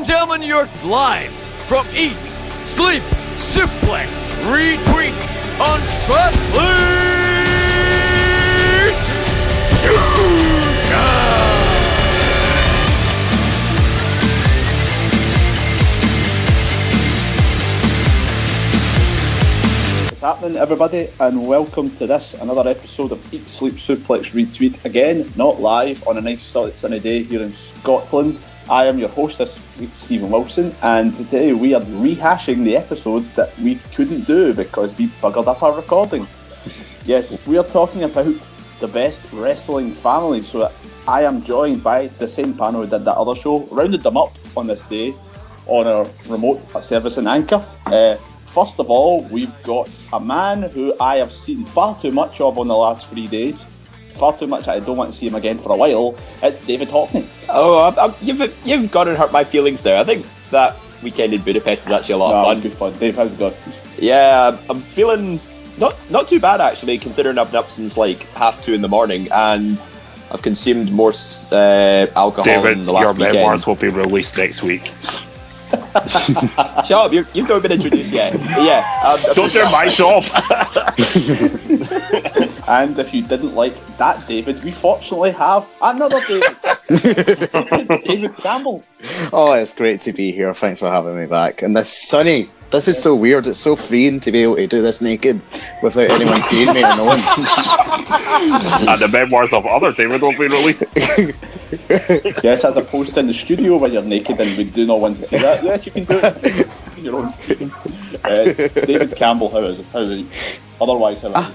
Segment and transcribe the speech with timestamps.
[0.00, 1.30] And gentlemen, you're live
[1.66, 2.16] from Eat,
[2.64, 3.02] Sleep,
[3.36, 4.08] Suplex,
[4.48, 5.12] Retweet,
[5.60, 6.32] on Unstrap,
[20.08, 24.82] What's happening, everybody, and welcome to this another episode of Eat Sleep Suplex Retweet.
[24.86, 28.40] Again, not live on a nice sunny day here in Scotland.
[28.70, 33.24] I am your host this week, Stephen Wilson, and today we are rehashing the episode
[33.34, 36.28] that we couldn't do because we buggered up our recording.
[37.04, 38.32] Yes, we are talking about
[38.78, 40.48] the best wrestling families.
[40.48, 40.70] So
[41.08, 44.36] I am joined by the same panel who did that other show, rounded them up
[44.56, 45.14] on this day
[45.66, 47.66] on our remote service in Anchor.
[47.86, 48.14] Uh,
[48.54, 52.56] first of all, we've got a man who I have seen far too much of
[52.56, 53.66] on the last three days.
[54.20, 54.68] Far too much.
[54.68, 56.14] I don't want to see him again for a while.
[56.42, 57.26] It's David Hockney.
[57.48, 59.98] Oh, I'm, I'm, you've you've gone and hurt my feelings there.
[59.98, 62.60] I think that weekend in Budapest was actually a lot No, of fun.
[62.60, 62.92] good fun.
[62.98, 63.54] Dave, how's it going?
[63.98, 65.40] Yeah, I'm feeling
[65.78, 68.88] not not too bad actually, considering I've been up since like half two in the
[68.88, 69.82] morning and
[70.30, 71.14] I've consumed more
[71.50, 73.36] uh, alcohol David, in the last your weekend.
[73.36, 74.92] memoirs will be released next week.
[75.70, 77.12] Shut up!
[77.12, 78.32] You're, you've not been introduced yet.
[78.32, 80.24] But yeah, um, I've Don't do my job.
[82.70, 86.56] And if you didn't like that David, we fortunately have another David.
[88.06, 88.84] David Campbell.
[89.32, 90.54] Oh, it's great to be here.
[90.54, 91.62] Thanks for having me back.
[91.62, 92.48] And this sunny.
[92.70, 93.48] This is so weird.
[93.48, 95.42] It's so freeing to be able to do this naked
[95.82, 97.18] without anyone seeing me or knowing.
[98.88, 100.84] and the memoirs of other David will be released.
[102.42, 105.16] Yes, as opposed to in the studio where you're naked and we do not want
[105.18, 105.62] to see that.
[105.62, 106.68] Yes, you can do it.
[106.98, 107.72] in Your own freedom.
[108.24, 108.44] Uh,
[108.86, 109.86] David Campbell, how is it?
[109.92, 110.58] How is he?
[110.80, 111.52] Otherwise, how is he?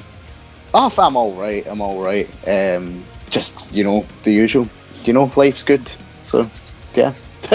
[0.78, 1.66] Oh, I'm all right.
[1.68, 2.28] I'm all right.
[2.46, 4.68] Um, just you know the usual.
[5.06, 5.90] You know, life's good.
[6.22, 6.50] So,
[6.94, 7.14] yeah.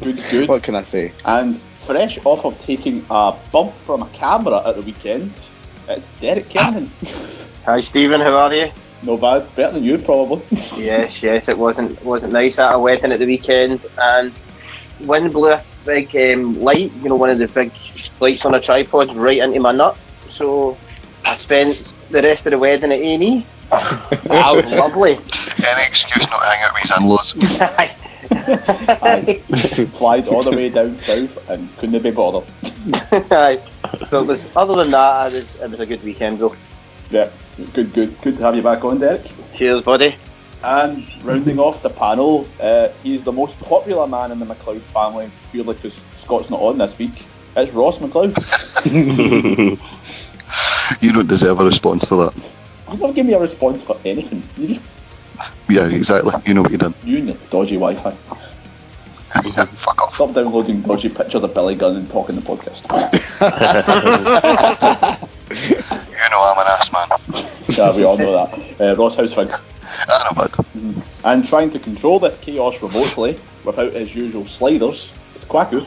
[0.00, 0.48] Good, good.
[0.48, 1.12] What can I say?
[1.24, 5.32] And fresh off of taking a bump from a camera at the weekend,
[5.88, 6.90] it's Derek Kennan.
[7.64, 8.70] Hi Stephen, how are you?
[9.04, 10.42] No bad, better than you probably.
[10.76, 14.32] Yes, yes, it wasn't wasn't nice at a wedding at the weekend, and
[15.02, 17.70] wind blew a big um, light, you know, one of the big
[18.18, 19.96] lights on a tripod right into my nut.
[20.30, 20.76] So
[21.24, 23.46] I spent the rest of the wedding at A and E.
[23.72, 24.70] Ouch.
[24.70, 25.12] Lovely.
[25.12, 27.34] Any excuse not to hang out with his in-laws.
[29.02, 29.34] I
[29.98, 32.48] flied all the way down south and couldn't be bothered.
[33.12, 33.60] Aye.
[34.08, 34.44] so it was.
[34.56, 36.54] Other than that, it was, it was a good weekend though.
[37.10, 37.30] Yeah,
[37.72, 39.30] good, good, good to have you back on, Derek.
[39.54, 40.16] Cheers, buddy.
[40.62, 45.30] And rounding off the panel, uh, he's the most popular man in the McLeod family,
[45.50, 47.26] purely because Scott's not on this week.
[47.56, 48.34] It's Ross McLeod.
[51.00, 52.34] You don't deserve a response for that.
[52.92, 54.42] You not give me a response for anything.
[54.56, 54.80] You just
[55.68, 56.32] Yeah, exactly.
[56.46, 56.94] You know what you done.
[57.04, 58.10] you and your dodgy Wi-Fi.
[59.34, 60.14] Fuck off.
[60.14, 62.80] Stop downloading dodgy pictures of Billy Gunn and talking the podcast.
[65.50, 67.08] You know I'm an ass man.
[67.68, 68.80] yeah, we all know that.
[68.80, 69.52] Uh, Ross, how's things?
[70.08, 71.04] I know, bud.
[71.24, 75.12] And trying to control this chaos remotely without his usual sliders,
[75.44, 75.86] it's Quaku.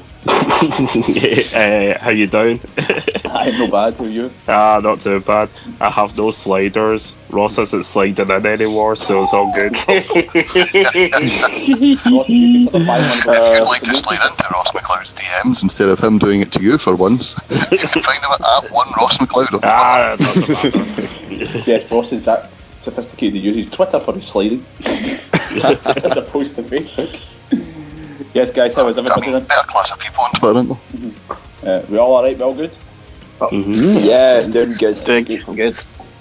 [1.53, 2.59] uh, how you doing?
[3.25, 4.31] I'm not bad, who are you?
[4.47, 5.50] Ah, not too bad.
[5.79, 7.16] I have no sliders.
[7.29, 9.73] Ross isn't sliding in anymore, so it's all good.
[9.88, 10.09] Ross,
[12.29, 16.00] you for the 500 If you'd like to slide into Ross McLeod's DMs instead of
[16.00, 17.35] him doing it to you for once,
[17.72, 19.53] you can find him at one Ross McLeod.
[19.53, 21.68] on ah, it.
[21.68, 23.35] Yes, Ross is that sophisticated.
[23.35, 27.22] He uses Twitter for his sliding, as opposed to Facebook.
[28.33, 31.63] Yes, guys, how is I everybody mean, better class of people on Twitter, aren't?
[31.63, 32.38] Uh, we all alright?
[32.38, 32.71] We all good?
[33.51, 35.03] Yeah, doing good.
[35.06, 35.77] Doing decent good.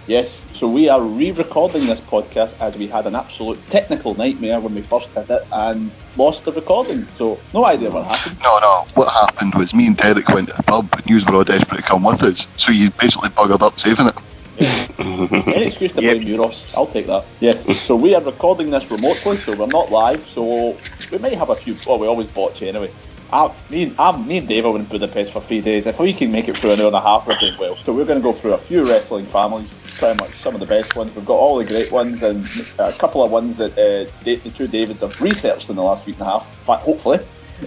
[0.06, 0.44] Yes.
[0.55, 4.82] So we are re-recording this podcast as we had an absolute technical nightmare when we
[4.82, 7.06] first did it and lost the recording.
[7.19, 8.38] So no idea what happened.
[8.43, 8.87] No, no.
[8.94, 11.79] What happened was me and Derek went to the pub and you were all desperate
[11.79, 12.47] to come with us.
[12.56, 14.14] So you basically buggered up saving it.
[14.58, 16.17] Any excuse to Yep.
[16.19, 16.67] blame you, Ross.
[16.75, 17.25] I'll take that.
[17.41, 17.64] Yes.
[17.81, 20.26] So we are recording this remotely, so we're not live.
[20.29, 20.76] So
[21.12, 21.76] we may have a few.
[21.87, 22.91] Oh, we always botch anyway.
[23.32, 25.87] I, me, and, I, me and Dave are in Budapest for three days.
[25.87, 27.75] If we can make it through an hour and a half, we're doing well.
[27.76, 30.67] So we're going to go through a few wrestling families, pretty much some of the
[30.67, 31.14] best ones.
[31.14, 32.47] We've got all the great ones and
[32.79, 36.19] a couple of ones that uh, the two Davids have researched in the last week
[36.20, 36.67] and a half.
[36.67, 37.19] Hopefully.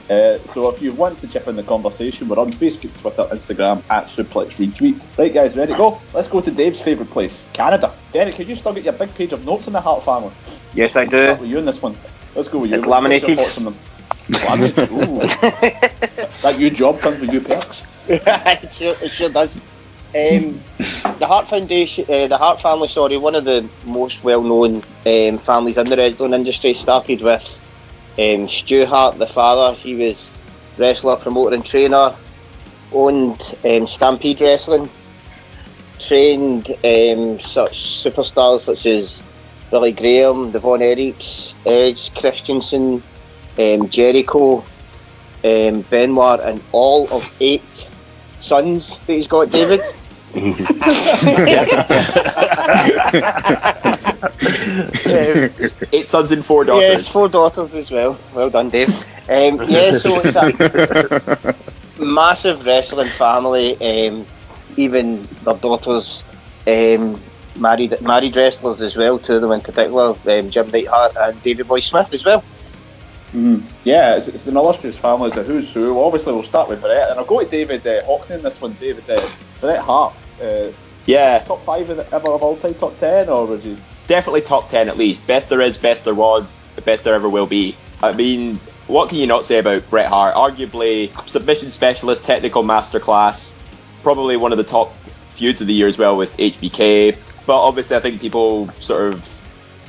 [0.10, 3.82] Uh, so if you want to chip in the conversation, we're on Facebook, Twitter, Instagram
[3.90, 5.02] at Suplex Retweet.
[5.18, 6.02] Right, guys, ready to go?
[6.14, 7.92] Let's go to Dave's favourite place, Canada.
[8.14, 10.32] Derek, have you still got your big page of notes in the Hart family?
[10.74, 11.36] Yes, I do.
[11.40, 11.96] with you in this one.
[12.36, 12.78] Let's go with you.
[12.78, 13.38] It's What's your laminated.
[13.38, 13.78] thoughts on them?
[14.48, 14.90] Laminated.
[16.44, 17.84] That new job comes with you perks.
[18.08, 19.56] it, sure, it sure does.
[20.16, 20.60] Um,
[21.20, 25.78] the Hart Foundation, uh, the Hart family, sorry, one of the most well-known um, families
[25.78, 27.44] in the wrestling industry, started with
[28.20, 30.30] Um, Stu Hart, the father, he was
[30.78, 32.14] wrestler, promoter, and trainer.
[32.92, 34.90] Owned um, Stampede Wrestling.
[36.00, 39.24] Trained um, such superstars such as
[39.72, 43.02] Billy Graham, the Von Erichs, Edge, Christensen,
[43.58, 44.66] um, Jericho,
[45.44, 47.88] um, Benoit, and all of eight
[48.42, 49.82] sons that he's got, David.
[55.06, 55.50] Um,
[55.92, 57.10] Eight sons and four Yes, daughters.
[57.10, 58.18] four daughters as well.
[58.34, 58.90] Well done, Dave.
[59.30, 61.56] Um, yeah, so it's a
[62.04, 63.76] massive wrestling family.
[63.82, 64.26] Um,
[64.78, 66.24] even their daughters
[66.68, 67.20] um,
[67.58, 69.20] married married wrestlers as well.
[69.20, 72.44] Two of them in particular, um, Jim Neidhart and David Boy Smith as well.
[73.34, 73.62] Mhm.
[73.84, 75.30] Yeah, it's, it's an illustrious family.
[75.30, 76.00] It's a who's who.
[76.02, 78.74] Obviously, we'll start with Bret, and I'll go to David uh, Hockney in this one.
[78.80, 79.20] David uh,
[79.62, 80.68] Bret Hart, uh,
[81.06, 83.78] Yeah, top five ever of all time, top ten, or was he?
[84.08, 85.26] definitely top 10 at least.
[85.28, 87.76] Best there is, best there was, the best there ever will be.
[88.02, 88.56] I mean,
[88.88, 90.34] what can you not say about Bret Hart?
[90.34, 93.54] Arguably, submission specialist, technical masterclass,
[94.02, 94.96] probably one of the top
[95.30, 97.16] feuds of the year as well with HBK.
[97.46, 99.24] But obviously, I think people sort of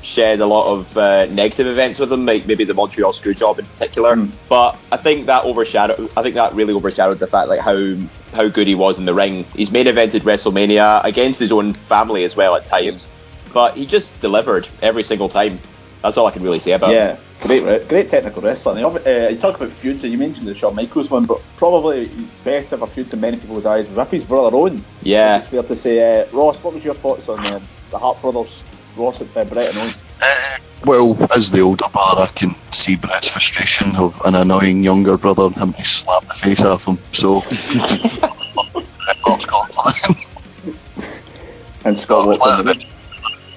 [0.02, 3.66] shed a lot of uh, negative events with him, like maybe the Montreal Screwjob in
[3.66, 4.16] particular.
[4.16, 4.32] Mm.
[4.48, 6.10] But I think that overshadowed.
[6.16, 7.96] I think that really overshadowed the fact like how
[8.32, 9.44] how good he was in the ring.
[9.54, 13.10] He's main evented WrestleMania against his own family as well at times,
[13.52, 15.58] but he just delivered every single time.
[16.02, 16.96] That's all I can really say about him.
[16.96, 17.16] yeah,
[17.46, 18.72] great, great technical wrestler.
[18.72, 21.42] And he uh, you talk about feuds, so you mentioned the Shawn Michaels one, but
[21.58, 22.10] probably
[22.42, 24.82] best ever feud to many people's eyes was with his brother Owen.
[25.02, 25.40] Yeah.
[25.40, 26.22] It's fair to say.
[26.22, 27.60] Uh, Ross, what was your thoughts on uh,
[27.90, 28.62] the Hart brothers,
[28.96, 33.94] Ross, uh, Bret and Uh, well, as the older brother, I can see Bret's frustration
[33.96, 36.98] of an annoying younger brother and having to slap the face off him.
[37.12, 40.26] So, Bret Hart's got for that.
[41.84, 42.84] And Scott One of the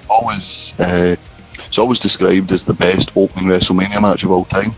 [0.08, 1.16] always, uh,
[1.58, 4.74] it's always described as the best opening WrestleMania match of all time.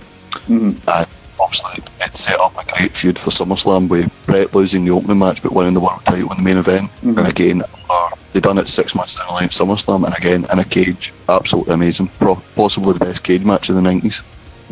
[0.48, 0.76] Mhm.
[0.88, 1.06] And
[1.46, 5.42] obviously, it set up a great feud for SummerSlam with Bret losing the opening match
[5.42, 6.90] but winning the world title in the main event.
[7.04, 7.18] Mhm.
[7.18, 10.44] And again, uh, they done it six months down the line at SummerSlam, and again
[10.52, 12.08] in a cage, absolutely amazing.
[12.18, 14.22] Pro- possibly the best cage match of the nineties.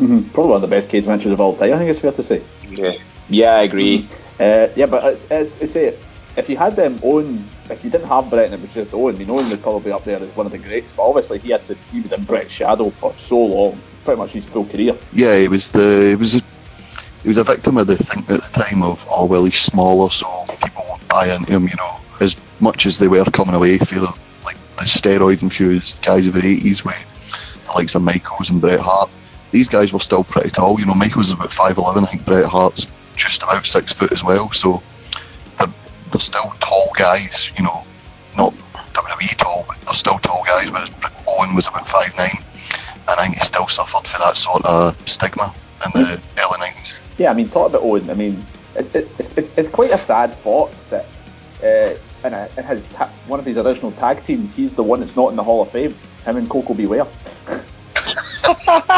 [0.01, 0.31] Mhm.
[0.33, 1.73] Probably one of the best cage matches of all time.
[1.73, 2.41] I think it's fair to say.
[2.69, 2.91] Yeah.
[3.29, 4.07] Yeah, I agree.
[4.39, 5.93] Uh, yeah, but it's, it's, it's a,
[6.37, 9.15] if you had them own if you didn't have Bret and it was just Owen,
[9.15, 10.91] I mean, Owen would probably be up there as one of the greats.
[10.91, 14.31] But obviously, he had to, he was in Bret's shadow for so long, pretty much
[14.33, 14.95] his full career.
[15.13, 16.41] Yeah, he was the he was a,
[17.25, 20.11] he was a victim of the thing at the time of oh well he's smaller
[20.11, 20.27] so
[20.63, 21.67] people won't buy into him.
[21.67, 24.13] You know, as much as they were coming away feeling
[24.43, 27.03] like the steroid infused guys of the eighties with
[27.65, 29.09] the likes of Michaels and Bret Hart.
[29.49, 30.79] These guys were still pretty tall.
[30.79, 32.03] You know, Michaels is about five eleven.
[32.03, 34.51] I think Bret Hart's just about six foot as well.
[34.51, 34.83] So
[35.57, 35.73] they're,
[36.11, 37.51] they're still tall guys.
[37.57, 37.83] You know,
[38.37, 38.53] not
[38.93, 40.69] WWE tall, but they're still tall guys.
[40.69, 40.91] Whereas
[41.27, 42.37] Owen was about five nine
[43.07, 45.53] and I think he still suffered for that sort of stigma
[45.85, 46.99] in the early nineties.
[47.17, 48.09] Yeah, I mean, thought about Owen.
[48.09, 48.43] I mean,
[48.75, 51.05] it's, it's, it's, it's quite a sad thought that
[51.63, 51.95] uh,
[52.27, 55.15] in, a, in his ta- one of his original tag teams, he's the one that's
[55.15, 55.95] not in the Hall of Fame.
[56.25, 56.87] Him and Koko B.
[56.87, 57.07] Ware.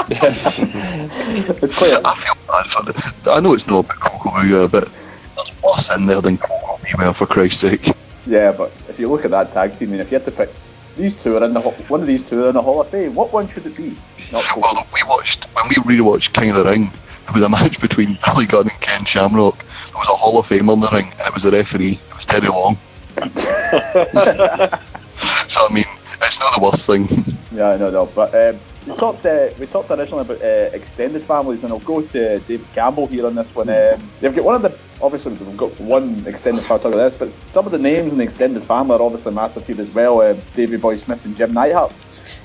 [0.10, 1.92] it's quite.
[1.92, 4.54] A, I feel bad for the, I know it's not about Koko B.
[4.54, 4.90] Ware, but
[5.36, 6.90] there's worse in there than Koko B.
[6.98, 7.96] Ware for Christ's sake.
[8.26, 10.32] yeah, but if you look at that tag team, I mean, if you had to
[10.32, 10.50] pick,
[10.96, 13.14] these two are in the one of these two are in the Hall of Fame.
[13.14, 13.96] What one should it be?
[14.32, 14.44] Not.
[14.58, 16.92] Well, we watched when we rewatched King of the Ring.
[17.28, 19.58] There was a match between Billy Gunn and Ken Shamrock.
[19.58, 22.00] There was a Hall of Famer in the ring, and it was the referee.
[22.08, 22.78] It was Terry Long.
[25.50, 25.86] so I mean,
[26.22, 27.08] it's not the worst thing.
[27.58, 28.06] Yeah, no, no.
[28.06, 32.04] But um, we talked uh, we talked originally about uh, extended families, and I'll go
[32.04, 33.68] to David Campbell here on this one.
[33.70, 37.16] Um, they've got one of the obviously we've got one extended family talk about this,
[37.16, 40.22] but some of the names in the extended family are obviously massive here as well.
[40.22, 41.94] Uh, Davey Boy Smith and Jim Neidhart.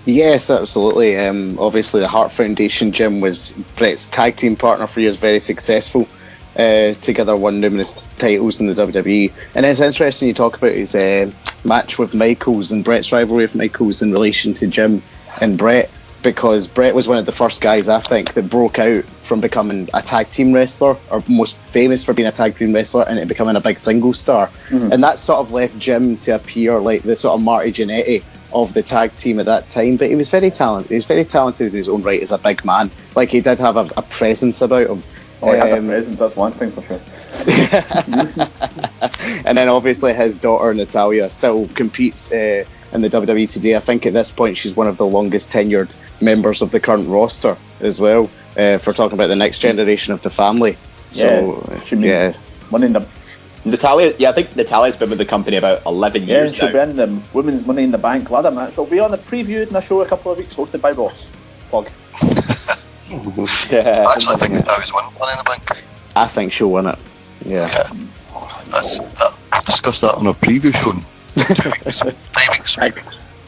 [0.04, 1.16] Yes, absolutely.
[1.18, 6.08] Um, obviously, the Hart Foundation, Jim was Bret's tag team partner for years, very successful.
[6.54, 9.32] Uh, together, won numerous titles in the WWE.
[9.54, 11.30] And it's interesting you talk about his uh,
[11.64, 15.02] match with Michaels and Bret's rivalry with Michaels in relation to Jim
[15.40, 15.90] and Bret,
[16.22, 19.88] because Bret was one of the first guys, I think, that broke out from becoming
[19.94, 23.56] a tag team wrestler, or most famous for being a tag team wrestler, and becoming
[23.56, 24.50] a big single star.
[24.92, 28.24] And that sort of left Jim to appear like the sort of Marty Jannetty
[28.54, 30.90] of the tag team at that time, but he was very talented.
[30.90, 32.90] He was very talented in his own right as a big man.
[33.16, 35.02] Like he did have a, a presence about him.
[35.42, 36.18] Oh, he had a Um, presence.
[36.18, 37.00] That's one thing for sure.
[39.44, 43.74] and then obviously his daughter Natalya still competes uh, in the WWE today.
[43.76, 47.08] I think at this point she's one of the longest tenured members of the current
[47.08, 48.30] roster as well.
[48.56, 50.76] Uh, for talking about the next generation of the family.
[51.10, 52.32] So Yeah, yeah,
[52.68, 53.00] one in the
[53.64, 56.72] Natalya, yeah, I think Natalya's been with the company about 11 yeah, years she'll now.
[56.84, 58.72] be in the Women's Money in the Bank ladder match.
[58.72, 61.30] It'll be on the previewed in a show a couple of weeks, hosted by Ross.
[61.70, 61.88] Plug.
[63.70, 64.06] Yeah.
[64.10, 65.84] Actually, I think the Dows win Money in the Bank.
[66.16, 66.98] I think she'll win it.
[67.44, 67.66] Yeah.
[68.70, 69.36] That's that.
[69.52, 72.00] We'll discuss that on a preview show in two weeks,
[72.32, 72.76] three weeks.
[72.76, 72.96] Don't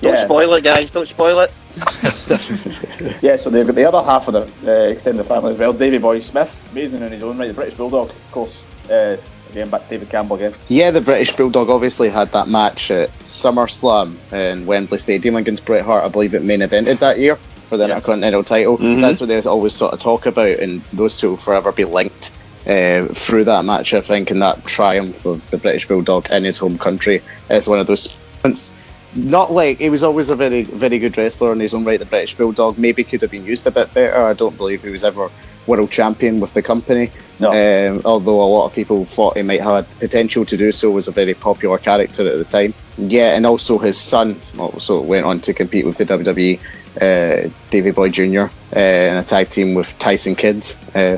[0.03, 0.25] Yeah.
[0.27, 0.91] spoil it, guys.
[0.91, 1.53] Don't spoil it.
[3.23, 5.73] Yeah, so they've got the other half of the uh, extended family as well.
[5.73, 8.59] Davey Boy Smith, amazing in his own right, the British Bulldog, of course.
[8.91, 9.17] Uh,
[9.55, 10.55] again, back David Campbell again.
[10.69, 15.85] Yeah, the British Bulldog obviously had that match at SummerSlam in Wembley Stadium against Bret
[15.85, 16.05] Hart.
[16.05, 17.95] I believe it main evented that year for the Yeah.
[17.95, 18.77] Intercontinental title.
[18.77, 22.33] That's what they always sort of talk about, and those two will forever be linked
[22.67, 26.59] uh, through that match, I think, and that triumph of the British Bulldog in his
[26.59, 28.71] home country is one of those moments.
[29.17, 32.01] Not like he was always a very, very good wrestler in his own right.
[32.01, 34.27] The British Bulldog maybe could have been used a bit better.
[34.27, 35.31] I don't believe he was ever
[35.67, 37.11] world champion with the company.
[37.41, 37.51] No.
[37.51, 40.91] Um, although a lot of people thought he might have had potential to do so,
[40.91, 42.75] was a very popular character at the time.
[42.97, 46.61] Yeah, and also his son also went on to compete with the WWE,
[47.01, 48.43] uh, Davey Boy Jr.
[48.75, 50.65] Uh, in a tag team with Tyson Kidd.
[50.95, 51.17] Uh,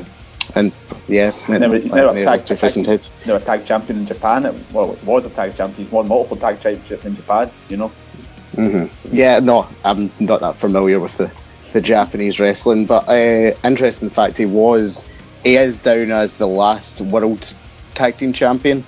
[0.55, 0.71] and
[1.07, 3.11] yeah, Never- he's never near tag- two tag- heads.
[3.25, 4.45] They were tag champion in Japan.
[4.45, 5.83] It, well, it was a tag champion.
[5.85, 7.91] He's won multiple tag championships in Japan, you know.
[8.55, 8.85] Hmm.
[9.09, 11.29] Yeah, no, I'm not that familiar with the,
[11.73, 15.05] the Japanese wrestling, but uh, interesting fact, he was
[15.43, 17.53] he is down as the last world
[17.93, 18.83] tag team champion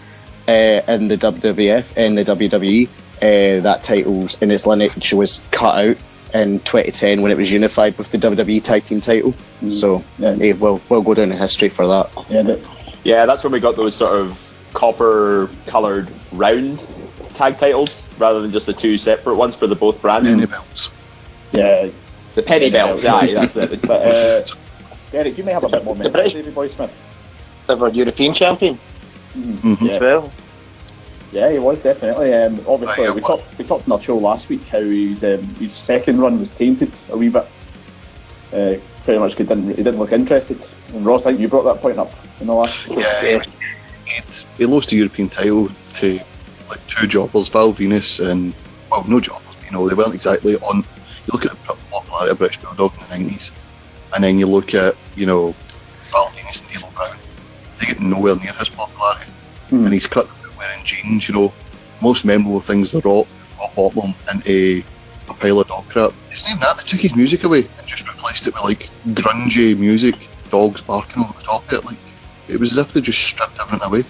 [0.48, 2.88] uh, in the WWF in the WWE.
[3.22, 5.98] Uh, that title's in his lineage was cut out
[6.34, 9.34] in 2010 when it was unified with the WWE tag team title.
[9.70, 10.36] So Yeah.
[10.36, 12.10] he will will go down in history for that.
[12.30, 12.62] Yeah, the,
[13.04, 14.38] Yeah, that's when we got those sort of
[14.74, 16.86] copper coloured round
[17.34, 20.34] tag titles rather than just the two separate ones for the both brands.
[20.34, 20.92] Many belts.
[21.52, 21.88] yeah.
[22.36, 23.82] The penny belts, aye, that's it.
[23.82, 24.46] But uh,
[25.12, 26.12] Derek, you may have a bit more The memory.
[26.22, 26.96] British- Davey Boy Smith.
[27.68, 28.80] Ever European champion
[29.38, 29.90] Mhm.
[29.92, 30.32] as well.
[31.32, 32.34] Yeah, he was definitely.
[32.34, 35.24] Um, obviously, Right, we well- talked we talked in our show last week how his
[35.24, 37.46] um, his second run was tainted a wee bit.
[38.52, 40.58] Uh, pretty much, he didn't he didn't look interested.
[40.94, 42.74] And Ross, I think you brought that point up in the last.
[42.74, 42.98] show.
[42.98, 43.42] Yeah,
[44.06, 44.24] he'd,
[44.58, 46.08] he lost the European title to
[46.70, 48.56] like two jobbers, Val Venis and
[48.90, 49.46] well, no jobbers.
[49.66, 50.78] You know, they weren't exactly on.
[50.78, 53.52] You look at the popularity of British Bulldog in the nineties,
[54.14, 55.54] and then you look at you know
[56.12, 57.18] Val Venis and D'Lo Brown.
[57.80, 59.32] They get nowhere near his popularity,
[59.70, 59.86] Hmm.
[59.86, 60.28] and he's cut
[60.58, 61.28] wearing jeans.
[61.30, 61.54] You know,
[62.02, 63.28] most memorable things the Rock,
[63.60, 64.84] Rock Bottom, into
[65.30, 66.12] a pile of dog crap.
[66.32, 66.78] It's not even that.
[66.80, 70.16] They took his music away and just replaced it with like grungy music,
[70.50, 71.86] dogs barking over the top of it.
[71.86, 71.98] Like
[72.48, 74.04] it was as if they just stripped everything away.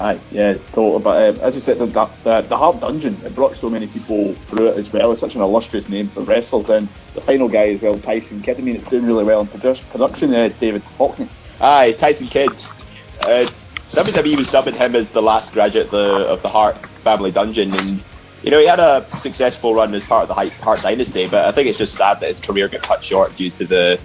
[0.00, 1.02] Aye, yeah, totally.
[1.02, 4.32] But um, as we said, the, the, the Hart Dungeon, it brought so many people
[4.32, 5.12] through it as well.
[5.12, 6.70] It's such an illustrious name for wrestlers.
[6.70, 8.58] And the final guy as well, Tyson Kidd.
[8.58, 11.28] I mean, it's doing really well in produ- production, uh, David Hockney.
[11.60, 12.50] Aye, Tyson Kidd.
[12.50, 13.46] Uh,
[13.90, 17.70] WWE was dubbing him as the last graduate of the, of the Hart family dungeon,
[17.72, 18.04] and
[18.42, 21.28] you know he had a successful run as part of the Hart dynasty.
[21.28, 24.00] But I think it's just sad that his career got cut short due to the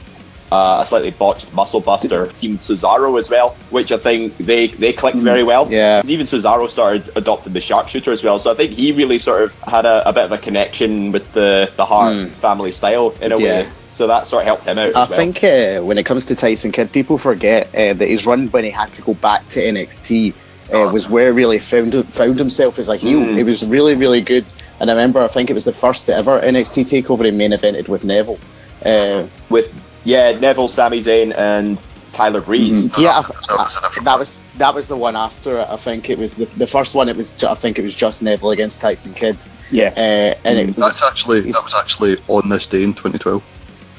[0.52, 4.94] uh, a slightly botched muscle buster team Cesaro as well, which I think they they
[4.94, 5.72] clicked very well.
[5.72, 6.00] Yeah.
[6.00, 9.44] And even Cesaro started adopting the sharpshooter as well, so I think he really sort
[9.44, 13.32] of had a, a bit of a connection with the the Hart family style in
[13.32, 13.46] a Yeah.
[13.64, 13.70] way.
[13.90, 14.94] So that sort of helped him out.
[14.94, 15.08] I well.
[15.08, 18.66] think uh, when it comes to Tyson Kidd, people forget uh, that his run when
[18.66, 20.34] he had to go back to NXT
[20.74, 23.20] uh, was where he really found found himself as a heel.
[23.20, 23.38] Mm.
[23.38, 24.52] He was really, really good.
[24.82, 27.88] And I remember, I think it was the first ever NXT takeover he main evented
[27.88, 28.40] with Neville.
[28.86, 29.74] Uh, with
[30.05, 31.83] yeah Neville, Sami Zayn, and
[32.13, 32.85] Tyler Breeze.
[32.97, 35.59] yeah, that was- that was a I- different that was that was the one after
[35.59, 35.67] it.
[35.69, 37.09] I think it was the, the first one.
[37.09, 39.35] It was I think it was just Neville against Tyson Kidd,
[39.69, 39.89] Yeah.
[39.97, 43.43] uh, and it was, That's actually that was actually on this day in 2012.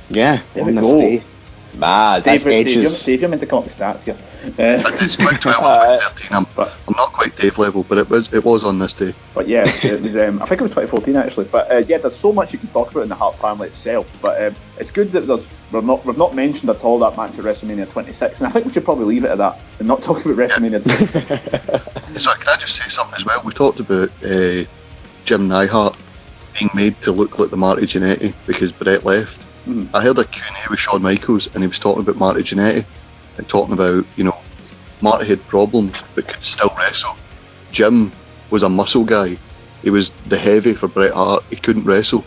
[0.08, 0.98] yeah There on this go.
[0.98, 1.22] day.
[1.78, 2.24] Mad.
[2.24, 3.04] That's Dave, Dave, ages.
[3.04, 4.16] Dave, you're meant to come up with stats here.
[4.44, 6.36] Uh, It's 2012 Uh, 2013.
[6.36, 6.46] I'm,
[6.88, 9.12] I'm not quite Dave level, but it was it was on this day.
[9.34, 10.16] But yeah, it was.
[10.16, 11.46] Um, I think it was 2014 actually.
[11.46, 14.06] But uh, yeah, there's so much you can talk about in the Hart family itself.
[14.22, 17.32] But um, it's good that there's we're not we've not mentioned at all that match
[17.38, 20.02] at WrestleMania 26, and I think we should probably leave it at that and not
[20.02, 21.92] talk about WrestleMania 26.
[22.16, 23.42] So can I just say something as well?
[23.44, 24.62] We talked about uh,
[25.26, 25.94] Jim Neidhart
[26.58, 29.42] being made to look like the Marty Jannetty because Bret left.
[29.66, 29.88] Mhm.
[29.94, 32.84] I heard a Q&A with Shawn Michaels and he was talking about Marty Jannetty
[33.36, 34.36] and talking about, you know,
[35.02, 37.16] Marty had problems but could still wrestle.
[37.72, 38.12] Jim
[38.50, 39.36] was a muscle guy.
[39.82, 41.44] He was the heavy for Bret Hart.
[41.50, 42.24] He couldn't wrestle.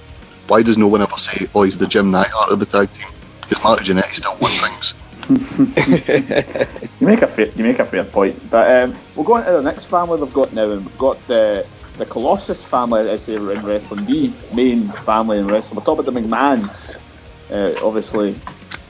[0.48, 3.10] Why does no one ever say, oh, he's the Jim Neidhart of the tag team?
[3.42, 4.96] Because Marty Jannetty still won things.
[7.00, 8.50] you make a fair, you make a fair point.
[8.50, 11.26] But um, we'll go on to the next family we've got now, and we've got
[11.28, 11.66] the
[11.98, 15.76] the Colossus family as they were in wrestling, the main family in wrestling.
[15.78, 17.00] We're talking about the McMahons,
[17.52, 18.34] uh, obviously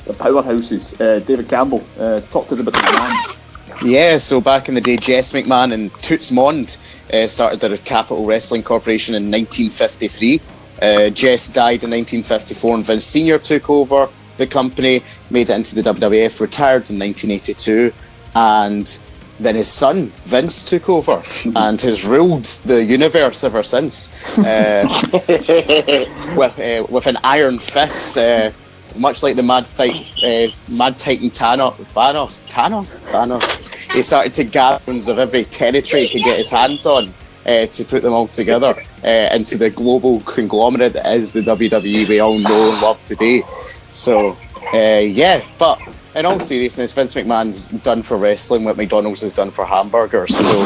[0.05, 0.99] the powerhouses.
[0.99, 3.37] Uh, David Campbell, uh, talk to us about the.
[3.83, 6.77] Yeah, so back in the day, Jess McMahon and Toots Mondt
[7.13, 10.41] uh, started their Capitol Wrestling Corporation in 1953.
[10.81, 13.39] Uh, Jess died in 1954 and Vince Sr.
[13.39, 14.09] took over.
[14.37, 17.93] the company, made it into the WWF, retired in 1982,
[18.35, 18.99] and
[19.39, 21.21] then his son Vince took over
[21.55, 24.83] and has ruled the universe ever since uh,
[26.35, 28.17] with uh, with an iron fist.
[28.17, 28.51] Uh,
[28.95, 34.43] much like the Mad Fight, uh, Mad Titan Thanos, Thanos, Thanos, Thanos, he started to
[34.43, 37.13] gatherings of every territory he could get his hands on
[37.45, 42.07] uh, to put them all together uh, into the global conglomerate that is the WWE
[42.07, 43.43] we all know and love today.
[43.91, 44.37] So,
[44.73, 45.79] uh, yeah, but
[46.19, 50.35] in all seriousness, Vince McMahon's done for wrestling what McDonald's has done for hamburgers.
[50.35, 50.43] So,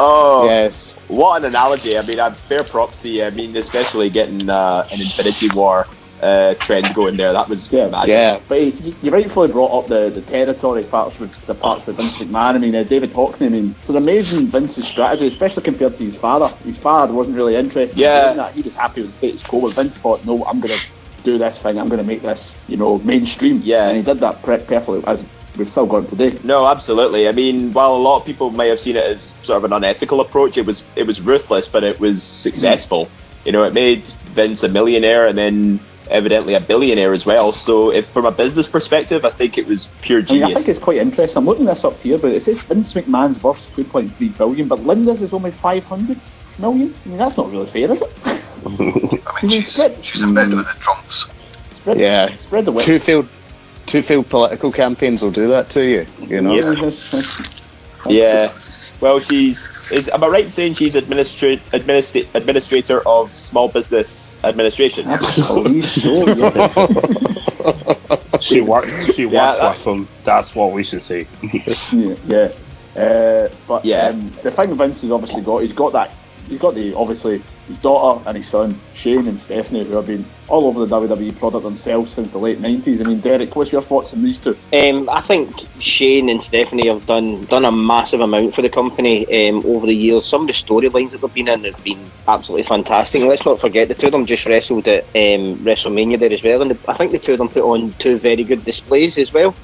[0.00, 0.94] Oh, yes.
[1.08, 1.98] what an analogy!
[1.98, 3.24] I mean, I'm fair props to you.
[3.24, 5.86] I mean, especially getting uh, an Infinity War
[6.22, 7.32] uh, trend going there.
[7.32, 8.08] That was Yeah, magic.
[8.10, 8.40] Yeah.
[8.48, 12.18] But you, you rightfully brought up the, the territory parts with the parts with Vince
[12.18, 12.54] McMahon.
[12.54, 13.46] I mean, uh, David Hockney.
[13.46, 16.48] I mean, it's an amazing Vince's strategy, especially compared to his father.
[16.64, 18.30] His father wasn't really interested Yeah.
[18.32, 18.52] in that.
[18.54, 19.60] He was happy with the status quo.
[19.62, 20.80] But Vince thought, no, I'm going to
[21.22, 21.78] do this thing.
[21.78, 23.60] I'm going to make this, you know, mainstream.
[23.64, 23.88] Yeah.
[23.88, 25.24] and he did that perfectly, as
[25.56, 26.38] we've still got today.
[26.44, 27.28] No, absolutely.
[27.28, 29.72] I mean, while a lot of people may have seen it as sort of an
[29.72, 33.08] unethical approach, it was it was ruthless, but it was successful.
[33.44, 37.52] You know, it made Vince a millionaire and then evidently a billionaire as well.
[37.52, 40.68] So, if from a business perspective, I think it was pure I mean, I think
[40.68, 41.38] it's quite interesting.
[41.38, 45.20] I'm looking this up here, but it says Vince McMahon's worth 2.3 billion, but Linda's
[45.20, 46.18] is only 500
[46.58, 46.94] million.
[47.04, 48.12] I mean, that's not really fair, is it?
[48.66, 48.68] I
[49.42, 51.26] mean, she's, Spread- she's in bed with the Trumps.
[51.72, 52.28] Spread, Yeah.
[52.38, 52.84] spread the wealth.
[52.84, 53.28] Two field,
[53.86, 56.06] two failed political campaigns will do that to you.
[56.26, 56.54] You know.
[58.08, 58.52] Yeah.
[59.00, 60.08] Well, she's is.
[60.08, 65.06] Am I right in saying she's administra- administra- administrator of small business administration?
[65.08, 65.82] Absolutely.
[65.82, 66.68] so, yeah.
[68.40, 69.14] She works.
[69.14, 70.08] She Yeah, works that- with them.
[70.24, 71.26] That's what we should say.
[71.92, 72.48] yeah, yeah.
[73.00, 74.08] Uh, but Yeah.
[74.08, 76.12] um, the thing Vince has obviously got, he's got that.
[76.48, 80.24] He's got the obviously his daughter and his son Shane and Stephanie, who have been
[80.48, 83.00] all over the WWE product themselves since the late nineties.
[83.00, 84.56] I mean, Derek, what's your thoughts on these two?
[84.72, 89.48] Um, I think Shane and Stephanie have done done a massive amount for the company
[89.48, 90.24] um, over the years.
[90.24, 93.20] Some of the storylines that they've been in have been absolutely fantastic.
[93.20, 96.42] And let's not forget the two of them just wrestled at um, WrestleMania there as
[96.42, 99.18] well, and the, I think the two of them put on two very good displays
[99.18, 99.54] as well.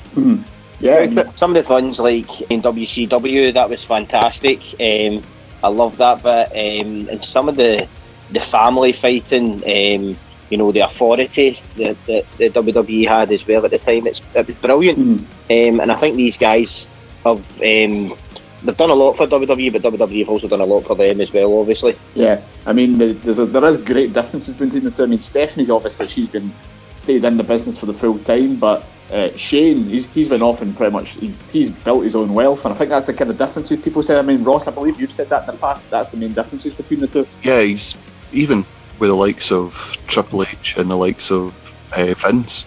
[0.81, 4.61] Yeah, Some of the ones like in WCW that was fantastic.
[4.81, 5.23] Um,
[5.64, 7.88] I love that bit, um, and some of the
[8.31, 9.62] the family fighting.
[9.64, 10.16] Um,
[10.50, 14.07] you know the authority that, that the WWE had as well at the time.
[14.07, 14.98] It's it was brilliant.
[14.98, 15.18] Mhm.
[15.50, 16.87] Um, and I think these guys
[17.24, 18.12] have um,
[18.62, 21.20] they've done a lot for WWE, but WWE have also done a lot for them
[21.20, 21.59] as well.
[21.59, 25.03] Obviously, Yeah, I mean, there's a, there is great differences between the two.
[25.03, 26.53] I mean, Stephanie's obviously she's been
[26.94, 30.62] stayed in the business for the full time, but uh, Shane, he's, he's been off
[30.62, 33.31] and pretty much he, he's built his own wealth, and I think that's the kind
[33.31, 34.19] of differences people say.
[34.19, 35.88] I mean, Ross, I believe you've said that in the past.
[35.90, 37.27] That's the main differences between the two.
[37.43, 37.97] Yeah, he's
[38.33, 38.64] even
[38.99, 41.53] with the likes of Triple H and the likes of
[41.97, 42.67] uh, Vince.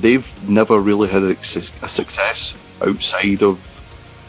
[0.00, 2.56] They've never really had a, a success
[2.86, 3.58] outside of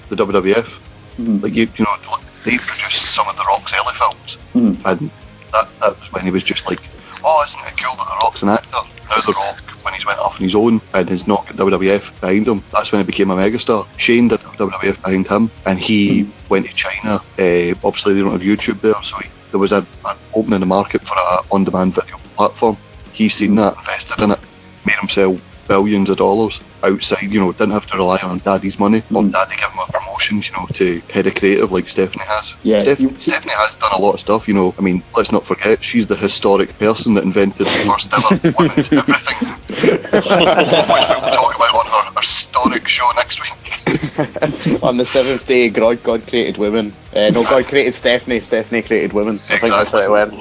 [0.09, 0.79] the WWF.
[1.17, 1.41] Mhm.
[1.43, 1.95] Like you, you know,
[2.43, 4.85] they produced some of the Rock's early films, Mhm.
[4.91, 5.09] and
[5.51, 6.81] that that was when he was just like,
[7.23, 10.19] "Oh, isn't it cool that the Rock's an actor?" Now the Rock, when he's went
[10.19, 13.31] off on his own and has not got WWF behind him, that's when he became
[13.31, 13.87] a megastar.
[13.97, 17.15] Shane did WWF behind him, and he went to China.
[17.39, 20.65] Uh, obviously, they don't have YouTube there, so he, there was a, an opening the
[20.65, 22.77] market for a on-demand video platform.
[23.13, 24.39] He seen that, invested in it,
[24.85, 25.37] made him sell
[25.67, 27.23] billions of dollars outside.
[27.31, 29.31] You know, didn't have to rely on daddy's money or Mm.
[29.31, 30.41] dad to give him a promotion.
[30.41, 32.55] You know, to head a creative like Stephanie has.
[32.63, 34.47] Yeah, Steph- you- Stephanie has done a lot of stuff.
[34.47, 38.13] You know, I mean, let's not forget she's the historic person that invented the first
[38.13, 39.53] ever women's everything.
[39.69, 43.51] Which we'll talk about on her historic show next week.
[44.83, 46.93] On the seventh day, God, God created women.
[47.15, 48.39] Uh, no, God created Stephanie.
[48.39, 49.39] Stephanie created women.
[49.49, 50.33] I think that's how it went.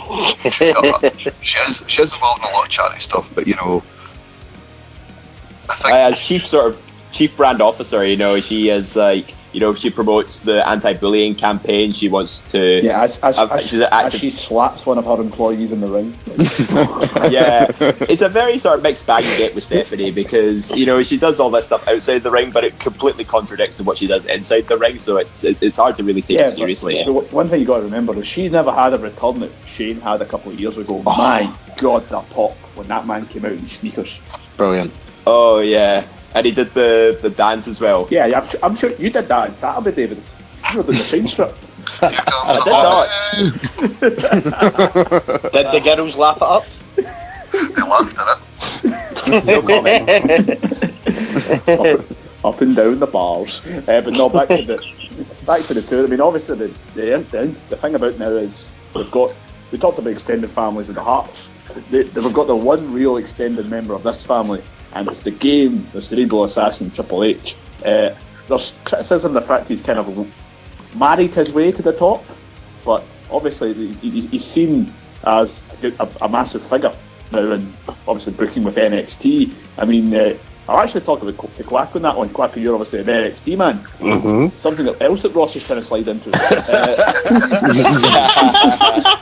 [1.42, 3.82] She is she is involved in a lot of charity stuff, but you know,
[5.90, 9.72] Uh, as chief sort of chief brand officer, you know, she is like, you know,
[9.74, 11.92] she promotes the anti-bullying campaign.
[11.92, 15.04] She wants to, Yeah, as, as, Uh, as, she's an as she slaps one of
[15.04, 16.12] her employees in the ring.
[17.30, 17.70] yeah.
[18.08, 21.16] It's a very sort of mixed bag you get with Stephanie because you know she
[21.16, 24.26] does all this stuff outside the ring, but it completely contradicts to what she does
[24.26, 24.98] inside the ring.
[24.98, 27.02] So it's it's hard to really take Yeah, it seriously.
[27.06, 29.50] but the one thing you got to remember is she never had a return that
[29.66, 31.02] Shane had a couple of years ago.
[31.02, 34.18] My God, that pop when that man came out in sneakers.
[34.56, 34.92] Brilliant.
[35.26, 38.06] Oh yeah, and he did the the dance as well.
[38.10, 40.22] Yeah, yeah, I'm, su- I'm sure you did that on Saturday, David.
[40.72, 41.54] You were the shine strip.
[42.00, 42.64] here comes
[44.00, 44.20] the did
[45.42, 45.50] ball.
[45.52, 46.66] did the girls lap it up?
[46.96, 49.44] They laughed at it.
[49.46, 50.08] No comment.
[51.68, 52.00] up,
[52.44, 53.60] up and down the bars.
[53.66, 54.78] Uh, but no, back to the
[55.46, 56.04] back to the tour.
[56.04, 59.34] I mean, obviously the the, the, the thing about now is we've got
[59.70, 61.48] we talked about extended families with the Harts.
[61.90, 64.62] They, they've got the one real extended member of this family,
[64.94, 67.56] and it's the game, the cerebral assassin Triple H.
[67.84, 68.10] Uh,
[68.48, 70.28] there's criticism the fact he's kind of
[70.96, 72.24] married his way to the top,
[72.84, 74.92] but obviously he- he- he's seen
[75.24, 75.60] as
[76.20, 76.92] a massive figure
[77.32, 77.72] now, and
[78.06, 79.52] obviously booking with NXT.
[79.78, 80.34] I mean, uh,
[80.68, 82.28] I'll actually talk about Qu- to Quack on that one.
[82.30, 83.78] Quack, you're obviously an NXT man.
[84.00, 84.56] Mm-hmm.
[84.58, 86.30] Something else that Ross is trying to slide into.
[86.34, 86.96] Uh,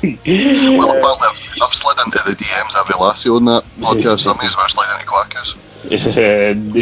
[0.02, 4.20] Well, apparently I've, I've slid into the DMs every lassie on that podcast.
[4.20, 5.56] so I may as well slide into Quackers.
[6.16, 6.72] and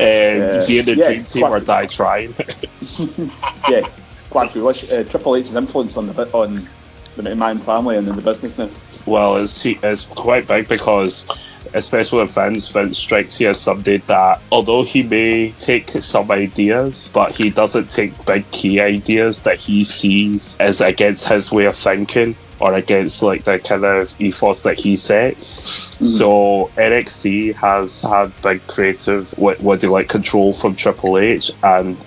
[0.00, 2.34] and be in the Yeah, dream team or die trying.
[3.70, 3.82] yeah,
[4.30, 6.68] Quack, we wish uh, Triple H's influence on the bit on
[7.16, 8.68] the McMahon family and in the business now.
[9.06, 11.26] Well, it's it's quite big because,
[11.76, 17.10] especially with Vince, Vince strikes you as somebody that, although he may take some ideas,
[17.12, 21.76] but he doesn't take big key ideas that he sees as against his way of
[21.76, 25.96] thinking or against like the kind of ethos that he sets.
[25.98, 26.04] Hmm.
[26.04, 31.50] So NXT has had big creative, what, what do you like, control from Triple H,
[31.62, 31.98] and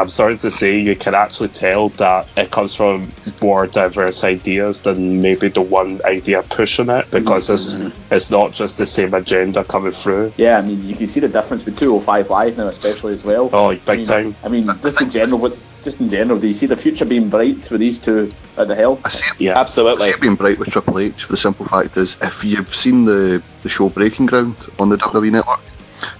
[0.00, 4.80] I'm sorry to say, you can actually tell that it comes from more diverse ideas
[4.80, 8.14] than maybe the one idea pushing it because it's mm-hmm.
[8.14, 10.32] it's not just the same agenda coming through.
[10.38, 13.50] Yeah, I mean, you can see the difference with 205 Live now, especially as well.
[13.52, 14.36] Oh, I big mean, time.
[14.42, 17.28] I mean, just in general, what, just in general, do you see the future being
[17.28, 19.00] bright with these two at the helm?
[19.04, 19.58] I see it, Yeah.
[19.58, 20.06] I Absolutely.
[20.06, 23.04] see it being bright with Triple H for the simple fact is if you've seen
[23.04, 25.60] the, the show Breaking Ground on the WWE network,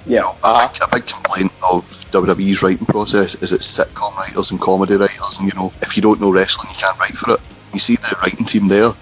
[0.06, 4.16] you Yeah, know, a, big, a big complaint of WWE's writing process is it's sitcom
[4.16, 7.16] writers and comedy writers, and you know, if you don't know wrestling, you can't write
[7.16, 7.40] for it.
[7.72, 8.92] You see the writing team there,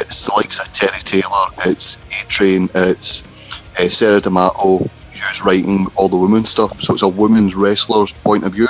[0.00, 3.24] it's the likes of Terry Taylor, it's A Train, it's
[3.78, 4.78] uh, Sarah D'Amato,
[5.12, 6.80] who's writing all the women's stuff.
[6.82, 8.66] So it's a women's wrestler's point of view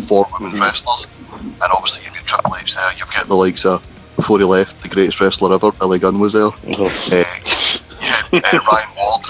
[0.00, 1.06] for women's wrestlers.
[1.40, 3.86] And obviously, you've got Triple H there, you've got the likes of,
[4.16, 6.46] before he left, the greatest wrestler ever, Billy Gunn was there.
[6.46, 7.24] Uh,
[8.32, 9.24] you had uh, Ryan Ward,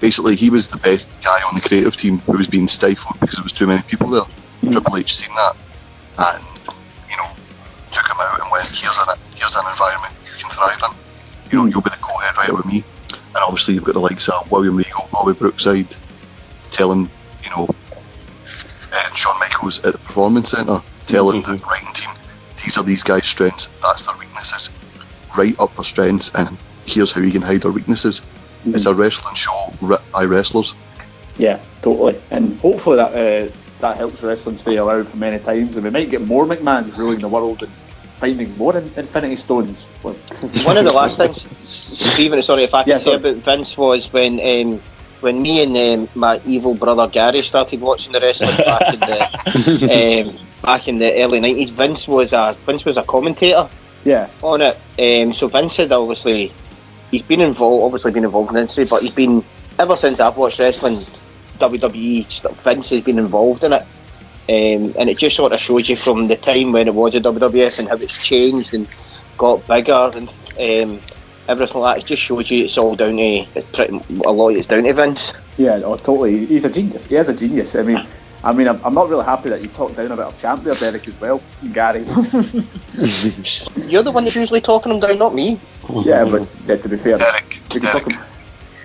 [0.00, 3.36] basically he was the best guy on the creative team who was being stifled because
[3.36, 4.22] there was too many people there.
[4.72, 5.56] Triple H seen that
[6.18, 6.42] and
[7.08, 7.30] you know
[7.92, 10.96] took him out and went, "Here's an here's an environment you can thrive in.
[11.50, 14.28] You know, you'll be the co-head writer with me." And obviously, you've got the likes
[14.28, 15.88] of William Regal, Bobby Brookside,
[16.70, 17.10] telling
[17.44, 17.68] you know,
[18.92, 22.10] uh, Shawn Michaels at the Performance Centre, telling the writing team,
[22.62, 23.68] "These are these guys' strengths.
[23.82, 24.70] That's their weaknesses.
[25.36, 28.22] Write up their strengths, and here's how you can hide their weaknesses."
[28.66, 30.74] It's a wrestling show writ by wrestlers.
[31.38, 32.20] yeah, totally.
[32.30, 36.10] And hopefully that uh, that helps wrestling stay alive for many times, and we might
[36.10, 37.72] get more McMahons ruling the world and
[38.20, 39.82] finding more in- Infinity Stones.
[40.02, 44.12] One of the last things, Stephen, sorry if I can Yeah, say about Vince was
[44.12, 44.78] when um,
[45.22, 50.28] when me and um, my evil brother Gary started watching the wrestling back in the
[50.28, 51.70] um, back in the early nineties.
[51.70, 53.66] Vince was a Vince was a commentator
[54.04, 54.76] yeah, on it.
[54.98, 56.52] Um, so Vince had obviously
[57.10, 59.44] he's been involved, obviously been involved in the industry, but he's been
[59.78, 60.96] ever since I've watched wrestling,
[61.58, 62.52] WWE.
[62.62, 66.26] Vince has been involved in it, um, and it just sort of shows you from
[66.26, 68.88] the time when it was a WWF and how it's changed and
[69.36, 71.00] got bigger and um,
[71.48, 72.04] everything like that.
[72.04, 74.50] It just shows you it's all down to it's pretty, a lot.
[74.50, 75.32] It's down to Vince.
[75.56, 76.46] yeah, oh, totally.
[76.46, 77.04] He's a genius.
[77.06, 77.74] He is a genius.
[77.74, 78.06] I mean.
[78.42, 80.74] I mean, I'm, I'm not really happy that you talked down about our champ there,
[80.74, 82.00] Derek, as well, Gary.
[83.86, 85.60] You're the one that's usually talking him down, not me.
[86.04, 88.26] yeah, but yeah, to be fair, Derek, we can talk Derek, about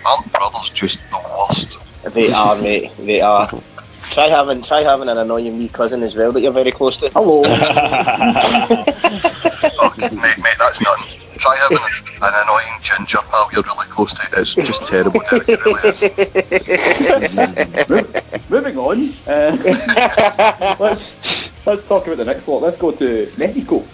[0.05, 1.79] aren't brothers just the worst?
[2.13, 2.91] They are, mate.
[2.97, 3.47] They are.
[4.11, 7.09] Try having try having an annoying wee cousin as well that you're very close to.
[7.09, 7.41] Hello.
[9.77, 11.19] Oh, mate, mate, that's nothing.
[11.45, 11.77] Try having
[12.23, 14.23] an annoying ginger pal you're really close to.
[14.33, 14.41] It.
[14.41, 15.47] It's just terrible, Derek.
[15.47, 16.01] It really is.
[18.49, 22.63] Moving on, uh, let's let's talk about the next lot.
[22.63, 23.85] Let's go to Mexico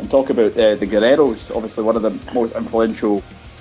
[0.00, 1.54] and talk about uh, the Guerreros.
[1.54, 3.20] Obviously, one of the most influential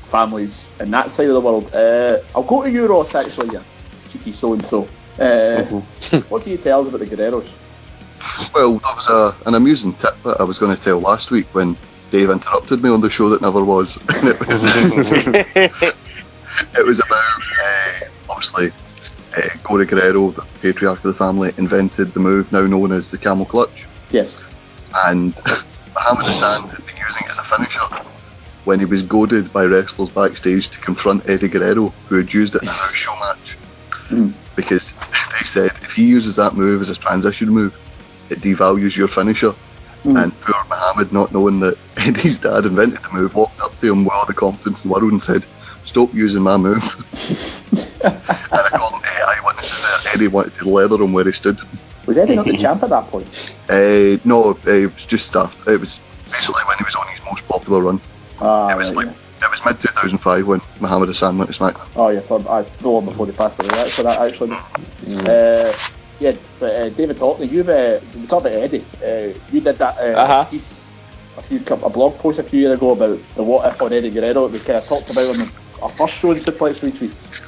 [0.10, 1.70] families in that side of the world.
[1.76, 3.14] Uh, I'll go to you, Ross.
[3.14, 3.62] Actually, yeah,
[4.10, 4.88] cheeky so and so.
[6.30, 7.48] What can you tell us about the Guerreros?
[8.56, 11.78] Well, that was a, an amusing tidbit I was going to tell last week when
[12.16, 13.98] Dave interrupted me on the show that never was.
[13.98, 14.64] And it was
[16.80, 17.92] it was about uh,
[18.30, 18.68] obviously
[19.38, 23.18] uh, Gory Guerrero, the patriarch of the family, invented the move now known as the
[23.18, 24.34] camel clutch, Yes.
[25.08, 25.36] and
[25.94, 27.82] Muhammad Hassan had been using it as a finisher
[28.64, 32.62] when he was goaded by wrestlers backstage to confront Eddie Guerrero, who had used it
[32.64, 33.58] in a house show match.
[34.56, 37.78] Because they said if he uses that move as a transition move,
[38.30, 39.54] it devalues your finisher.
[40.06, 44.04] And poor Muhammad, not knowing that Eddie's dad invented the move, walked up to him
[44.06, 45.44] with all the confidence in the world and said,
[45.84, 46.84] Stop using my move.
[48.04, 48.14] and
[48.74, 51.60] according to eyewitnesses, there, Eddie wanted to leather him where he stood.
[52.06, 53.28] Was Eddie not the champ at that point?
[53.70, 55.68] Uh, no, uh, it was just stuff.
[55.68, 58.00] It was basically when he was on his most popular run.
[58.42, 61.90] Ah, It was right, like it was mid 2005 when Muhammad Hassan went to SmackDown.
[61.96, 63.70] Oh yeah, for, uh, no long before they passed away.
[63.70, 64.50] That's for that actually.
[65.06, 65.28] Mm.
[65.28, 65.78] Uh,
[66.20, 68.86] yeah, but uh, David Hockney, you've uh, we talked about Eddie.
[69.04, 70.46] Uh, you did that uh, Uh-huh.
[70.46, 70.90] piece,
[71.38, 74.10] a few a blog post a few years ago about the what if on Eddie
[74.12, 74.48] Guerrero.
[74.48, 75.52] We kind of talked about on
[75.84, 77.42] our first show in Suplex Retweets.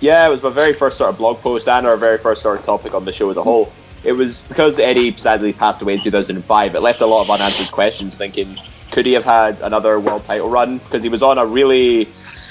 [0.00, 2.58] Yeah, it was my very first sort of blog post and our very first sort
[2.58, 3.72] of topic on the show as a whole.
[4.04, 6.74] It was because Eddie sadly passed away in 2005.
[6.74, 8.14] It left a lot of unanswered questions.
[8.16, 8.56] Thinking,
[8.92, 10.78] could he have had another world title run?
[10.78, 12.08] Because he was on a really,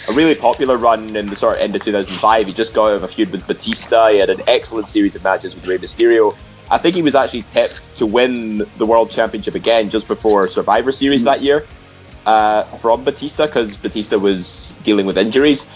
[0.09, 2.47] a really popular run in the sort of end of 2005.
[2.47, 4.09] He just got out of a feud with Batista.
[4.09, 6.35] He had an excellent series of matches with Rey Mysterio.
[6.69, 10.91] I think he was actually tipped to win the world championship again just before Survivor
[10.91, 11.65] Series that year
[12.25, 15.67] uh, from Batista because Batista was dealing with injuries.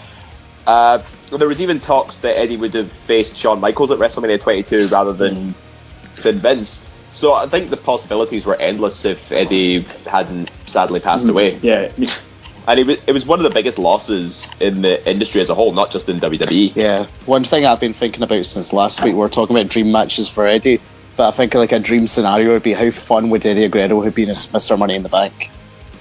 [0.66, 1.02] Uh,
[1.36, 5.12] there was even talks that Eddie would have faced Shawn Michaels at WrestleMania 22 rather
[5.12, 5.54] than
[6.22, 6.86] than Vince.
[7.12, 11.58] So I think the possibilities were endless if Eddie hadn't sadly passed away.
[11.62, 11.90] Yeah,
[12.68, 15.54] And it was, it was one of the biggest losses in the industry as a
[15.54, 16.20] whole, not just in.
[16.20, 16.72] WWE.
[16.76, 19.90] Yeah, one thing I've been thinking about since last week, we were talking about dream
[19.90, 20.80] matches for Eddie,
[21.16, 24.14] but I think like a dream scenario would be how fun would Eddie Guerrero have
[24.14, 24.78] been as Mr.
[24.78, 25.50] Money in the Bank,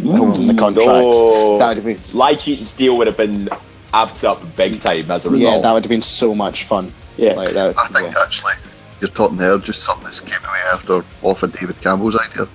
[0.03, 0.85] holding the contract.
[0.87, 1.57] No.
[1.57, 3.49] That would have been, Lie, cheat, and steal would have been
[3.93, 5.53] amped up big time as a result.
[5.55, 6.91] yeah, that would have been so much fun.
[7.17, 7.33] yeah.
[7.33, 7.75] Like that.
[7.77, 8.53] I think actually
[9.01, 12.45] you're talking there just something that's came to me after off of David Campbell's idea.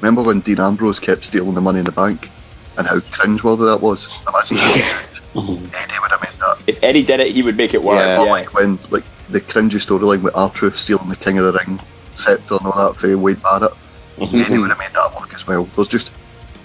[0.00, 2.30] Remember when Dean Ambrose kept stealing the money in the bank
[2.78, 4.20] and how cringeworthy that was?
[4.28, 6.58] Imagine how good Eddie would have made that.
[6.66, 7.96] if Eddie did it, he would make it work.
[7.98, 8.20] Yeah.
[8.20, 8.30] Or Yeah.
[8.32, 11.80] like when like the cringy storyline with R Truth stealing the King of the Ring
[12.14, 13.72] scepter and all that for Wade Barrett.
[14.20, 15.64] Eddie would have made that work as well.
[15.76, 16.12] There's just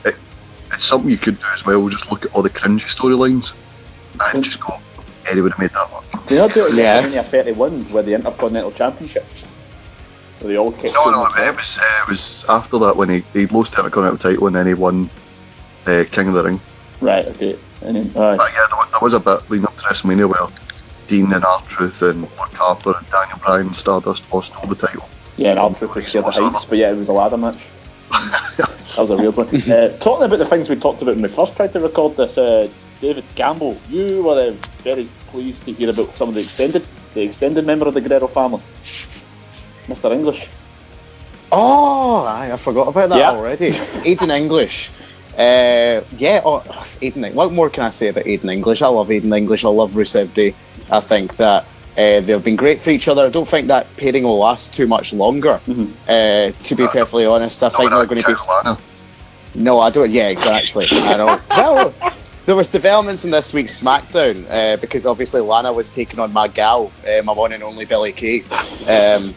[0.06, 0.16] it,
[0.74, 1.88] it's something you could do as well.
[1.90, 3.54] Just look at all the cringy storylines
[4.34, 4.74] and just go.
[5.30, 6.26] Eddie would have made that work.
[6.28, 7.08] They not do it Yeah.
[7.08, 7.24] yeah.
[7.24, 9.26] WrestleMania 31 with the Intercontinental Championship.
[10.40, 11.32] So they all kept No, no, it.
[11.50, 14.56] it was uh, it was after that when he he lost the Intercontinental title and
[14.56, 15.10] then he won
[15.88, 16.60] uh, King of the Ring.
[17.02, 17.58] Right, okay.
[17.82, 18.38] And then, aye.
[18.38, 20.50] But yeah, there, wa- there was a bit leading up to WrestleMania where
[21.08, 24.76] Dean and R Truth and Mark Harper and Daniel Bryan and Stardust all stole the
[24.76, 25.08] title.
[25.38, 27.60] Yeah, and Ultra was scared the heights, but yeah, it was a ladder match.
[28.10, 29.48] that was a real one.
[29.72, 32.38] uh, talking about the things we talked about when we first tried to record this,
[32.38, 32.70] uh,
[33.02, 34.52] David Campbell, you were uh,
[34.84, 38.28] very pleased to hear about some of the extended, the extended member of the Guerrero
[38.28, 38.62] family,
[39.88, 40.12] Mr.
[40.14, 40.48] English.
[41.52, 43.32] Oh, aye, I forgot about that Yeah.
[43.32, 43.72] already.
[43.72, 44.90] Aiden English.
[45.38, 46.62] Uh, yeah, oh,
[47.02, 47.34] Aiden.
[47.34, 48.82] What more can I say about Aiden English?
[48.82, 49.66] I love Aiden English.
[49.66, 50.56] I love Rusev Day.
[50.90, 51.66] I think that
[51.98, 53.26] uh, they've been great for each other.
[53.26, 55.60] I don't think that pairing will last too much longer.
[56.08, 58.36] Uh, to be perfectly honest, I think they're going to be.
[58.36, 58.78] Carolina.
[59.56, 60.12] No, I don't.
[60.12, 60.88] Yeah, exactly.
[60.90, 61.40] I know.
[61.50, 61.94] well,
[62.46, 66.48] there was developments in this week's SmackDown uh, because obviously Lana was taking on my
[66.48, 68.42] gal, uh, my one and only Billie Kay,
[68.88, 69.34] um,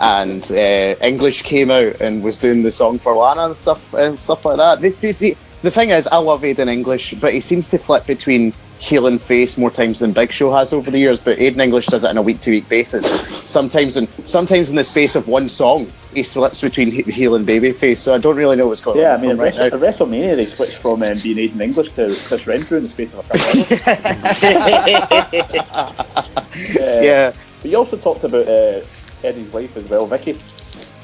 [0.00, 4.18] and uh, English came out and was doing the song for Lana and stuff and
[4.18, 4.80] stuff like that.
[4.80, 9.06] The, the thing is, I love Aiden English, but he seems to flip between heel
[9.06, 11.18] and face more times than Big Show has over the years.
[11.18, 13.06] But Aiden English does it on a week to week basis.
[13.50, 17.72] Sometimes in sometimes in the space of one song, he flips between heel and baby
[17.72, 18.00] face.
[18.00, 19.02] So I don't really know what's going on.
[19.02, 21.60] Yeah, I mean, with at, him right at WrestleMania they switched from um, being Aiden
[21.60, 23.62] English to Chris Renfrew in the space of a couple.
[26.80, 28.80] Uh, Yeah, But you also talked about uh,
[29.26, 30.40] Eddie's wife as well, Vickie.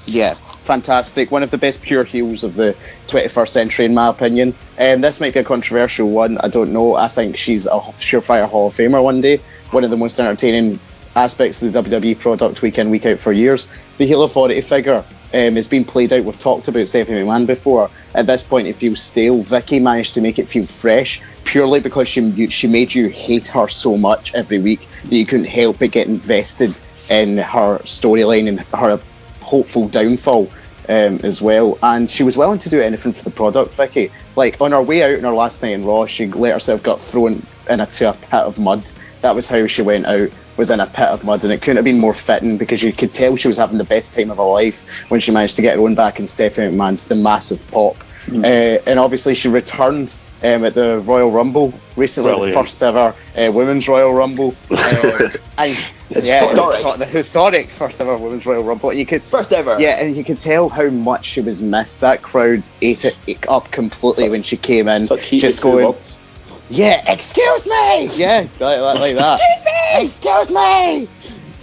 [0.07, 1.31] yeah, fantastic.
[1.31, 2.77] One of the best pure heels of the
[3.09, 4.55] 21st century, in my opinion.
[4.79, 6.39] And this might be a controversial one.
[6.39, 6.95] I don't know.
[6.95, 9.41] I think she's a surefire Hall of Famer one day.
[9.71, 10.79] One of the most entertaining
[11.15, 13.69] aspects of the WWE product, week in, week out for years.
[13.99, 15.05] The heel authority figure
[15.35, 16.25] um, has been played out.
[16.25, 17.91] We've talked about Stephanie McMahon before.
[18.15, 19.43] At this point, it feels stale.
[19.43, 23.69] Vickie managed to make it feel fresh purely because she she made you hate her
[23.69, 26.81] so much every week that you couldn't help but get invested
[27.13, 28.99] in her storyline and her
[29.43, 30.51] hopeful downfall
[30.89, 31.79] um, as well.
[31.83, 34.11] And she was willing to do anything for the product, Vickie.
[34.35, 37.01] Like on her way out in her last night in Raw, she let herself get
[37.01, 38.91] thrown into a pit of mud.
[39.21, 41.77] That was how she went out, was in a pit of mud, and it couldn't
[41.77, 44.39] have been more fitting because you could tell she was having the best time of
[44.39, 47.15] her life when she managed to get her own back and Stephanie McMahon to the
[47.15, 47.97] massive pop.
[48.33, 52.55] Uh, and obviously, she returned um, at the Royal Rumble recently, Brilliant.
[52.55, 54.55] the first ever uh, Women's Royal Rumble.
[54.73, 55.87] Uh, and,
[56.21, 56.99] yeah, Historic.
[56.99, 58.93] the historic first ever Women's Royal Rumble.
[58.93, 59.77] You could First ever.
[59.81, 62.01] yeah, and you could tell how much she was missed.
[62.01, 66.17] That crowd ate it up completely when she came in, Such just going, words.
[66.71, 69.41] "Yeah, excuse me." Yeah, like, like, like that.
[69.41, 70.03] excuse me.
[70.05, 71.09] Excuse me.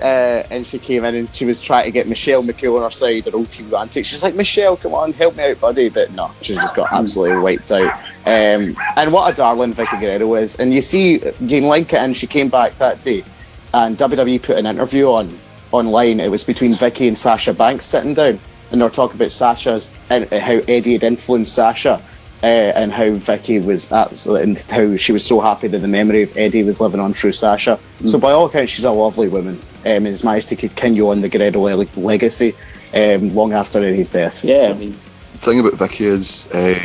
[0.01, 2.89] Uh, and she came in and she was trying to get Michelle McCool on her
[2.89, 4.07] side and all team antics.
[4.07, 5.89] She's like, Michelle, come on, help me out, buddy.
[5.89, 7.93] But no, she just got absolutely wiped out.
[8.25, 10.55] Um, and what a darling Vickie Guerrero is.
[10.55, 12.13] And you see, you can link it in.
[12.13, 13.25] She came back that day,
[13.73, 15.37] and WWE put an interview on
[15.71, 16.19] online.
[16.19, 18.39] It was between Vickie and Sasha Banks sitting down,
[18.71, 22.01] and they were talking about Sasha's and how Eddie had influenced Sasha
[22.41, 26.23] uh, and how Vickie was absolutely, and how she was so happy that the memory
[26.23, 27.79] of Eddie was living on through Sasha.
[28.05, 31.21] So by all accounts, she's a lovely woman um, and has managed to continue on
[31.21, 32.55] the Guerrero le- legacy
[32.93, 34.43] um, long after Eddie's death.
[34.43, 34.97] Yeah, So- I mean,
[35.33, 36.75] The thing about Vickie is, uh,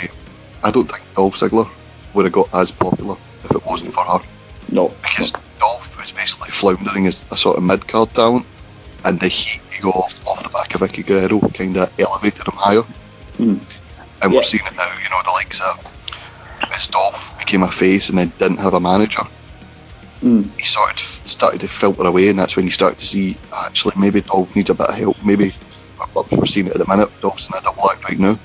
[0.62, 1.68] I don't think Dolph Ziggler
[2.14, 4.18] would have got as popular if it wasn't for her.
[4.70, 4.88] no.
[5.02, 8.44] Because Dolph was basically floundering as a sort of mid card talent,
[9.06, 12.54] and the heat he got off the back of Vickie Guerrero kind of elevated him
[12.56, 12.82] higher.
[13.38, 13.58] Mm.
[14.22, 14.38] And Yeah.
[14.38, 15.76] we're seeing it now, you know, the likes of
[16.74, 19.22] as Dolph became a face and then didn't have a manager.
[20.22, 20.48] Mm.
[20.58, 23.36] He sort of started to filter away, and that's when you start to see
[23.66, 25.16] actually maybe Dolph needs a bit of help.
[25.24, 25.52] Maybe
[26.30, 27.08] we're seeing it at the minute.
[27.22, 28.38] Dolph's in a double act right now.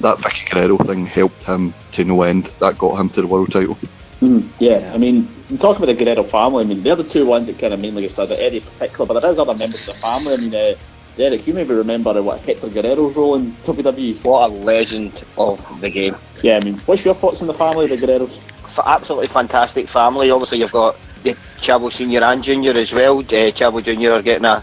[0.00, 2.44] That Vickie Guerrero thing helped him to no end.
[2.60, 3.76] That got him to the world title.
[4.20, 6.64] Mm, yeah, I mean, you talk about the Guerrero family.
[6.64, 8.40] I mean, they're the two ones that kind of mainly get started.
[8.40, 10.34] Eddie in particular, but there is other members of the family.
[10.34, 10.74] I mean, uh,
[11.16, 14.22] Derek, you maybe remember uh, what Hector Guerrero's role in WWE.
[14.24, 16.14] What a legend of the game.
[16.42, 18.44] Yeah, I mean, what's your thoughts on the family, the Guerreros?
[18.84, 20.30] Absolutely fantastic family.
[20.30, 23.18] Obviously, you've got the Chavo Senior and Junior as well.
[23.18, 24.56] Uh, Chavo Junior getting a,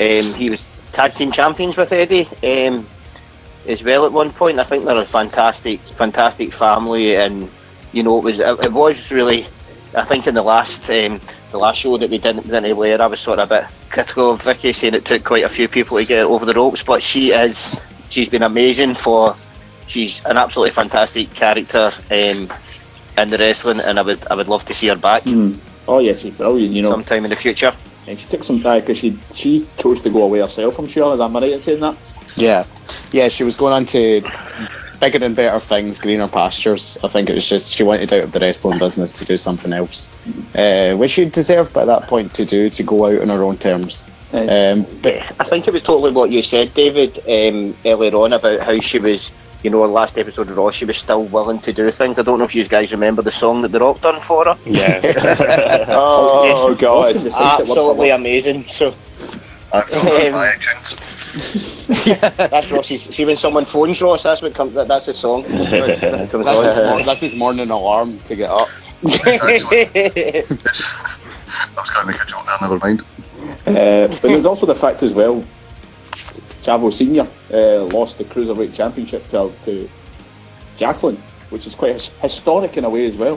[0.00, 2.86] um, he was tag team champions with Eddie um,
[3.66, 4.60] as well at one point.
[4.60, 7.50] I think they're a fantastic, fantastic family, and
[7.92, 9.46] you know it was it, it was really.
[9.94, 11.20] I think in the last um,
[11.50, 14.32] the last show that we didn't didn't air, I was sort of a bit critical
[14.32, 17.02] of Vickie, saying it took quite a few people to get over the ropes, but
[17.02, 19.34] she is she's been amazing for.
[19.86, 21.90] She's an absolutely fantastic character.
[22.10, 22.48] Um,
[23.16, 25.58] in the wrestling, and I would I would love to see her back Mm.
[25.88, 26.90] Oh, yeah, she's brilliant, you know.
[26.90, 27.72] sometime in the future.
[28.06, 31.20] and she took some time because she, she chose to go away herself, I'm sure.
[31.20, 31.96] Am I right in saying that?
[32.36, 32.64] Yeah,
[33.10, 34.20] yeah, she was going on to
[35.00, 36.98] bigger and better things, greener pastures.
[37.04, 39.72] I think it was just she wanted out of the wrestling business to do something
[39.72, 40.10] else,
[40.56, 43.56] uh, which she deserved by that point to do to go out on her own
[43.58, 44.04] terms.
[44.32, 48.60] Um, but I think it was totally what you said, David, um, earlier on about
[48.60, 49.32] how she was,
[49.62, 52.18] you know, last episode of Raw, she was still willing to do things.
[52.18, 54.58] I don't know if you guys remember the song that The Rock done for her.
[54.66, 55.84] Yeah.
[55.88, 58.66] Oh, Austin God, just said it word for absolutely amazing.
[58.66, 58.94] So
[59.72, 61.17] Actually, Um, my agent.
[62.36, 63.02] that's Ross's.
[63.02, 64.74] See when someone phones Ross, that's what comes.
[64.74, 65.42] That, that's his song.
[65.42, 68.66] That's that's, his, that's his morning alarm to get up.
[69.04, 70.44] I
[71.76, 73.02] was going to make a joke there, never mind.
[73.66, 75.44] Uh, but there's also the fact as well,
[76.62, 79.88] Chavo Senior uh, lost the cruiserweight championship to, to
[80.76, 81.16] Jacqueline,
[81.50, 83.36] which is quite his- historic in a way as well.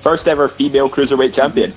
[0.00, 1.70] First ever female cruiserweight champion.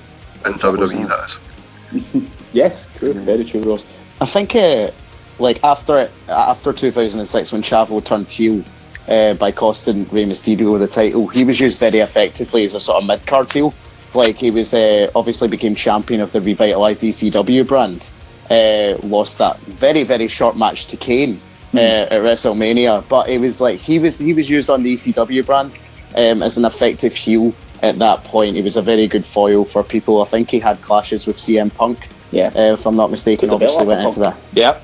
[0.44, 2.30] In WWE, that is.
[2.54, 3.84] Yes, true, very true, Ross.
[4.20, 4.92] I think, uh,
[5.40, 8.62] like after after 2006, when Chavo turned heel
[9.08, 13.02] uh, by costing Rey Mysterio the title, he was used very effectively as a sort
[13.02, 13.74] of mid card heel.
[14.14, 18.10] Like he was uh, obviously became champion of the revitalized ECW brand.
[18.48, 21.40] Uh, lost that very very short match to Kane
[21.74, 25.44] uh, at WrestleMania, but it was like he was he was used on the ECW
[25.44, 25.76] brand
[26.14, 28.54] um, as an effective heel at that point.
[28.54, 30.22] He was a very good foil for people.
[30.22, 32.48] I think he had clashes with CM Punk Yeah.
[32.54, 33.48] uh, if I'm not mistaken.
[33.48, 34.36] Took Obviously off went into that.
[34.52, 34.80] Yeah,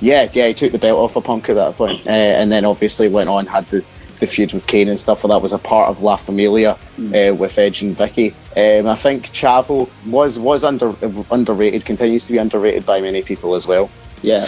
[0.00, 2.64] Yeah, yeah, he took the belt off of Punk at that point, uh, and then
[2.64, 3.84] obviously went on had the,
[4.20, 5.24] the feud with Kane and stuff.
[5.24, 8.34] And that was a part of La Familia uh, with Edge and Vickie.
[8.56, 10.94] Um, I think Chavo was was under
[11.30, 13.90] underrated, continues to be underrated by many people as well.
[14.22, 14.46] Yeah.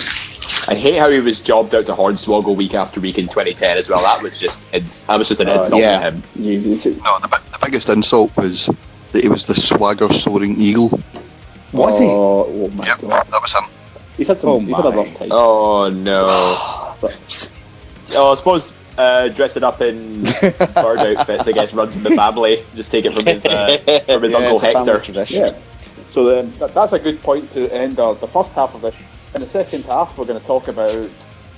[0.67, 3.89] I hate how he was jobbed out to Hornswoggle week after week in 2010 as
[3.89, 4.01] well.
[4.03, 5.99] That was just ins- that was just an Oh, insult yeah.
[6.11, 6.23] to him.
[7.03, 8.67] No, the, the biggest insult was
[9.13, 11.01] that he was the swagger soaring eagle.
[11.73, 12.07] Was he?
[12.07, 13.27] oh, Oh my Yep, god.
[13.27, 13.75] that was him.
[14.17, 14.51] He's had some.
[14.51, 14.97] Oh he's had a my.
[14.97, 15.29] rough time.
[15.33, 16.95] Oh no.
[17.01, 17.53] But-
[18.15, 20.23] Oh, I suppose uh, dressing up in
[20.75, 22.65] bird outfits, I guess, runs in the family.
[22.75, 24.99] Just take it from his uh, from his Yeah, uncle it's a Hector.
[25.01, 25.45] tradition.
[25.55, 25.59] Yeah.
[26.13, 28.97] So then that, that's a good point to end our, the first half of this.
[29.35, 31.09] In the second half, we're going to talk about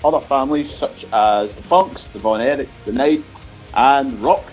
[0.05, 3.45] other families such as the Funks, the Von Erichs, the Knights,
[3.75, 4.53] and Rock's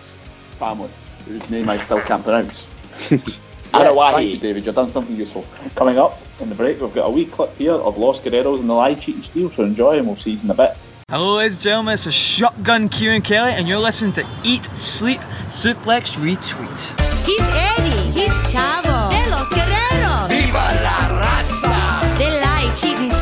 [0.60, 0.89] family,
[1.26, 2.68] whose name I still can't pronounce.
[3.74, 4.13] yes, Arawahi.
[4.13, 4.65] thank you, David.
[4.65, 5.45] You've done something useful.
[5.76, 8.70] Coming up in the break, we've got a wee clip here of Los Guerreros and
[8.70, 9.49] the Lie, Cheat and Steal.
[9.51, 10.78] So enjoy, and we'll see you in a bit.
[11.09, 11.93] Hello, ladies and gentlemen.
[11.93, 17.26] It's a Shotgun Kieran Kelly, and you're listening to Eat, Sleep, Suplex, Retweet.
[17.26, 18.11] He's Eddie.
[18.11, 19.09] He's Chavo.
[19.09, 20.28] De los Guerreros.
[20.28, 22.18] Viva la raza.
[22.18, 23.16] They lie, cheat, and steal.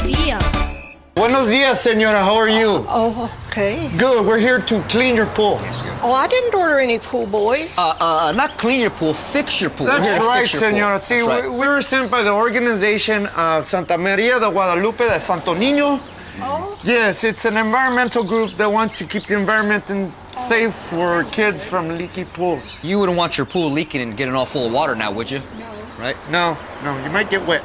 [1.25, 2.23] Buenos dias, senora.
[2.23, 2.85] How are you?
[2.87, 3.89] Oh, okay.
[3.97, 4.27] Good.
[4.27, 5.57] We're here to clean your pool.
[6.03, 7.79] Oh, I didn't order any pool boys.
[7.79, 9.87] Uh, uh, not clean your pool, fix your pool.
[9.87, 10.77] That's We're right, fix your pool.
[10.77, 11.01] senora.
[11.01, 11.49] See, right.
[11.49, 15.99] we, we were sent by the organization of Santa Maria de Guadalupe de Santo Niño.
[16.41, 16.77] Oh.
[16.83, 21.65] Yes, it's an environmental group that wants to keep the environment in, safe for kids
[21.65, 22.77] from leaky pools.
[22.83, 25.39] You wouldn't want your pool leaking and getting all full of water now, would you?
[25.57, 25.73] No.
[25.97, 26.17] Right?
[26.29, 27.63] No, no, you might get wet.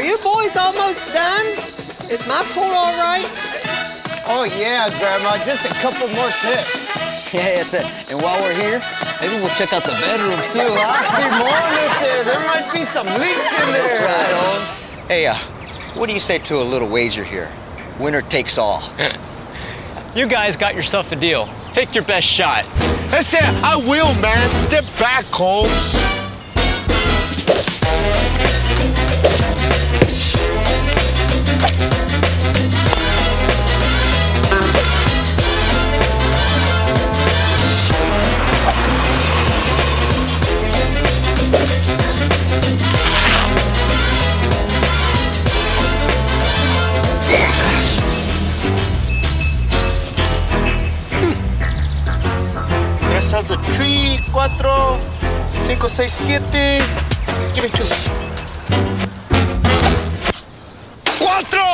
[0.00, 1.46] Are you boys almost done?
[2.08, 3.28] Is my pool all right?
[4.24, 6.96] Oh yeah, Grandma, just a couple more tips.
[7.34, 8.80] Yeah, yes, uh, and while we're here,
[9.20, 11.20] maybe we'll check out the bedrooms too, huh?
[11.20, 14.08] Simón, there might be some leaks in That's there.
[14.08, 15.06] right on.
[15.06, 15.34] Hey, uh,
[15.94, 17.52] what do you say to a little wager here?
[18.00, 18.82] Winner takes all.
[20.16, 21.46] You guys got yourself a deal.
[21.72, 22.64] Take your best shot.
[23.12, 23.44] That's it.
[23.44, 24.50] I will, man.
[24.50, 26.00] Step back, Holmes.
[56.20, 56.82] Siete.
[57.54, 57.88] Give me two.
[61.16, 61.66] Cuatro!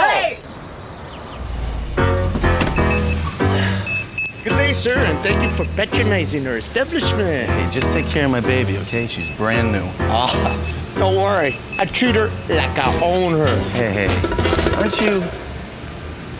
[4.44, 7.50] Good day, sir, and thank you for patronizing our establishment.
[7.50, 9.08] Hey, just take care of my baby, okay?
[9.08, 9.84] She's brand new.
[9.98, 11.56] Ah, don't worry.
[11.78, 13.56] I treat her like I own her.
[13.70, 15.24] Hey, hey, aren't you?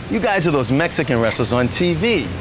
[0.09, 2.27] You guys are those Mexican wrestlers on TV.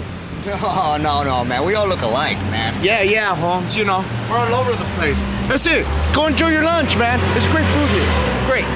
[0.49, 1.65] Oh, no, no, man.
[1.67, 2.73] We all look alike, man.
[2.81, 3.77] Yeah, yeah, Holmes.
[3.77, 5.23] You know, we're all over the place.
[5.49, 5.87] That's it.
[6.15, 7.21] Go enjoy your lunch, man.
[7.37, 8.09] It's great food here.
[8.47, 8.67] Great.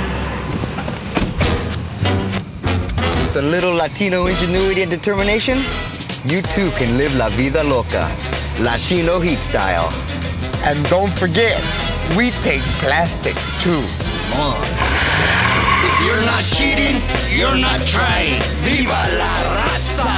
[3.22, 5.59] With a little Latino ingenuity and determination,
[6.26, 8.05] you too can live la vida loca,
[8.61, 9.88] Latino heat style.
[10.64, 11.61] And don't forget,
[12.16, 13.82] we take plastic too.
[14.32, 14.61] Come on.
[15.82, 18.40] If you're not cheating, you're not trying.
[18.62, 20.11] Viva la raza!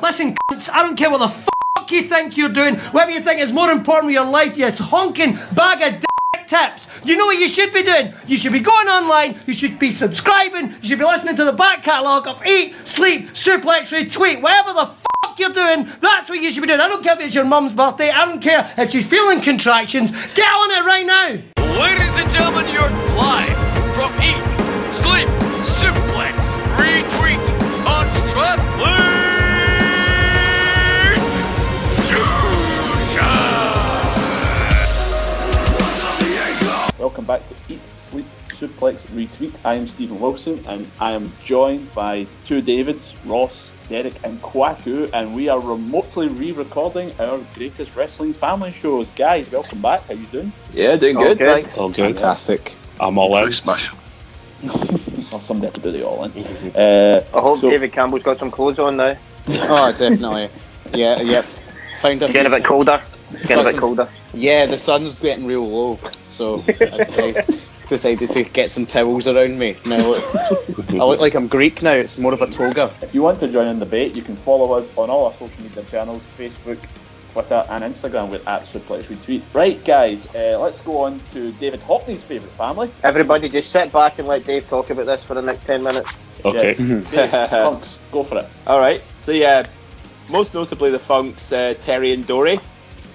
[0.00, 1.49] Listen, cunts, I don't care what the
[1.90, 4.70] fuck you think you're doing, whatever you think is more important with your life, you
[4.70, 6.88] honking bag of dick tips.
[7.04, 8.12] You know what you should be doing?
[8.26, 11.52] You should be going online, you should be subscribing, you should be listening to the
[11.52, 16.50] back catalogue of Eat, Sleep, Suplex, Retweet, whatever the fuck you're doing, that's what you
[16.50, 16.80] should be doing.
[16.80, 20.12] I don't care if it's your mum's birthday, I don't care if she's feeling contractions.
[20.34, 21.28] Get on it right now!
[21.80, 24.50] Ladies and gentlemen, you're live from Eat,
[24.92, 25.28] Sleep,
[25.66, 26.36] Suplex,
[26.76, 27.44] Retweet,
[27.86, 29.09] Unstrapped,
[37.00, 39.54] Welcome back to Eat, Sleep, Suplex, Retweet.
[39.64, 45.08] I am Stephen Wilson and I am joined by two Davids, Ross, Derek, and Kwaku,
[45.14, 49.08] and we are remotely re recording our greatest wrestling family shows.
[49.16, 50.02] Guys, welcome back.
[50.08, 50.52] How you doing?
[50.74, 51.78] Yeah, doing good, thanks.
[51.78, 52.16] All good.
[52.16, 52.74] Fantastic.
[53.00, 53.52] I'm all out.
[53.52, 53.90] Smash.
[55.32, 56.32] Well, somebody had to do the all in.
[56.74, 59.16] Uh, I hope so- David Campbell's got some clothes on now.
[59.48, 60.50] Oh, definitely.
[60.92, 61.46] Yeah, yep.
[62.00, 63.00] Found a It's getting a few- bit colder.
[63.32, 64.08] It's getting a bit colder.
[64.34, 69.58] Yeah, the sun's getting real low, so I decided, decided to get some towels around
[69.58, 69.76] me.
[69.84, 71.92] Now I look, I look like I'm Greek now.
[71.92, 72.92] It's more of a toga.
[73.02, 75.32] If you want to join in the debate, you can follow us on all our
[75.34, 76.78] social media channels Facebook,
[77.32, 79.42] Twitter, and Instagram with at Suplex Retweet.
[79.54, 82.90] Right, guys, uh, let's go on to David Hockney's favourite family.
[83.02, 86.16] Everybody just sit back and let Dave talk about this for the next 10 minutes.
[86.44, 86.74] Okay.
[86.78, 87.10] Yes.
[87.10, 88.46] Dave, Punks, go for it.
[88.66, 89.02] All right.
[89.20, 89.66] So yeah,
[90.30, 92.58] most notably the Funks, uh, Terry and Dory,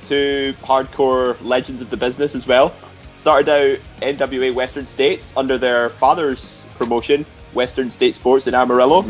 [0.05, 2.73] two hardcore legends of the business as well.
[3.15, 9.01] Started out NWA Western States under their father's promotion, Western State Sports in Amarillo.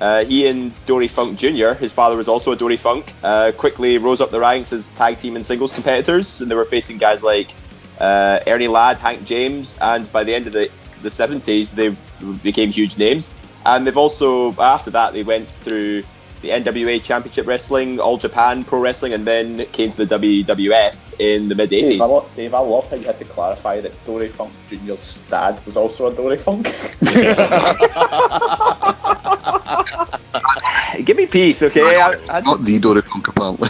[0.00, 3.98] Uh, he and Dory Funk Jr., his father was also a Dory Funk, uh, quickly
[3.98, 7.22] rose up the ranks as tag team and singles competitors, and they were facing guys
[7.22, 7.52] like
[8.00, 10.68] uh, Ernie Ladd, Hank James, and by the end of the,
[11.02, 11.94] the 70s, they
[12.42, 13.30] became huge names.
[13.64, 16.02] And they've also, after that, they went through
[16.42, 21.48] the NWA Championship Wrestling, All Japan Pro Wrestling, and then came to the WWF in
[21.48, 22.10] the mid Dave I, 80s.
[22.10, 25.76] lo- Dave, I love how you had to clarify that Dory Funk Jr.'s dad was
[25.76, 26.66] also a Dory Funk.
[31.04, 32.00] Give me peace, okay?
[32.00, 33.68] I, I, Not the Dory Funk, apparently.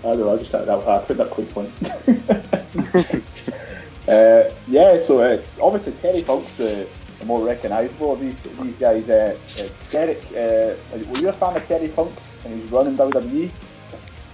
[0.00, 1.70] I don't know, I just thought that, I put that quick point.
[4.08, 6.88] uh, yeah, so uh, obviously Terry Funk's the,
[7.20, 9.08] the more recognisable of these these guys.
[9.08, 10.74] Uh, uh, Derek, uh,
[11.08, 12.12] were you a fan of Terry Funk
[12.44, 13.50] and his run in WWE?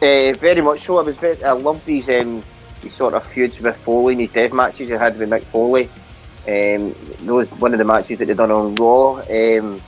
[0.01, 0.99] Uh, very much so.
[0.99, 2.43] I was very, I loved these um,
[2.81, 5.89] these sort of feuds with Foley and his death matches he had with Mick Foley.
[6.49, 6.95] Um,
[7.27, 9.83] those one of the matches that they done on Raw um,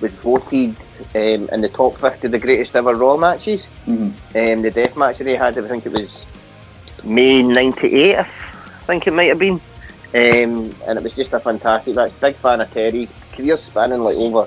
[0.00, 0.74] was voted
[1.14, 3.68] um, in the top fifty of the greatest ever Raw matches.
[3.86, 4.38] Mm-hmm.
[4.38, 6.24] Um, the death match that he had, I think it was
[7.04, 8.16] May '98.
[8.16, 8.22] I
[8.86, 9.60] think it might have been,
[10.14, 12.12] um, and it was just a fantastic match.
[12.20, 13.08] Big fan of Terry.
[13.32, 14.46] Career spanning like over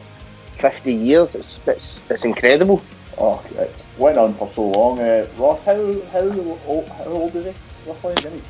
[0.58, 1.36] fifty years.
[1.36, 2.82] It's it's, it's incredible.
[3.18, 5.00] Oh, it's went on for so long.
[5.00, 5.76] Uh, Ross, how
[6.12, 6.22] how
[6.66, 7.54] old, how old is he?
[7.90, 8.42] Roughly, Again,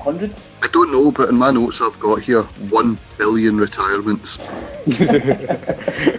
[0.00, 0.46] hundreds?
[0.62, 4.38] I don't know, but in my notes I've got here one billion retirements.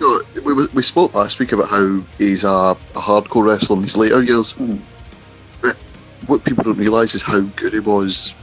[0.00, 3.82] No, we, we- we spoke last week about how he's a, a hardcore wrestler in
[3.84, 4.52] his later years.
[5.62, 5.76] But
[6.26, 8.34] what people don't realise is how good he was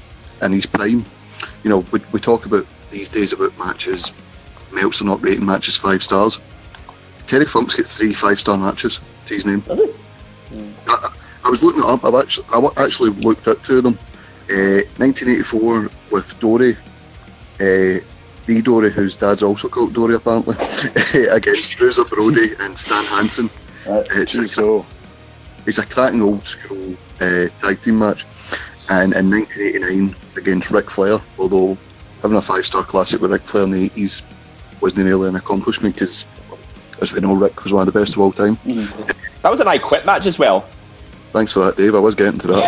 [0.42, 1.06] in his prime.
[1.64, 4.14] You know, we, we talk about these days about matches,
[4.74, 6.40] Meltzer not rating matches five stars.
[7.28, 9.64] Terry Funk's got three five star matches to his name.
[10.88, 11.16] I,
[11.46, 12.04] I was looking it up.
[12.06, 13.98] I've actually, I actually looked at two of them.
[14.50, 18.04] Uh, 1984 with Dory, uh,
[18.46, 20.56] the Dory, whose dad's also called Dory apparently,
[21.32, 23.50] against Bruiser Brody and Stan Hansen.
[23.86, 24.86] it's, a,
[25.66, 28.26] it's a cracking old school uh, tag team match.
[28.92, 31.78] And in 1989 against Ric Flair, although
[32.22, 34.24] having a five star classic with Ric Flair in the 80s
[34.82, 36.26] wasn't really an accomplishment because,
[37.02, 38.58] as we know, Ric was one of the best of all time.
[39.42, 40.62] That was an I Quit match as well.
[41.32, 41.96] Thanks for that, Dave.
[41.96, 42.68] I was getting to that.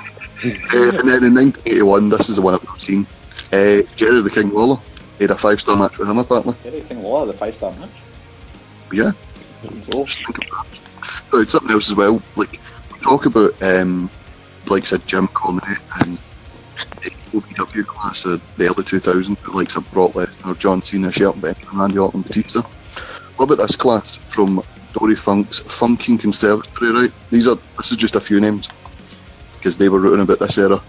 [0.44, 3.06] Uh, and then in 1981, this is the one I've seen.
[3.54, 4.78] Uh, Jerry the King Lawler
[5.18, 6.54] he had a five star match with him, apparently.
[6.62, 7.90] Terry King Lawler, the five star match.
[8.92, 9.12] Yeah.
[9.90, 11.40] Just think of that.
[11.40, 12.20] It's something else as well.
[12.36, 12.60] Like,
[13.06, 14.10] talk about, um,
[14.68, 16.18] like, said Jim Cornette and
[17.32, 21.98] the class of the early 2000s, like, said Brock Lesnar, John Cena, Shelton Benjamin, Randy
[21.98, 22.62] Orton, Batista.
[23.36, 24.60] What about this class from
[24.92, 27.12] Dory Funk's Funking Conservatory, right?
[27.30, 28.68] These are, this is just a few names
[29.56, 30.80] because they were written about this era.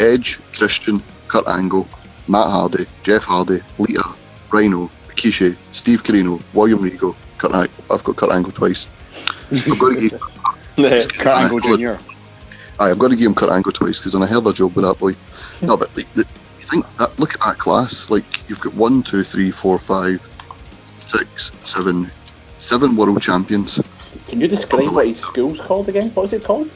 [0.00, 1.86] Edge, Christian, Kurt Angle,
[2.26, 4.02] Matt Hardy, Jeff Hardy, Lita,
[4.50, 7.84] Rhino, Rikishi, Steve Corino, William Regal, Kurt Angle.
[7.88, 8.88] I've got Kurt Angle twice.
[10.78, 12.04] I've got to give Kurt Angle Jr.
[12.80, 14.52] Aye, I've got to give him Kurt Angle twice because on a hell of a
[14.52, 15.12] job with that boy.
[15.66, 16.24] No, but like, the,
[16.58, 18.10] you think that look at that class.
[18.10, 20.28] Like you've got one, two, three, four, five,
[21.00, 22.10] six, seven,
[22.58, 23.80] seven world champions.
[24.28, 26.08] Can you describe what his school's called again?
[26.10, 26.70] What is it called?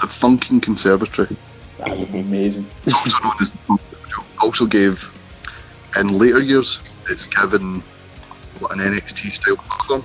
[0.00, 1.36] The Funking Conservatory.
[1.78, 2.66] That would be amazing.
[2.92, 3.52] also known as
[4.42, 5.10] also gave
[5.98, 7.82] in later years it's given
[8.60, 10.04] what, an NXT style platform.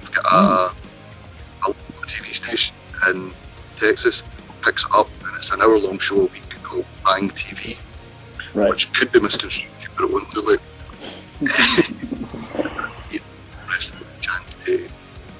[0.00, 0.87] We've got a, a local
[2.08, 2.74] TV station
[3.10, 3.30] in
[3.76, 4.22] Texas
[4.64, 7.78] picks it up and it's an hour long show a week called Bang TV.
[8.54, 10.60] Which could be misconstrued if you put it on too late.
[13.68, 14.88] Wrestling chance to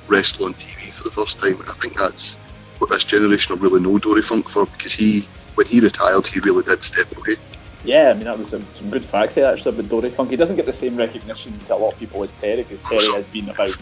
[0.06, 1.54] wrestle on TV for the first time.
[1.54, 2.34] And I think that's
[2.78, 5.22] what this generation will really know Dory Funk for because he
[5.54, 7.36] when he retired he really did step away.
[7.84, 10.30] Yeah, I mean that was some, some good facts there actually about Dory Funk.
[10.30, 13.12] He doesn't get the same recognition to a lot of people as Terry because Terry
[13.14, 13.76] has been about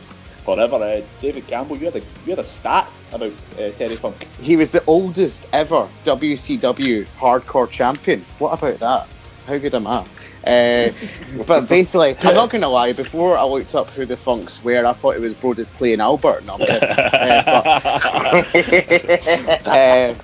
[0.46, 0.76] forever.
[0.76, 4.26] Uh, David Campbell, you had a you had a stat about uh, Terry Funk.
[4.40, 8.24] He was the oldest ever WCW hardcore champion.
[8.38, 9.08] What about that?
[9.46, 10.04] How good am I?
[10.46, 10.92] Uh,
[11.46, 12.92] but basically, I'm not going to lie.
[12.92, 16.00] Before I looked up who the Funks were, I thought it was Brodus Clay and
[16.02, 16.44] Albert.
[16.46, 16.78] No, I'm kidding.
[19.26, 20.14] Uh, but- uh,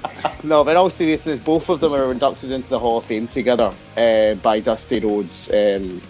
[0.45, 3.27] no, but in all seriousness, both of them were inducted into the Hall of Fame
[3.29, 5.51] together uh, by Dusty Rhodes.
[5.53, 6.01] Um,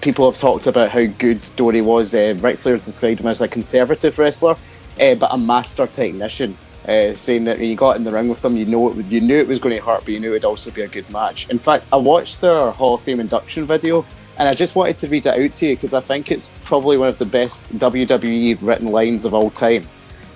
[0.00, 2.14] people have talked about how good Dory was.
[2.14, 4.56] Uh, Ric Flair described him as a conservative wrestler,
[5.00, 6.56] uh, but a master technician.
[6.86, 9.06] Uh, saying that when you got in the ring with them, you know it would,
[9.06, 10.88] you knew it was going to hurt, but you knew it would also be a
[10.88, 11.48] good match.
[11.50, 14.06] In fact, I watched their Hall of Fame induction video,
[14.38, 16.96] and I just wanted to read it out to you because I think it's probably
[16.96, 19.88] one of the best WWE written lines of all time.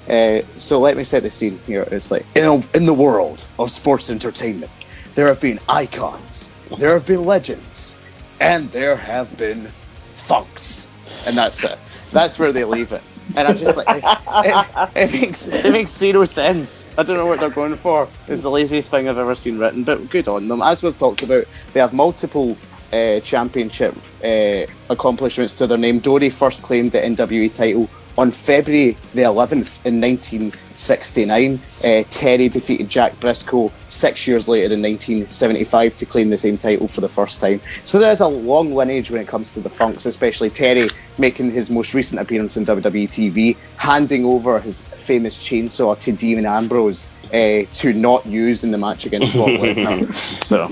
[0.08, 1.86] Uh, so let me set the scene here.
[1.92, 4.72] It's like in, in the world of sports entertainment,
[5.14, 7.94] there have been icons, there have been legends,
[8.40, 9.68] and there have been
[10.16, 10.88] funks,
[11.26, 11.78] and that's it.
[12.10, 13.02] That's where they leave it.
[13.36, 16.84] And I'm just like, it, it, makes it makes zero sense.
[16.98, 18.08] I don't know what they're going for.
[18.26, 20.62] It's the laziest thing I've ever seen written, but good on them.
[20.62, 22.56] As we've talked about, they have multiple
[22.92, 26.00] uh, championship uh, accomplishments to their name.
[26.00, 27.88] Dory first claimed the NWA title
[28.18, 31.60] on February the 11th in 1969.
[31.84, 36.88] Uh, Terry defeated Jack Brisco six years later in 1975 to claim the same title
[36.88, 37.60] for the first time.
[37.84, 40.88] So there is a long lineage when it comes to the Funks, especially Terry
[41.18, 46.44] making his most recent appearance in WWE TV, handing over his famous chainsaw to Dean
[46.46, 50.44] Ambrose uh, to not use in the match against Brock Lesnar.
[50.44, 50.70] So,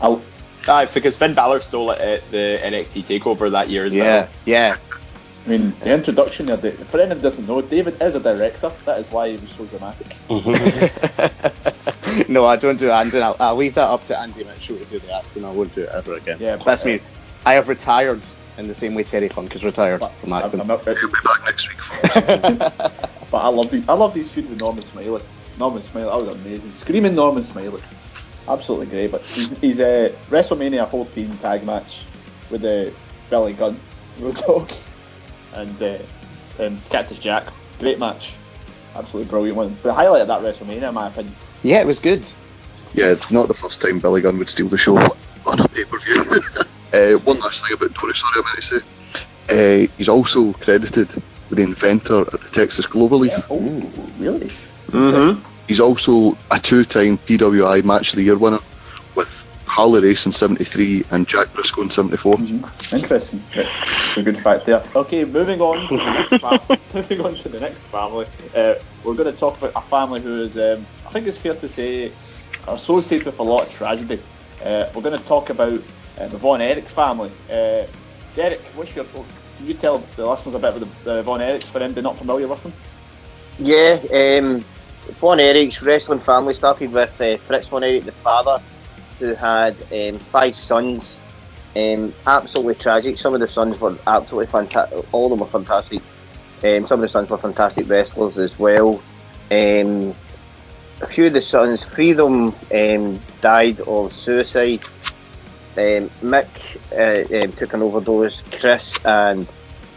[0.00, 0.22] I'll,
[0.68, 4.28] Aye, because Finn Balor stole it at the NXT Takeover that year as yeah, well.
[4.44, 4.76] yeah.
[5.48, 8.70] I mean, the introduction there, the- for anyone who doesn't know, David is a director.
[8.84, 10.14] That is why he was so dramatic.
[12.28, 13.22] no, I don't do acting.
[13.22, 15.46] I'll, I'll leave that up to Andy Mitchell to do the acting.
[15.46, 16.36] I won't do it ever again.
[16.38, 17.00] Yeah, but, that's uh, me.
[17.46, 18.20] I have retired
[18.58, 20.60] in the same way Terry Funk has retired from acting.
[20.60, 21.78] I'm, I'm He'll be back next week.
[23.30, 23.88] but I love these.
[23.88, 25.22] I love these feud with Norman Smiley.
[25.58, 26.74] Norman Smiley, that was amazing.
[26.74, 27.80] Screaming Norman Smiley,
[28.46, 29.12] absolutely great.
[29.12, 32.02] But he's, he's a WrestleMania 14 tag match
[32.50, 32.92] with the
[33.30, 33.80] Billy Gunn,
[34.20, 34.72] Road Dogg,
[35.58, 35.98] and uh,
[36.64, 37.48] um, Cactus Jack.
[37.78, 38.32] Great match,
[38.94, 39.76] absolutely brilliant one.
[39.82, 42.26] The highlight of that WrestleMania, in my opinion, Yeah, it was good.
[42.94, 45.84] Yeah, it's not the first time Billy Gunn would steal the show on a pay
[45.84, 46.22] per view.
[46.94, 48.80] uh, one last thing about Dory, sorry, I meant to say.
[49.50, 51.14] Uh, he's also credited
[51.48, 53.32] with the inventor of the Texas Clover Leaf.
[53.50, 53.58] Oh,
[54.18, 54.48] really?
[54.88, 55.44] Mm-hmm.
[55.66, 58.58] He's also a two time PWI Match of the Year winner
[59.14, 59.44] with
[59.78, 62.34] Harley Race in 73 and Jack Brisco in 74.
[62.98, 63.40] Interesting.
[63.56, 63.68] Right,
[64.08, 64.82] It's a good fact there.
[64.96, 65.86] Okay, moving on.
[65.86, 68.26] To the next fam- moving on to the next family.
[68.56, 68.74] Uh,
[69.04, 71.68] we're going to talk about a family who is, um, I think it's fair to
[71.68, 72.10] say,
[72.66, 74.20] associated with a lot of tragedy.
[74.64, 75.80] Uh, we're going to talk about
[76.18, 77.30] uh, the Von Erich family.
[77.48, 77.86] Uh,
[78.34, 79.04] Derek, what's your?
[79.04, 79.24] Can
[79.64, 82.18] you tell the listeners a bit about the, the Von Erichs for them they're not
[82.18, 83.64] familiar with them?
[83.64, 84.60] Yeah, um,
[85.20, 88.60] Von Erich's wrestling family started with uh, Fritz Von Erich, the father,
[89.18, 91.18] who had um, five sons.
[91.76, 93.18] Um, absolutely tragic.
[93.18, 95.14] Some of the sons were absolutely fantastic.
[95.14, 96.02] All of them were fantastic.
[96.64, 99.00] Um, some of the sons were fantastic wrestlers as well.
[99.50, 100.14] Um,
[101.00, 104.82] a few of the sons, three of them um, died of suicide.
[105.76, 106.48] Um, Mick
[106.92, 108.42] uh, um, took an overdose.
[108.50, 109.46] Chris and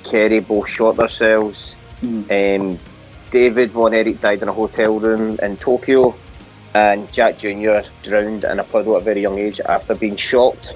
[0.03, 1.75] Kerry both shot themselves.
[2.03, 2.77] Um,
[3.31, 6.15] David Von Erich died in a hotel room in Tokyo,
[6.73, 7.79] and Jack Jr.
[8.03, 10.73] drowned in a puddle at a very young age after being shocked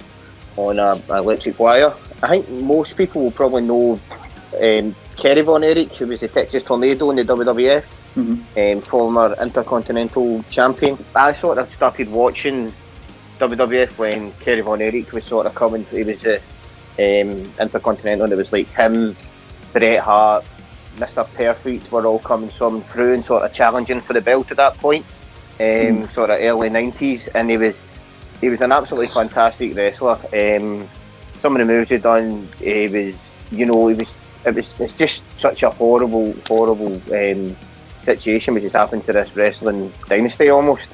[0.57, 1.93] on a, an electric wire.
[2.23, 3.99] I think most people will probably know
[4.61, 7.85] um, Kerry Von Erich, who was the Texas Tornado in the WWF,
[8.17, 10.97] um, former Intercontinental Champion.
[11.15, 12.73] I sort of started watching
[13.39, 15.85] WWF when Kerry Von Erich was sort of coming.
[15.85, 16.37] He was the
[16.97, 19.15] um, Intercontinental, and it was like him,
[19.73, 20.45] Bret Hart,
[20.95, 21.27] Mr.
[21.33, 24.77] Perfect were all coming some through and sort of challenging for the belt at that
[24.77, 25.05] point,
[25.59, 27.79] um, sort of early nineties, and he was
[28.41, 30.17] he was an absolutely fantastic wrestler.
[30.33, 30.87] Um,
[31.39, 34.13] some of the moves he done, he was you know he was
[34.45, 37.55] it was it's just such a horrible horrible um,
[38.01, 40.89] situation which has happened to this wrestling dynasty almost.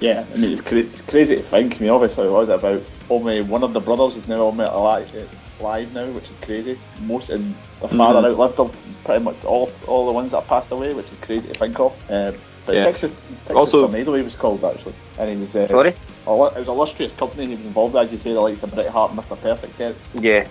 [0.00, 1.76] Yeah, I mean it's, cra- it's crazy to think.
[1.76, 2.82] I mean, obviously, what was about?
[3.08, 5.28] Only one of the brothers is now alive, alive,
[5.60, 6.78] alive now, which is crazy.
[7.02, 8.32] Most and the father Mhm.
[8.32, 8.70] outlived them.
[9.04, 11.92] Pretty much all all the ones that passed away, which is crazy to think of.
[12.10, 12.32] Uh,
[12.66, 12.84] but Yeah.
[12.84, 15.90] Texas, Texas Also- Tornado, he was called actually, and he was uh, Sorry?
[15.90, 15.96] it
[16.26, 17.46] was an illustrious company.
[17.46, 19.40] He was involved, as you say, the likes of Bret Hart, and Mr.
[19.40, 19.76] Perfect.
[19.78, 19.96] Derek.
[20.14, 20.46] Yeah.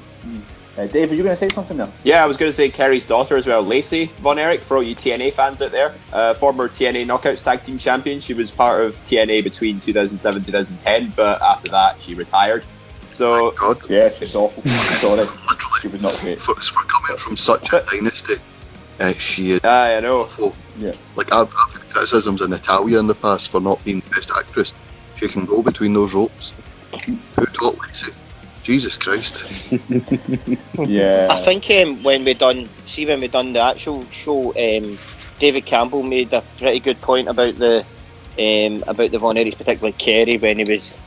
[0.77, 1.89] Uh, Dave, were you going to say something there?
[2.05, 4.83] Yeah, I was going to say Kerry's daughter as well, Lacey Von Erich, for all
[4.83, 5.93] you TNA fans out there.
[6.13, 8.21] Uh, former TNA Knockouts Tag Team Champion.
[8.21, 12.63] She was part of TNA between 2007 2010, but after that she retired.
[13.11, 13.53] So
[13.89, 14.63] yeah, she's awful.
[14.63, 15.27] Sorry,
[15.81, 16.39] she was not great.
[16.39, 18.35] For, for coming from such a dynasty,
[19.01, 20.21] uh, she is I know.
[20.21, 20.55] awful.
[20.77, 20.93] Yeah.
[21.17, 24.31] Like I've, I've had criticisms in Natalya in the past for not being the best
[24.37, 24.73] actress.
[25.15, 26.53] She can go between those ropes.
[27.35, 28.11] Who taught Lacey?
[28.63, 29.45] Jesus Christ.
[30.87, 31.27] Yeah.
[31.29, 34.97] I think um, when we done, see when we done the actual show, um,
[35.39, 37.85] David Campbell made a pretty good point about the
[38.39, 40.97] um, about the Von Erichs, particularly Kerry, when he was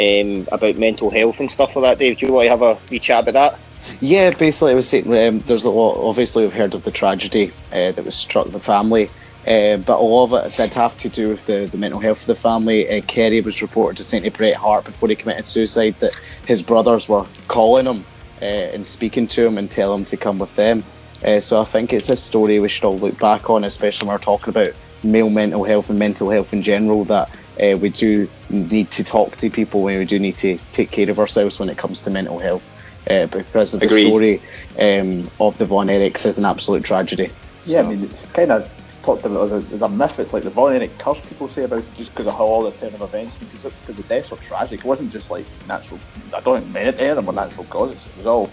[0.00, 1.98] um, about mental health and stuff like that.
[1.98, 3.58] Dave, do you want to have a wee chat about that?
[4.00, 5.96] Yeah, basically, I was saying um, there's a lot.
[5.96, 9.10] Obviously, we've heard of the tragedy uh, that was struck the family,
[9.46, 12.22] uh, but a lot of it did have to do with the, the mental health
[12.22, 12.88] of the family.
[12.88, 16.16] Uh, Kerry was reported to saying to Bret Hart before he committed suicide that
[16.46, 18.04] his brothers were calling him
[18.40, 20.82] uh, and speaking to him and telling him to come with them.
[21.24, 24.14] Uh, so I think it's a story we should all look back on, especially when
[24.14, 24.72] we're talking about
[25.02, 27.04] male mental health and mental health in general.
[27.04, 27.30] That
[27.62, 31.10] uh, we do need to talk to people and we do need to take care
[31.10, 32.70] of ourselves when it comes to mental health.
[33.08, 34.08] Uh, because of the Agreed.
[34.08, 34.42] story
[34.78, 37.30] um, of the Von Erichs is an absolute tragedy.
[37.64, 38.70] Yeah, I mean, it's kind of
[39.04, 40.18] talked about as a, as a myth.
[40.18, 42.72] It's like the Von Erich curse people say about just because of how all the
[42.72, 44.80] turn of events, because, it- because the deaths were tragic.
[44.80, 46.00] It wasn't just like natural.
[46.34, 47.96] I don't think many any of them were natural causes.
[48.06, 48.50] It was all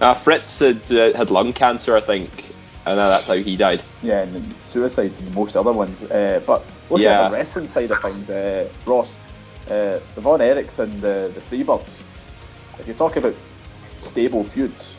[0.00, 2.30] Uh, Fritz had, uh, had lung cancer, I think,
[2.86, 3.82] and uh, that's how he died.
[4.02, 6.02] yeah, and then suicide and most other ones.
[6.02, 7.22] Uh, but looking Yeah.
[7.26, 9.18] at the wrestling side of things, uh, Ross,
[9.70, 11.98] uh, the Von Erichs and the the Freebirds.
[12.78, 13.34] If you talk about
[14.00, 14.94] stable feuds,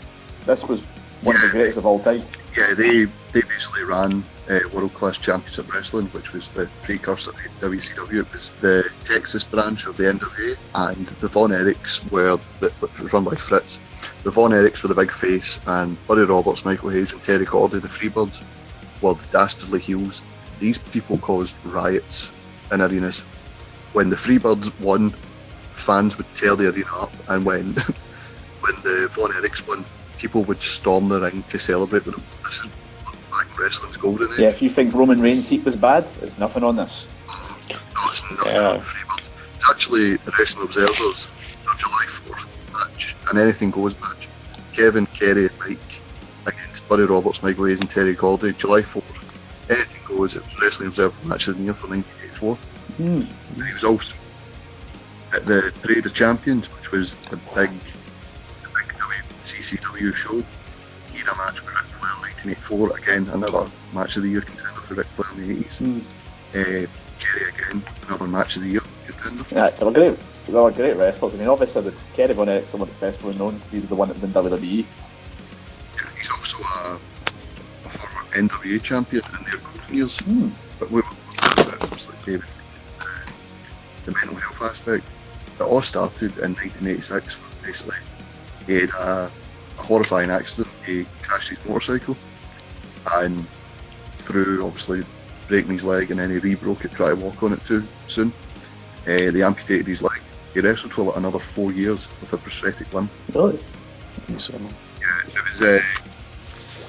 [0.46, 0.80] this was
[1.22, 2.24] one of the greatest of all time.
[2.58, 7.70] Yeah, they they basically ran uh, World Class Championship Wrestling, which was the precursor to
[7.70, 8.22] WCW.
[8.22, 13.00] It was the Texas branch of the NWA, and the Von Erichs were the, it
[13.00, 13.80] was run by Fritz.
[14.24, 17.80] The Von Erichs were the big face, and Buddy Roberts, Michael Hayes, and Terry Gordy,
[17.80, 18.44] the Freebirds,
[19.02, 20.22] were the dastardly heels.
[20.60, 22.32] These people caused riots
[22.72, 23.22] in arenas.
[23.94, 25.12] When the Freebirds won,
[25.72, 27.66] fans would tear the arena up, and when
[28.62, 29.86] when the Von Erichs won,
[30.18, 32.24] people would storm the ring to celebrate with them.
[32.44, 32.70] This is
[33.60, 34.40] wrestling's golden age.
[34.40, 37.08] Yeah, if you think Roman Reigns' heat was bad, there's nothing on this.
[37.28, 37.76] No,
[38.12, 41.28] it's nothing on the It's actually the Wrestling Observers,
[41.66, 44.28] their July 4th match, an anything goes match.
[44.74, 45.80] Kevin, Kerry, and Mike
[46.48, 49.24] against Buddy Roberts, Michael Hayes, and Terry Gordy, July 4th.
[49.70, 50.36] Anything goes.
[50.36, 52.58] It was Wrestling Observer match of the year for 1984.
[52.98, 53.64] And hmm.
[53.64, 54.18] he was also
[55.34, 57.70] at the Parade of Champions, which was the big,
[58.62, 60.44] the big WCCW show.
[61.16, 62.98] Had a match with Ric Flair in 1984.
[62.98, 66.02] Again, another match of the year contender for Ric Flair in the 80s.
[66.52, 66.88] Uh,
[67.20, 69.46] Kerry again, another match of the year contender.
[69.56, 70.20] Yeah, they were great.
[70.46, 71.34] They were great wrestlers.
[71.34, 73.62] I mean, obviously, the Kerry Von Erich's someone that's best well known.
[73.72, 74.86] He was the one that was in WWE.
[76.18, 77.00] He's also a,
[77.86, 80.20] a former NWA champion in their golden years.
[80.80, 81.08] But we were
[81.38, 82.50] talking about obviously David,
[83.00, 83.06] uh,
[84.04, 85.06] the mental health aspect.
[85.58, 87.42] It all started in 1986.
[87.64, 87.96] Basically,
[88.68, 89.32] he had a,
[89.78, 90.74] a horrifying accident.
[90.86, 92.18] He crashed his motorcycle,
[93.14, 93.46] and
[94.18, 95.02] through obviously
[95.48, 98.34] breaking his leg, and then he re-broke it, trying to walk on it too soon.
[99.08, 100.20] Uh, they amputated his leg.
[100.54, 103.10] He wrestled for like another four years with a prosthetic limb.
[103.34, 103.60] Really?
[105.02, 105.62] Yeah, it was.
[105.62, 105.80] Uh,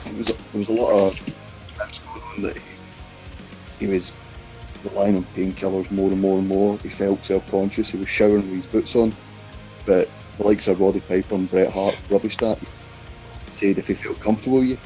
[0.07, 0.26] it was.
[0.28, 4.12] There was a lot of things going on that he, he was
[4.84, 6.78] relying on painkillers more and more and more.
[6.78, 7.91] He felt self-conscious.
[7.91, 9.12] He was showering with his boots on,
[9.84, 10.09] but
[10.39, 12.59] the likes of Roddy Piper and Bret Hart rubbished that.
[13.51, 14.78] Said if he felt comfortable with you,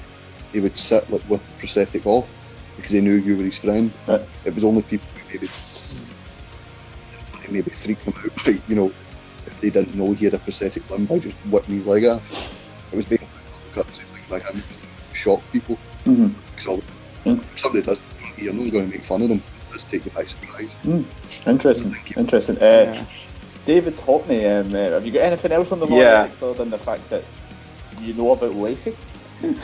[0.53, 2.29] he would sit like with the prosthetic off
[2.77, 3.91] because he knew you were his friend.
[4.45, 5.49] It was only people who maybe
[7.51, 8.87] maybe freak them out, like, you know,
[9.47, 12.23] if they didn't know he had a prosthetic limb by just whipping his leg off.
[12.93, 13.27] It was basically
[13.73, 14.63] a cut thing by him
[15.13, 15.77] shock people.
[16.05, 16.33] Mhm.
[16.55, 16.83] Because all-
[17.27, 19.43] if somebody does it, you're not going to make fun of them.
[19.73, 20.83] Just take you by surprise.
[20.85, 21.05] Mm.
[21.47, 21.95] Interesting.
[22.17, 22.59] Interesting.
[22.59, 23.05] Uh,
[23.67, 26.29] David Hockney, um, uh, have you got anything else on the Yeah.
[26.41, 27.23] Other than the fact that
[28.01, 28.97] you know about Lacey?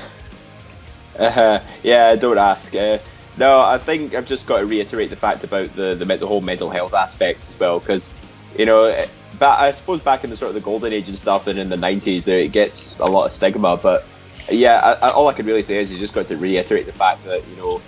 [1.18, 2.74] Uh, yeah, don't ask.
[2.74, 2.99] Uh,
[3.39, 6.41] no, I think I've just got to reiterate the fact about the the, the whole
[6.41, 8.12] mental health aspect as well, because
[8.59, 9.07] you know, eh,
[9.39, 11.68] ba- I suppose back in the sort of the golden age and stuff, and in
[11.68, 13.76] the nineties, it gets a lot of stigma.
[13.76, 14.07] But
[14.51, 16.93] yeah, I, I, all I can really say is you just got to reiterate the
[16.93, 17.80] fact that you know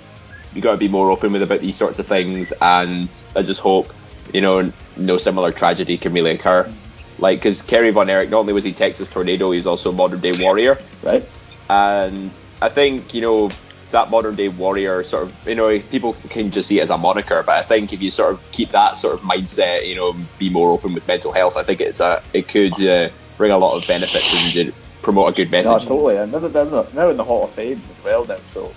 [0.54, 3.60] you got to be more open with about these sorts of things, and I just
[3.60, 3.92] hope
[4.32, 6.70] you know no similar tragedy can really occur.
[7.18, 9.94] Like, because Kerry Von Erich, not only was he Texas Tornado, he was also a
[9.94, 10.78] modern day warrior.
[11.02, 11.28] Right.
[11.68, 12.30] And
[12.62, 13.50] I think, you know,
[13.90, 16.98] that modern day warrior sort of, you know, people can just see it as a
[16.98, 20.14] moniker, but I think if you sort of keep that sort of mindset, you know,
[20.38, 23.58] be more open with mental health, I think it's a, it could uh, bring a
[23.58, 25.88] lot of benefits and promote a good No, message.
[25.88, 26.16] totally.
[26.16, 28.72] And now, now, now in the Hall of Fame as well now, so.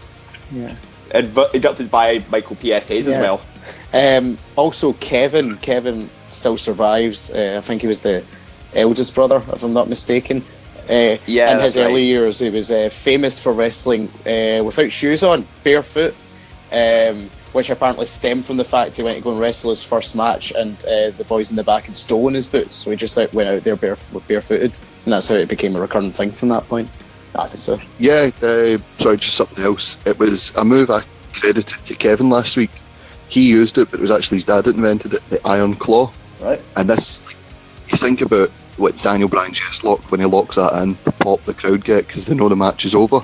[0.51, 0.75] Yeah.
[1.11, 2.87] Inv- inducted by Michael P.S.
[2.87, 3.41] Hayes as well.
[3.93, 5.57] Um, also, Kevin.
[5.57, 7.31] Kevin still survives.
[7.31, 8.23] Uh, I think he was the
[8.73, 10.43] eldest brother, if I'm not mistaken.
[10.89, 11.91] Uh, Yeah, in his that's right.
[11.91, 16.15] early years, he was uh, famous for wrestling uh, without shoes on, barefoot,
[16.71, 20.15] um, which apparently stemmed from the fact he went to go and wrestle his first
[20.15, 23.15] match, and uh, the boys in the back had stolen his boots, so he just
[23.17, 26.49] like, went out there bare- barefooted, and that's how it became a recurring thing from
[26.49, 26.89] that point.
[27.33, 27.79] That's so.
[27.99, 29.97] Yeah, uh, sorry, just something else.
[30.05, 31.01] It was a move I
[31.33, 32.71] credited to Kevin last week.
[33.31, 36.11] He used it, but it was actually his dad that invented it, the Iron Claw.
[36.41, 36.61] Right.
[36.75, 37.33] And this,
[37.87, 41.41] you think about what Daniel Bryan just locked when he locks that in, the pop
[41.45, 43.21] the crowd get because they know the match is over.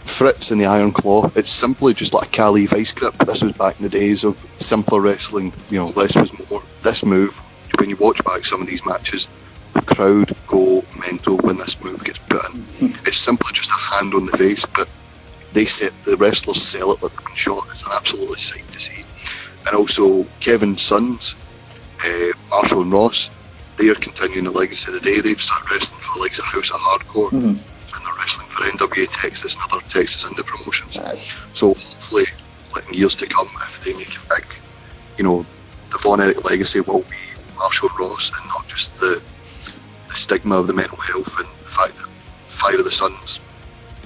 [0.00, 3.12] Fritz and the Iron Claw, it's simply just like a Cali vice grip.
[3.18, 6.62] This was back in the days of simpler wrestling, you know, less was more.
[6.82, 7.38] This move,
[7.78, 9.28] when you watch back some of these matches,
[9.74, 12.64] the crowd go mental when this move gets put in.
[13.06, 14.88] It's simply just a hand on the face, but
[15.52, 17.66] they set the wrestlers sell it like they've been shot.
[17.66, 19.04] It's an absolutely sight to see.
[19.68, 21.34] And also Kevin's sons,
[22.04, 23.30] uh, Marshall and Ross,
[23.76, 25.20] they are continuing the legacy of the day.
[25.20, 29.06] They've started wrestling for the likes of House of Hardcore, and they're wrestling for NWA
[29.22, 30.96] Texas and other Texas indie promotions.
[31.52, 32.24] So hopefully,
[32.88, 34.44] in years to come, if they make it big,
[35.18, 35.44] you know,
[35.90, 37.16] the Von Erich legacy will be
[37.58, 39.20] Marshall and Ross, and not just the
[40.08, 42.08] the stigma of the mental health and the fact that
[42.48, 43.40] five of the sons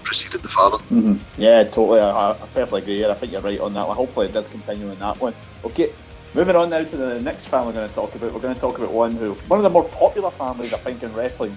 [0.02, 0.78] preceded the father.
[0.84, 2.00] hmm Yeah, totally.
[2.00, 3.06] I, I I perfectly agree.
[3.06, 3.96] I think you're right on that one.
[3.96, 5.34] Hopefully, it does continue in that one.
[5.64, 5.90] Okay,
[6.34, 8.32] moving on now to the next family we're going to talk about.
[8.32, 11.02] We're going to talk about one who, one of the more popular families, I think,
[11.02, 11.56] in wrestling,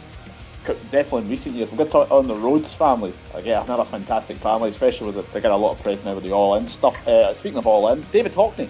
[0.91, 1.71] definitely in recent years.
[1.71, 3.13] We're going to talk on the Rhodes family.
[3.33, 6.23] Again, another fantastic family, especially with the, they get a lot of press now with
[6.23, 7.07] the All In stuff.
[7.07, 8.69] Uh, speaking of All In, David Hockney.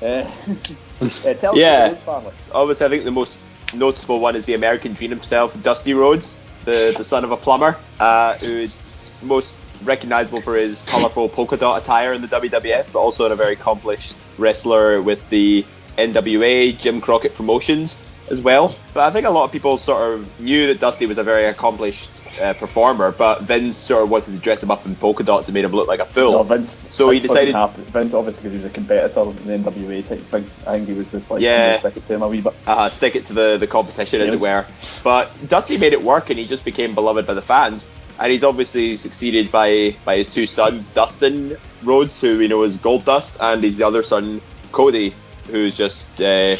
[0.00, 0.04] Uh,
[1.28, 1.86] uh, tell us Yeah.
[1.86, 2.32] about the Rhodes family.
[2.52, 3.38] Obviously, I think the most
[3.74, 7.76] noticeable one is the American Dream himself, Dusty Rhodes, the, the son of a plumber,
[7.98, 8.76] uh, who's
[9.22, 13.52] most recognizable for his colorful polka dot attire in the WWF, but also a very
[13.54, 15.64] accomplished wrestler with the
[15.98, 18.74] NWA Jim Crockett Promotions as well.
[18.92, 21.44] But I think a lot of people sort of knew that Dusty was a very
[21.44, 22.10] accomplished
[22.42, 25.54] uh, performer, but Vince sort of wanted to dress him up in polka dots and
[25.54, 26.32] made him look like a fool.
[26.32, 26.74] No, Vince.
[26.90, 27.84] so he Vince wasn't decided.
[27.86, 30.44] Vince, obviously, because he was a competitor in the NWA type thing.
[30.66, 31.72] I think he was just like, Yeah.
[31.72, 32.52] yeah, stick it to him a wee bit.
[32.66, 34.66] uh, stick it to the, the competition, as it were.
[35.04, 37.86] But Dusty made it work, and he just became beloved by the fans.
[38.18, 42.76] And he's obviously succeeded by by his two sons, Dustin Rhodes, who we know as
[42.78, 44.40] Goldust, and his other son,
[44.72, 45.14] Cody.
[45.50, 46.56] who's just uh,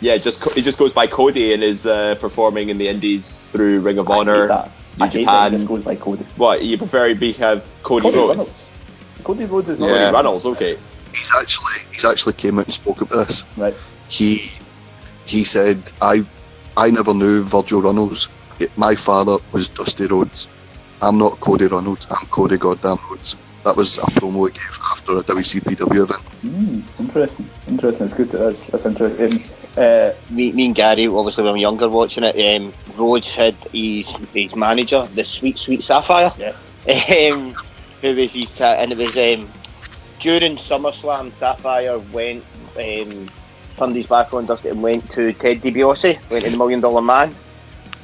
[0.00, 3.80] yeah, just he just goes by Cody and is uh, performing in the Indies through
[3.80, 4.70] Ring of Honor, that.
[4.98, 5.52] New I hate that Japan.
[5.52, 6.24] he just goes by Cody.
[6.36, 7.14] What you prefer?
[7.14, 8.28] Be have Cody, Cody Rhodes.
[8.28, 8.66] Runnels.
[9.24, 10.46] Cody Rhodes is not Cody really Runnels.
[10.46, 10.78] Okay.
[11.12, 13.44] He's actually he's actually came out and spoke about this.
[13.56, 13.74] Right.
[14.08, 14.52] He
[15.24, 16.24] he said I
[16.76, 18.28] I never knew Virgil Runnels.
[18.76, 20.48] My father was Dusty Rhodes.
[21.00, 22.06] I'm not Cody Runnels.
[22.10, 23.36] I'm Cody Goddamn Rhodes.
[23.64, 26.22] That was a promo he gave after a WCPW event.
[26.42, 27.50] Mm, interesting.
[27.68, 28.06] Interesting.
[28.06, 28.28] It's good.
[28.30, 29.82] That's, that's interesting.
[29.82, 33.54] Uh, me, me and Gary, obviously when we were younger watching it, um, Rhodes had
[33.72, 36.32] his his manager, the sweet sweet Sapphire.
[36.38, 36.64] Yes.
[36.88, 37.54] Um,
[38.00, 39.48] who was his ta- and it was um,
[40.20, 41.32] during SummerSlam.
[41.38, 42.44] Sapphire went
[42.76, 43.28] um,
[43.76, 47.02] turned his back on Dusty and went to Ted DiBiase, went to the Million Dollar
[47.02, 47.34] Man.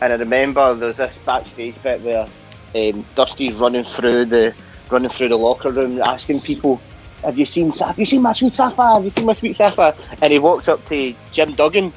[0.01, 2.27] And I remember there's this backstage bit where
[2.75, 4.55] um, Dusty's running through the
[4.91, 6.81] running through the locker room asking people,
[7.25, 8.95] "Have you seen Sa- Have you seen my sweet Sapphire?
[8.95, 11.93] Have you seen my sweet Sapphire?" And he walks up to Jim Duggan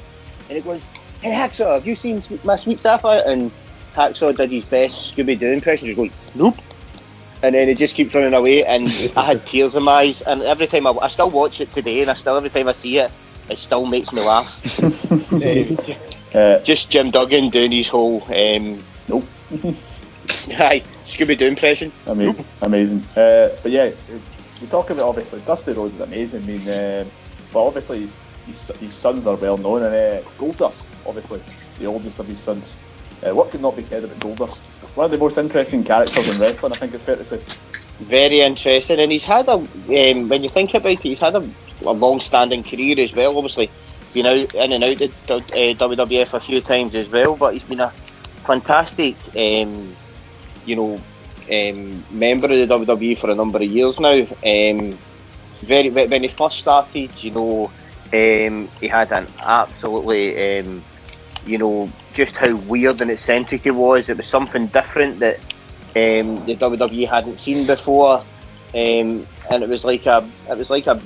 [0.48, 0.84] and he goes,
[1.20, 3.50] "Hey Hacksaw, have you seen my sweet Sapphire?" And
[3.94, 5.88] Hacksaw did his best Scooby Doo impression.
[5.88, 6.56] He goes, "Nope."
[7.42, 10.22] And then he just keeps running away, and I had tears in my eyes.
[10.22, 12.72] And every time I, I still watch it today, and I still every time I
[12.72, 13.12] see it,
[13.48, 14.50] it still makes me laugh.
[15.32, 15.78] Um,
[16.34, 19.24] Uh, just Jim Duggan doing his whole um, nope.
[20.58, 21.90] Hi, Scooby Doo impression.
[22.06, 23.04] Amazing, amazing.
[23.16, 23.90] Uh, but yeah,
[24.60, 26.42] we talk about obviously Dusty Rhodes is amazing.
[26.42, 27.10] I mean, um
[27.52, 28.14] but obviously his,
[28.46, 31.40] his, his sons are well known, and uh, Goldust, obviously
[31.78, 32.76] the oldest of his sons.
[33.22, 34.58] Uh, what could not be said about Goldust?
[34.96, 37.40] One of the most interesting characters in wrestling, I think it's fair to say.
[38.00, 39.54] Very interesting, and he's had a.
[39.54, 41.50] Um, when you think about it, he's had a,
[41.82, 43.36] a long-standing career as well.
[43.36, 43.70] Obviously,
[44.12, 47.62] been out in and out of uh, WWF a few times as well, but he's
[47.62, 47.90] been a
[48.44, 49.94] fantastic, um,
[50.68, 50.94] you know,
[51.50, 54.20] um, member of the WWE for a number of years now.
[54.44, 54.98] Um,
[55.60, 57.70] very when he first started, you know,
[58.12, 60.82] um, he had an absolutely, um,
[61.46, 64.08] you know, just how weird and eccentric he was.
[64.08, 65.38] It was something different that
[65.96, 70.86] um, the WWE hadn't seen before, um, and it was like a it was like
[70.86, 71.00] a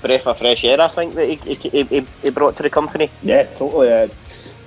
[0.00, 0.80] breath of fresh air.
[0.80, 3.10] I think that he, he, he, he brought to the company.
[3.22, 3.92] Yeah, totally.
[3.92, 4.08] Uh,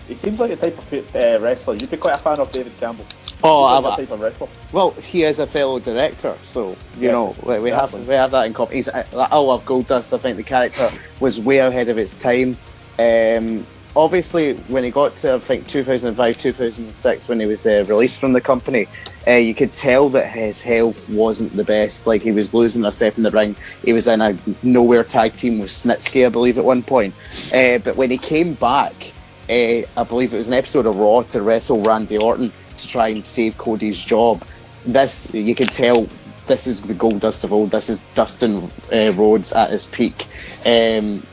[0.07, 1.75] he seems like the type of uh, wrestler.
[1.75, 3.05] You'd be quite a fan of David Campbell.
[3.43, 4.47] Oh, like I'm- that type of wrestler.
[4.71, 7.71] Well, he is a fellow director, so you Yes, know we, exactly.
[7.71, 8.73] have we have that in common.
[8.73, 10.13] He's, I, I love Goldust.
[10.13, 10.87] I think the character
[11.19, 12.57] was way ahead of its time.
[12.97, 13.65] Um,
[13.95, 18.33] obviously, when he got to I think 2005, 2006, when he was uh, released from
[18.33, 18.87] the company,
[19.27, 22.07] uh, you could tell that his health wasn't the best.
[22.07, 23.55] Like he was losing a step in the ring.
[23.83, 27.13] He was in a nowhere tag team with Snitsky, I believe, at one point.
[27.53, 29.13] Uh, but when he came back,
[29.49, 29.53] uh,
[29.97, 33.25] I believe it was an episode of Raw to wrestle Randy Orton to try and
[33.25, 34.43] save Cody's job.
[34.85, 36.07] This you can tell.
[36.47, 37.71] This is the Goldust of old.
[37.71, 40.27] This is Dustin uh, Rhodes at his peak.
[40.65, 41.25] Um,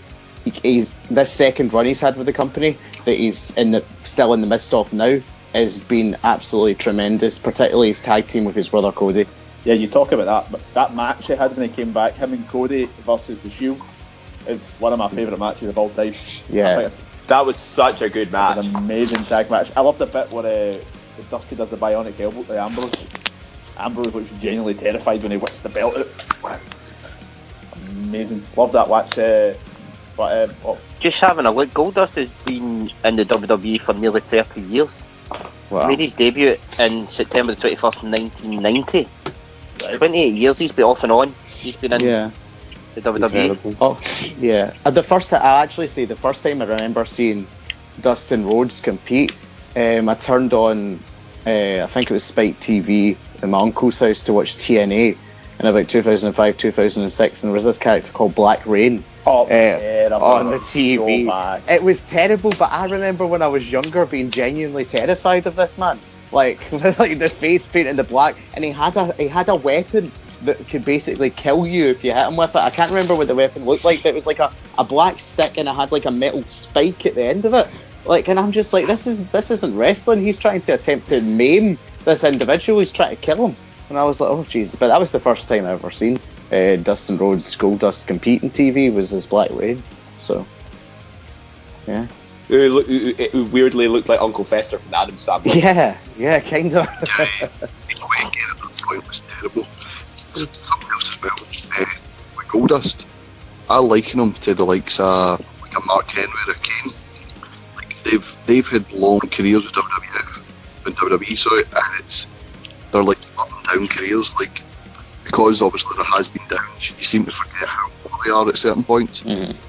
[0.45, 4.41] he's this second run he's had with the company that he's in the still in
[4.41, 5.21] the midst of now
[5.53, 7.39] has been absolutely tremendous.
[7.39, 9.27] Particularly his tag team with his brother Cody.
[9.65, 12.33] Yeah, you talk about that, but that match he had when he came back, him
[12.33, 13.81] and Cody versus the Shield,
[14.49, 16.15] is one of my favourite matches of all time.
[16.49, 16.73] Yeah.
[16.73, 18.67] I think it's That was such a good match.
[18.67, 19.71] an amazing tag match.
[19.77, 20.85] I love the bit where uh,
[21.31, 23.07] Dusty does the bionic elbow to Ambrose.
[23.79, 26.61] Ambrose looks genuinely terrified when he whips the belt out.
[27.91, 28.43] Amazing.
[28.57, 29.19] Love that match.
[29.19, 29.55] Uh,
[30.17, 34.21] but um, oh, Just having a look, Goldust has been in the WWE for nearly
[34.21, 35.05] 30 years.
[35.71, 35.89] Wow.
[35.89, 39.09] Made his debut in September the 21st, 1990.
[39.97, 41.35] 28 years he's been off and on.
[41.47, 42.31] He's been in Yeah.
[42.95, 43.77] the WWE.
[43.81, 43.99] Oh,
[44.39, 44.75] yeah.
[44.85, 47.47] Uh, the first time, I actually say the first time I remember seeing
[48.03, 49.35] Dustin Rhodes compete,
[49.77, 50.99] um, I turned on,
[51.47, 55.17] uh, I think it was Spike TV in my uncle's house to watch TNA
[55.59, 59.05] in about 2005, 2006, and there was this character called Black Rain.
[59.25, 61.27] Oh, uh, on the TV.
[61.27, 65.55] So it was terrible, but I remember when I was younger being genuinely terrified of
[65.55, 65.99] this man.
[66.33, 69.55] Like, like the face paint and the black, and he had a he had a
[69.55, 70.11] weapon
[70.43, 72.59] that could basically kill you if you hit him with it.
[72.59, 75.19] I can't remember what the weapon looked like, but it was like a, a black
[75.19, 77.79] stick and it had like a metal spike at the end of it.
[78.05, 80.23] Like, and I'm just like, this is this isn't wrestling.
[80.23, 82.81] He's trying to attempt to maim this individual.
[82.81, 83.57] He's trying to kill him.
[83.89, 84.77] And I was like, oh jeez.
[84.79, 86.19] But that was the first time I ever seen
[86.51, 89.83] uh, Dustin Rhodes Goldust compete in TV was his Black Rain.
[90.17, 90.47] So,
[91.87, 92.07] yeah.
[92.49, 95.51] Who, look- who, who- who weirdly looked like Uncle Fester from the Adams family.
[95.61, 96.87] Yeah, yeah, kind of.
[98.83, 99.63] point was terrible.
[99.63, 101.87] Something else as well.
[101.87, 103.07] Uh, Goldust,
[103.71, 106.93] I liken him to the likes of like a Mark Henry or Kane.
[108.03, 112.27] Like they've they've had long careers with WWF and WWE, sorry, and it's
[112.91, 114.35] they're like up and down careers.
[114.39, 114.63] Like
[115.25, 118.59] because obviously there has been downs, you seem to forget how old they are at
[118.59, 119.25] certain points.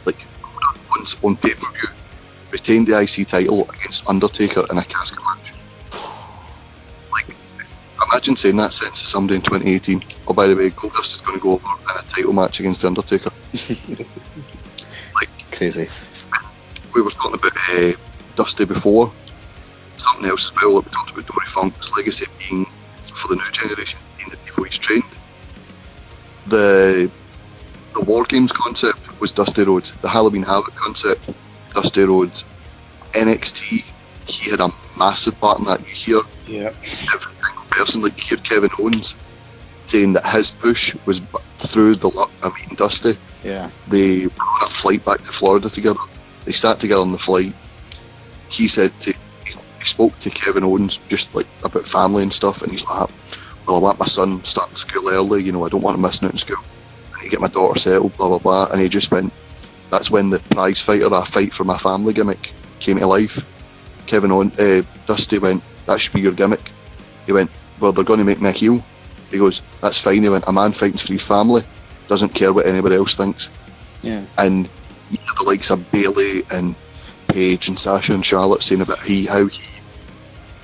[0.06, 0.26] Like
[0.90, 1.90] months on pay per view,
[2.52, 5.52] retained the IC title against Undertaker in a casket match.
[7.12, 7.36] Like,
[8.12, 10.02] imagine saying that sentence to somebody in 2018.
[10.28, 12.82] Oh, by the way, Goldust is going to go over in a title match against
[12.82, 13.30] the Undertaker.
[15.56, 15.88] Crazy.
[16.94, 17.94] we were talking about uh,
[18.36, 19.12] Dusty before.
[19.98, 22.66] Something else as well that we talked about Dory Funk's legacy being
[23.00, 25.04] for the new generation, being the people he's trained.
[26.48, 27.10] The
[27.94, 29.92] the War Games concept was Dusty Rhodes.
[30.02, 31.30] The Halloween Havoc concept,
[31.76, 32.44] Dusty Rhodes.
[33.14, 33.86] NXT,
[34.28, 35.80] he had a massive part in that.
[35.88, 36.68] You hear Yeah.
[37.14, 39.14] every single person, like you hear Kevin Owens
[39.86, 41.22] saying that his push was
[41.60, 43.16] through the luck of meeting Dusty.
[43.44, 43.70] Yeah.
[43.88, 46.00] They were on a flight back to Florida together.
[46.46, 47.54] They sat together on the flight.
[48.50, 49.14] He said to,
[49.46, 53.10] he spoke to Kevin Owens just like about family and stuff, and he's like,
[53.68, 55.44] "Well, I want my son starting school early.
[55.44, 56.64] You know, I don't want him missing out in school.
[57.14, 58.16] I need to get my daughter settled.
[58.18, 59.34] Blah blah blah." And he just went.
[59.89, 63.46] That's when the prize fighter, I fight for my family gimmick, came to life.
[64.08, 66.72] Kevin Owen, uh, Dusty went, "That should be your gimmick."
[67.26, 68.84] He went, "Well, they're going to make me a heel."
[69.32, 71.64] He goes, "That's fine." He went, "A man fighting for his family
[72.08, 73.50] doesn't care what anybody else thinks."
[74.02, 74.22] Yeah.
[74.38, 74.68] and
[75.12, 76.76] the likes of Bailey and
[77.34, 79.64] Paige and Sasha and Charlotte saying about he how he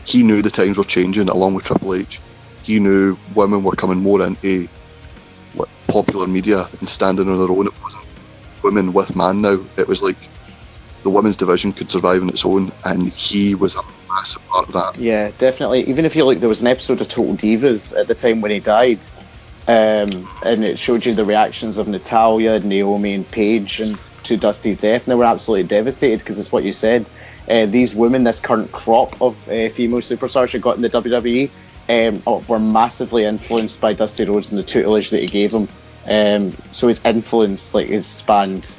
[0.06, 2.22] he knew the times were changing along with Triple H.
[2.64, 4.68] He knew women were coming more into
[5.56, 7.68] like, popular media and standing on their own.
[7.68, 8.06] It wasn't
[8.64, 9.60] women with man now.
[9.78, 10.18] It was like
[11.04, 14.74] the women's division could survive on its own, and he was a massive part of
[14.74, 14.98] that.
[14.98, 15.82] Yeah, definitely.
[15.88, 18.52] Even if you look, there was an episode of Total Divas at the time when
[18.52, 19.06] he died,
[19.68, 20.10] um,
[20.46, 23.98] and it showed you the reactions of Natalya, Naomi, and Paige, and
[24.30, 27.10] to Dusty's death, and they were absolutely devastated because it's what you said.
[27.50, 31.50] Uh, these women, this current crop of uh, female superstars who got in the WWE,
[31.90, 35.68] um, oh, were massively influenced by Dusty Rhodes and the tutelage that he gave them.
[36.08, 38.76] Um, so his influence, like, has spanned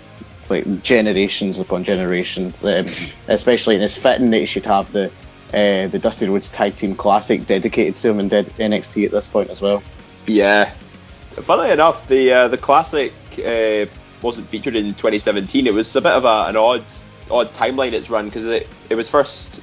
[0.48, 2.64] like generations upon generations.
[2.64, 2.86] Um,
[3.28, 5.06] especially, and it's fitting that he should have the
[5.52, 9.26] uh, the Dusty Rhodes Tag Team Classic dedicated to him in dead NXT at this
[9.26, 9.82] point as well.
[10.26, 10.72] Yeah.
[11.32, 13.86] Funnily enough, the uh, the classic uh,
[14.22, 15.66] wasn't featured in 2017.
[15.66, 16.84] It was a bit of a, an odd
[17.30, 19.62] odd timeline it's run because it, it was first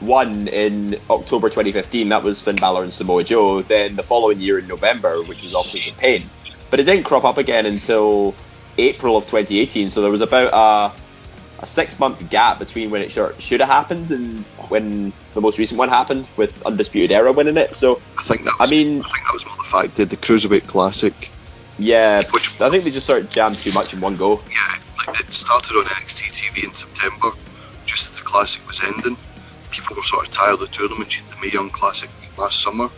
[0.00, 2.08] won in October 2015.
[2.08, 3.62] That was Finn Balor and Samoa Joe.
[3.62, 5.66] Then the following year in November, which was of
[5.98, 6.24] Pain.
[6.70, 8.34] But it didn't crop up again until
[8.78, 9.90] April of 2018.
[9.90, 10.98] So there was about a
[11.60, 15.78] a six month gap between when it should, have happened and when the most recent
[15.78, 17.74] one happened with Undisputed Era winning it.
[17.74, 20.66] So I think that was, I mean, I think that was fact that the Cruiserweight
[20.66, 21.30] Classic
[21.78, 24.40] yeah, I think they just sort of jammed too much in one go.
[24.50, 27.30] Yeah, like it started on NXT TV in September,
[27.86, 29.16] just as the classic was ending.
[29.70, 31.16] People were sort of tired of the tournament.
[31.16, 32.88] You had the Mae Young Classic last summer,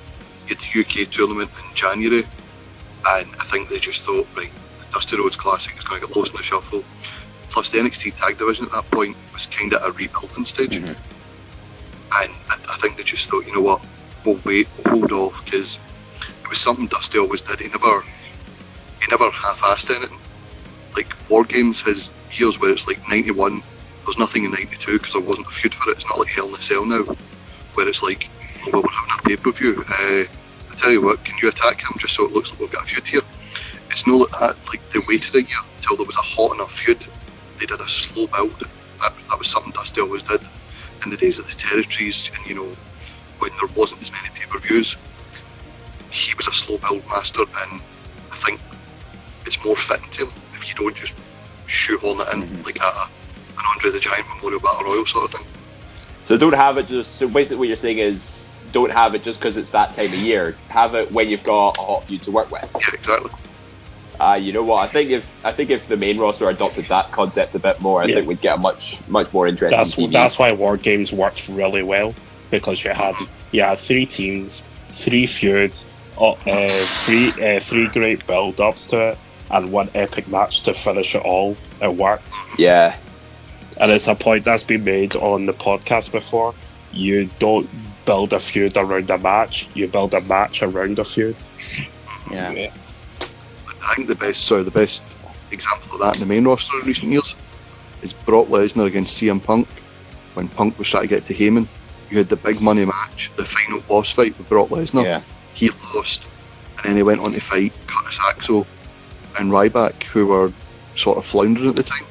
[0.47, 4.87] you had the UK tournament in January, and I think they just thought, right, the
[4.93, 6.85] Dusty Rhodes Classic is going to get lost in the shuffle.
[7.51, 10.87] Plus, the NXT tag division at that point was kind of a rebuilding stage, mm-hmm.
[10.87, 10.99] and
[12.49, 13.85] I, I think they just thought, you know what,
[14.25, 15.79] we'll wait, we'll hold off because
[16.21, 17.61] it was something Dusty always did.
[17.61, 18.03] He never,
[19.11, 20.19] never half-assed anything
[20.97, 23.63] like War Games has years where it's like 91,
[24.05, 25.97] there's nothing in 92 because there wasn't a feud for it.
[25.97, 27.05] It's not like Hell in a Cell now,
[27.75, 28.29] where it's like,
[28.67, 29.83] oh, well, we're having a pay per view.
[29.83, 30.25] Uh,
[30.71, 32.85] I tell you what, can you attack him just so it looks like we've got
[32.85, 33.21] a feud here?
[33.91, 34.69] It's not like that.
[34.69, 37.01] Like they waited a year until there was a hot enough feud.
[37.59, 38.59] They did a slow build.
[39.01, 40.41] That, that was something Dusty always did
[41.05, 42.77] in the days of the territories and, you know,
[43.39, 44.97] when there wasn't as many pay per views.
[46.11, 47.81] He was a slow build master, and
[48.33, 48.61] I think
[49.47, 51.15] it's more fitting to him if you don't just
[51.67, 53.09] shoehorn it in like a,
[53.59, 55.47] an Andre the Giant Memorial Battle Royal sort of thing.
[56.25, 57.17] So don't have it just.
[57.17, 60.15] So basically, what you're saying is don't have it just because it's that time of
[60.15, 60.57] year.
[60.69, 62.69] Have it when you've got a hot feud to work with.
[62.75, 63.31] Yeah, exactly.
[64.21, 64.83] Uh, you know what?
[64.83, 68.03] I think if I think if the main roster adopted that concept a bit more,
[68.03, 68.17] I Yeah.
[68.17, 70.13] think we'd get a much much more interesting That's TV.
[70.13, 72.15] that's why War Games works really well
[72.51, 73.15] because you had
[73.51, 75.87] you had three teams, three feuds,
[76.19, 76.69] uh, uh,
[77.05, 79.19] three uh, three great build ups to it,
[79.51, 81.57] and one epic match to finish it all.
[81.83, 82.33] It worked.
[82.59, 82.97] Yeah,
[83.81, 86.55] and it's a point that's been made on the podcast before.
[86.93, 87.69] You don't
[88.05, 91.37] build a feud around a match; you build a match around a feud.
[92.31, 92.71] Yeah.
[93.83, 95.17] I think the best, sorry, the best
[95.51, 97.35] example of that in the main roster in recent years
[98.03, 99.67] is Brock Lesnar against CM Punk.
[100.35, 101.67] When Punk was trying to get to Heyman,
[102.11, 105.05] you had the big money match, the final boss fight with Brock Lesnar.
[105.05, 105.23] Yeah.
[105.55, 106.29] He lost,
[106.79, 108.67] and then he went on to fight Curtis Axel
[109.39, 110.53] and Ryback, who were
[110.95, 112.07] sort of floundering at the time.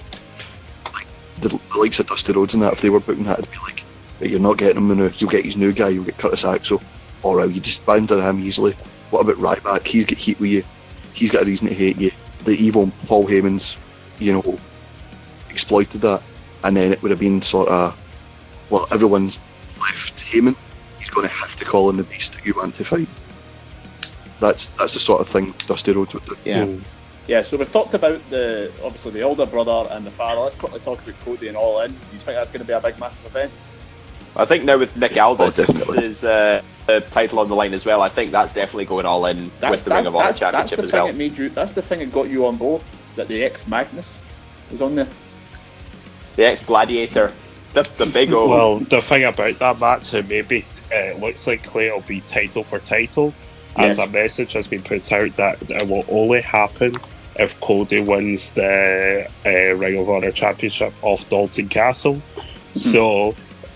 [0.94, 1.08] Like
[1.42, 3.58] the, the likes of Dusty Rhodes and that, if they were booking that, it'd be
[3.60, 3.84] like,
[4.20, 5.10] "Right, you're not getting him now.
[5.18, 5.90] You'll get his new guy.
[5.90, 6.82] You'll get Curtis Axel.
[7.24, 8.74] All right, you just bound to him easily.
[9.10, 9.86] What about Ryback?
[9.86, 10.64] He's got heat with you.
[11.14, 12.12] He's got a reason to hate you.
[12.46, 13.76] The evil Paul Heyman's,
[14.20, 14.60] you know,
[15.50, 16.24] exploited that,
[16.64, 18.00] and then it would have been sort of,
[18.70, 19.40] well, everyone's
[19.82, 20.56] left Heyman.
[20.98, 23.08] He's going to have to call in the beast that you want to fight.
[24.40, 26.36] That's that's the sort of thing Dusty Rhodes would do.
[26.46, 26.66] Yeah.
[26.66, 26.80] Hmm.
[27.30, 30.42] Yeah, so we've talked about the obviously the older brother and the father.
[30.42, 31.92] Let's quickly talk about Cody and All In.
[31.92, 33.52] Do you think that's going to be a big, massive event?
[34.36, 38.10] I think now with Nick Aldis' uh, uh, title on the line as well, I
[38.10, 40.86] think that's definitely going all in with the Ring of Honor that's, that's the as
[40.86, 41.06] thing well.
[41.06, 41.50] that made you.
[41.50, 42.82] That's the thing that got you on board.
[43.16, 44.24] That the ex Magnus
[44.72, 45.08] was on there.
[46.36, 47.32] The ex Gladiator,
[47.74, 48.50] the, the big old.
[48.50, 52.64] Well, the thing about that match, it maybe uh, it looks like it'll be title
[52.64, 53.36] for title,
[53.76, 54.08] as Yes.
[54.08, 56.96] a message has been put out that it will only happen
[57.40, 62.22] if Cody wins the uh, Ring of Honor Championship off Dalton Castle.
[62.76, 63.30] So,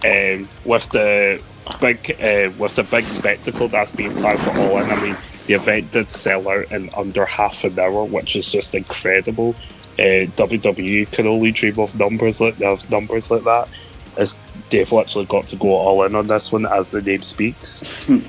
[0.05, 1.41] um, with the
[1.79, 5.53] big uh, with the big spectacle that's being planned for All In, I mean, the
[5.53, 9.55] event did sell out in under half an hour, which is just incredible.
[9.93, 13.69] Uh, WWE can only dream of numbers like of numbers like that.
[14.17, 18.11] As they've literally got to go all in on this one, as the name speaks.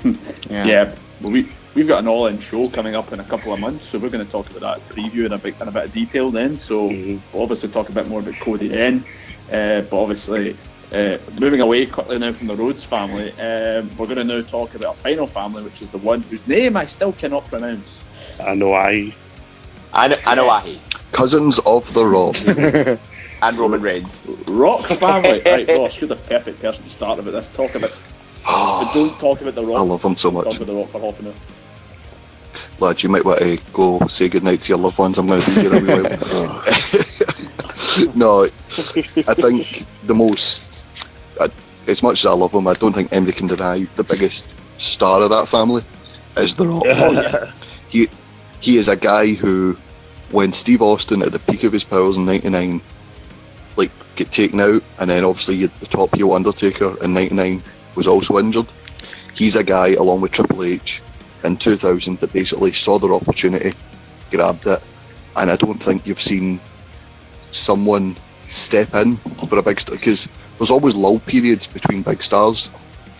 [0.49, 0.95] Yeah.
[1.21, 3.99] Well, we we've got an all-in show coming up in a couple of months, so
[3.99, 6.31] we're going to talk about that preview in a bit in a bit of detail
[6.31, 6.57] then.
[6.57, 9.03] So we'll obviously talk a bit more about Cody then,
[9.51, 10.57] uh, but obviously.
[10.93, 14.75] Uh, moving away quickly now from the Rhodes family, um, we're going to now talk
[14.75, 18.03] about a final family, which is the one whose name I still cannot pronounce.
[18.39, 19.13] I know An-
[19.93, 20.79] Anoa'i
[21.11, 22.35] Cousins of the Rock.
[23.41, 24.21] and Roman Reigns.
[24.47, 25.41] Rock family.
[25.45, 27.47] right, Ross, you're the perfect person to start about this.
[27.49, 27.91] Talk about.
[28.45, 29.79] but don't talk about the Rock.
[29.79, 30.45] I love him so much.
[30.45, 31.33] Talk about the Rock for half an hour.
[32.79, 35.17] Lads, you might want to go say goodnight to your loved ones.
[35.17, 36.63] I'm going to be here a wee while.
[38.15, 40.83] no, I think the most,
[41.39, 41.47] I,
[41.87, 44.47] as much as I love him, I don't think anybody can deny the biggest
[44.77, 45.83] star of that family
[46.37, 47.53] is The Rock.
[47.89, 48.07] He,
[48.59, 49.77] he is a guy who,
[50.31, 52.81] when Steve Austin at the peak of his powers in '99,
[53.77, 57.63] like get taken out, and then obviously the top heel Undertaker in '99
[57.95, 58.65] was also injured.
[59.33, 61.01] He's a guy, along with Triple H,
[61.45, 63.71] in 2000 that basically saw their opportunity,
[64.31, 64.81] grabbed it,
[65.37, 66.59] and I don't think you've seen
[67.51, 68.15] someone
[68.47, 70.27] step in for a big star because
[70.57, 72.69] there's always lull periods between big stars.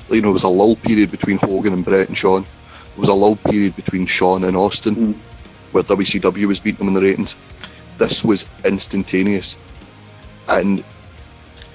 [0.10, 2.44] You know, there was a lull period between Hogan and Bret and Shawn.
[2.44, 5.16] There was a lull period between Shawn and Austin, mm.
[5.72, 7.36] where WCW was beating them in the ratings.
[7.98, 9.58] This was instantaneous,
[10.48, 10.84] and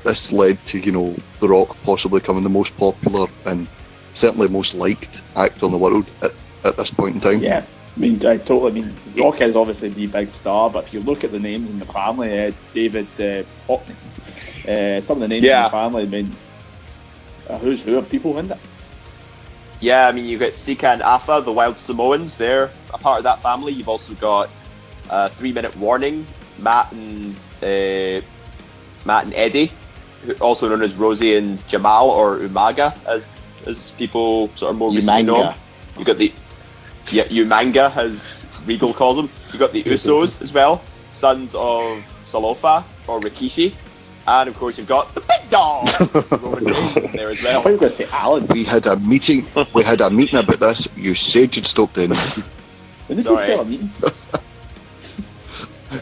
[0.05, 3.69] this led to you know The Rock possibly becoming the most popular and
[4.15, 6.33] certainly most liked actor in the world at,
[6.65, 7.43] at this point in time.
[7.43, 7.65] Yeah,
[7.97, 8.71] I mean, I totally.
[8.71, 11.69] I mean, Rock is obviously the big star, but if you look at the names
[11.71, 13.95] in the family, uh, David uh, Hockney,
[14.69, 15.59] uh, some of the names Yeah.
[15.59, 16.37] in the family, I mean,
[17.49, 18.59] uh, who's who are people in it?
[19.81, 22.37] Yeah, I mean, you've got Sika and Afa, the Wild Samoans.
[22.37, 23.73] They're a part of that family.
[23.73, 24.51] You've also got
[25.09, 26.27] uh, Three Minute Warning,
[26.59, 28.21] Matt and uh,
[29.07, 29.73] Matt and Eddie,
[30.27, 33.31] who- also known as Rosey and Jamal or Umaga, as
[33.67, 35.35] as people sort of more recently know.
[35.37, 35.53] Umanga.
[35.55, 35.61] them.
[35.99, 36.33] You got the
[37.13, 39.31] yeah Umanga, as Regal calls them.
[39.49, 41.83] You've got the Usos as well, sons of
[42.25, 43.75] Solofa or Rikishi,
[44.27, 45.89] and of course you've got the big dog
[46.43, 47.61] Roman Reigns in there as well.
[47.61, 48.47] I thought going to say Alan.
[48.49, 49.47] We had a meeting.
[49.75, 50.89] We had a meeting about this.
[50.97, 52.13] You said you'd stopped in.
[52.15, 52.45] Sorry.
[53.09, 53.91] we have a meeting?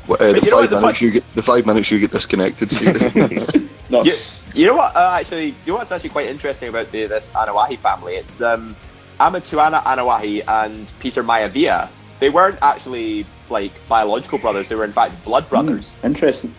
[0.06, 1.66] Well, uh, the But you know five what, the minutes fun- you get, the five
[1.66, 2.70] minutes you get disconnected.
[2.70, 3.70] Stephen.
[3.90, 4.04] No.
[4.04, 4.12] You,
[4.52, 4.94] you know what?
[4.94, 8.16] Uh, actually, you know what's actually quite interesting about the, this Anoa'i family?
[8.16, 8.76] It's um,
[9.20, 11.88] Amatuana Anoa'i and Peter Maivia.
[12.20, 14.68] They weren't actually like biological brothers.
[14.68, 16.54] They were in fact blood brothers, Interesting.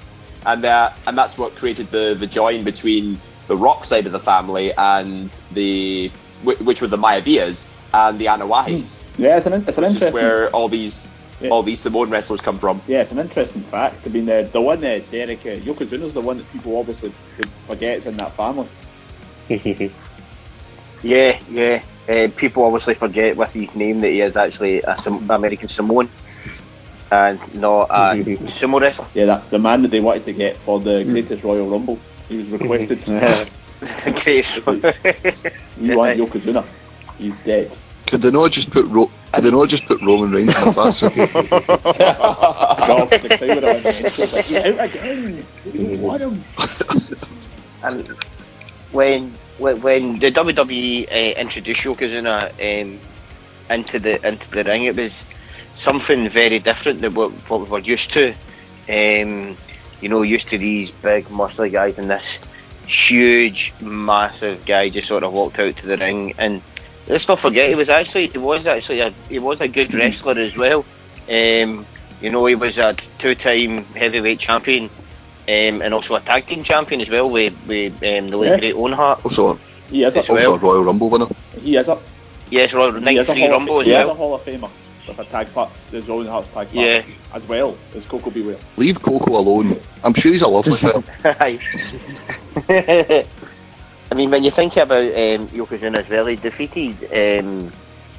[0.45, 4.19] and uh, and that's what created the the join between the Rock side of the
[4.19, 6.09] family and the
[6.43, 10.13] which were the Maivias and the Anoa'is, Yeah, it's an it's an which is interesting.
[10.13, 11.07] where all these
[11.41, 11.49] Yeah.
[11.49, 12.81] all these Samoan wrestlers come from.
[12.87, 14.05] Yeah, it's an interesting fact.
[14.05, 17.11] I mean, uh, the one uh, Derek uh, Yokozuna's the one that people obviously
[17.67, 18.67] forgets in that family.
[21.01, 21.81] Yeah, yeah.
[22.09, 26.09] Uh, people obviously forget with his name that he is actually a Sam- American Samoan
[27.11, 28.15] and not a
[28.49, 29.05] sumo wrestler.
[29.13, 31.99] Yeah, that the man that they wanted to get for the greatest Royal Rumble.
[32.27, 32.99] He was requested.
[34.23, 34.45] Great.
[35.77, 36.65] you want Yokozuna?
[37.17, 37.71] He's dead.
[38.07, 40.71] Could they not just put Ro- Could they not just put Roman Reigns in a
[40.73, 41.13] fast suit?
[41.13, 41.29] Drop
[43.09, 43.93] the crowd on him.
[43.93, 45.45] He's like, "He's out again.
[45.73, 45.95] We.
[47.83, 48.07] And
[48.91, 52.99] when when, the WWE uh, introduced Yokozuna um,
[53.69, 55.13] into the into the ring, it was
[55.77, 58.33] something very different than what, what we were used to.
[58.89, 59.55] Um,
[60.01, 62.39] you know, used to these big muscly guys, and this
[62.87, 66.33] huge, massive guy just sort of walked out to the ring.
[66.37, 66.61] And
[67.07, 70.33] let's not forget, he was actually he was actually a he was a good wrestler
[70.33, 70.85] as well.
[71.29, 71.85] Um,
[72.21, 74.89] you know, he was a two-time heavyweight champion.
[75.49, 78.59] Um, and also a tag team champion as well with, with um, the late Yeah.
[78.59, 79.25] great Owen Hart.
[79.25, 79.57] Also,
[79.89, 80.55] He is a, As also well.
[80.55, 81.25] a Royal Rumble winner.
[81.59, 81.97] he is a,
[82.51, 84.13] Yes, Royal he is a Hall, Rumble of, as he is a.
[84.13, 84.69] Hall of Famer
[85.07, 85.71] with a tag part.
[85.89, 87.01] There's Owen Hart's tag part Yeah.
[87.33, 88.57] as well as Coco Beware.
[88.77, 89.75] Leave Koko alone.
[90.03, 91.03] I'm sure he's a lovely fellow.
[91.25, 91.59] Aye.
[94.11, 97.71] I mean, when you think about um, Yokozuna as well, he defeated um,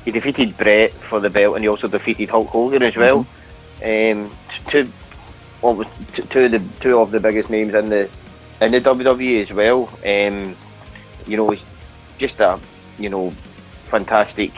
[0.04, 3.26] he defeated Bret for the belt, and he also defeated Hulk Hogan as well.
[3.84, 4.30] Um,
[4.70, 4.90] two,
[5.62, 8.08] almost t- two of the two of the biggest names in the
[8.60, 9.88] in the WWE as well.
[10.04, 10.56] Um,
[11.26, 11.64] you know, it's
[12.18, 12.58] just a
[12.98, 13.30] you know
[13.84, 14.52] fantastic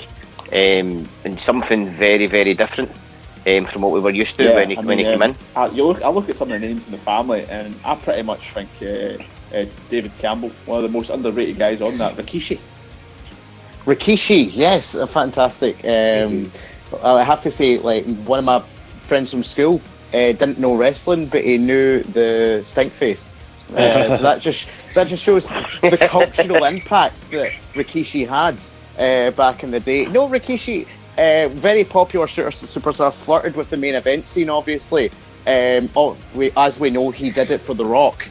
[0.52, 2.90] um, and something very very different
[3.46, 5.36] um, from what we were used to when he I when he mean, came in.
[5.56, 7.94] I, you look, I look at some of the names in the family, and I
[7.94, 12.16] pretty much think uh, uh, David Campbell, one of the most underrated guys on that.
[12.16, 12.58] Rikishi.
[13.84, 15.76] Rikishi, yes, uh, fantastic.
[15.84, 16.52] Um,
[17.02, 19.80] I have to say, like one of my friends from school
[20.12, 23.32] uh, didn't know wrestling, but he knew the stink face.
[23.74, 28.62] Uh, so that just that just shows the cultural impact that Rikishi had
[28.98, 30.06] uh, back in the day.
[30.06, 30.86] No, Rikishi,
[31.18, 35.10] uh, very popular super- superstar, flirted with the main event scene, obviously.
[35.46, 38.28] Um, oh, we, as we know, he did it for The Rock.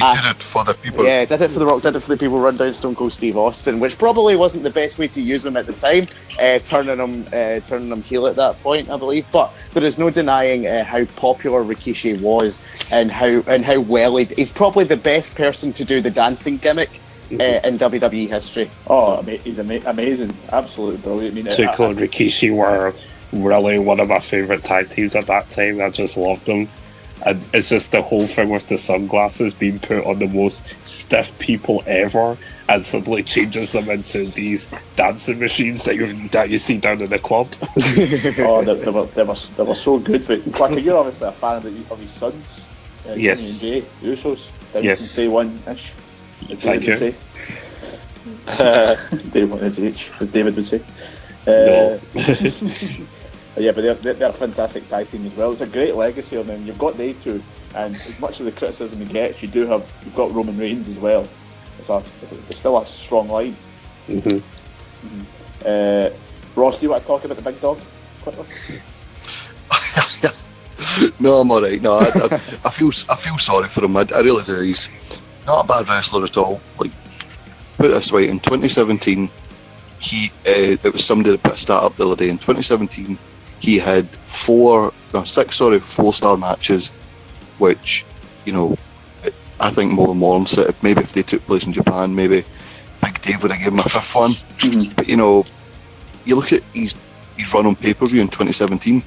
[0.00, 1.04] Uh, He did it for the people.
[1.04, 3.12] yeah, did it for the Rock, did it for the people run down Stone Cold
[3.12, 6.06] Steve Austin, which probably wasn't the best way to use him at the time,
[6.40, 9.26] uh, turning him uh, turning him heel at that point, I believe.
[9.32, 12.62] But there is no denying uh, how popular Rikishi was
[12.92, 14.24] and how and how well he.
[14.24, 16.90] He's probably the best person to do the dancing gimmick
[17.32, 18.70] uh, in WWE history.
[18.86, 21.32] Oh, ama- he's ama- amazing, absolutely brilliant.
[21.32, 22.94] I mean, uh, Too Cool and Rikishi were
[23.32, 25.80] really one of my favourite tag teams at that time.
[25.80, 26.68] I just loved them.
[27.24, 31.38] And it's just the whole thing with the sunglasses being put on the most stiff
[31.38, 32.36] people ever
[32.68, 37.10] and suddenly changes them into these dancing machines that you that you see down in
[37.10, 37.48] the club.
[37.62, 40.26] oh, they, they, were, they, were, they were so good.
[40.26, 42.62] But Quacker, you're obviously a fan of, the, of his sons,
[43.08, 43.60] uh, Yes.
[43.60, 44.50] Jay Usos.
[44.82, 45.16] Yes.
[45.16, 45.92] Day one ish.
[46.48, 46.96] Thank you.
[46.96, 47.14] Say.
[49.32, 50.82] Day one is H, as David would say.
[51.46, 51.98] Uh,
[53.56, 55.52] yeah, but they're, they're, a fantastic tag team as well.
[55.52, 56.66] It's a great legacy on them.
[56.66, 57.42] You've got they two,
[57.74, 60.88] and as much of the criticism you get, you do have you've got Roman Reigns
[60.88, 61.28] as well.
[61.78, 63.56] It's, a, it's, a, it's still a strong line.
[64.06, 64.38] hmm
[65.64, 66.10] Uh,
[66.54, 67.78] Ross, do you want to talk about the big dog
[68.22, 68.78] quickly?
[71.20, 71.80] No, I'm alright.
[71.80, 72.34] No, I, I,
[72.64, 73.96] I feel I feel sorry for him.
[73.96, 74.60] I, I really do.
[74.60, 74.92] He's
[75.46, 76.60] not a bad wrestler at all.
[76.78, 76.90] Like,
[77.76, 79.30] put it this way: in 2017,
[80.00, 82.28] he uh, it was somebody that put a stat up the other day.
[82.28, 83.18] In 2017,
[83.62, 86.88] he had four, no, six, sorry, four star matches,
[87.58, 88.04] which
[88.44, 88.76] you know,
[89.60, 90.82] I think more than warrants it.
[90.82, 92.44] Maybe if they took place in Japan, maybe
[93.00, 94.32] Big Dave would have given him a fifth one.
[94.32, 94.92] Mm-hmm.
[94.96, 95.44] But you know,
[96.24, 96.94] you look at his
[97.36, 99.02] his run on pay per view in 2017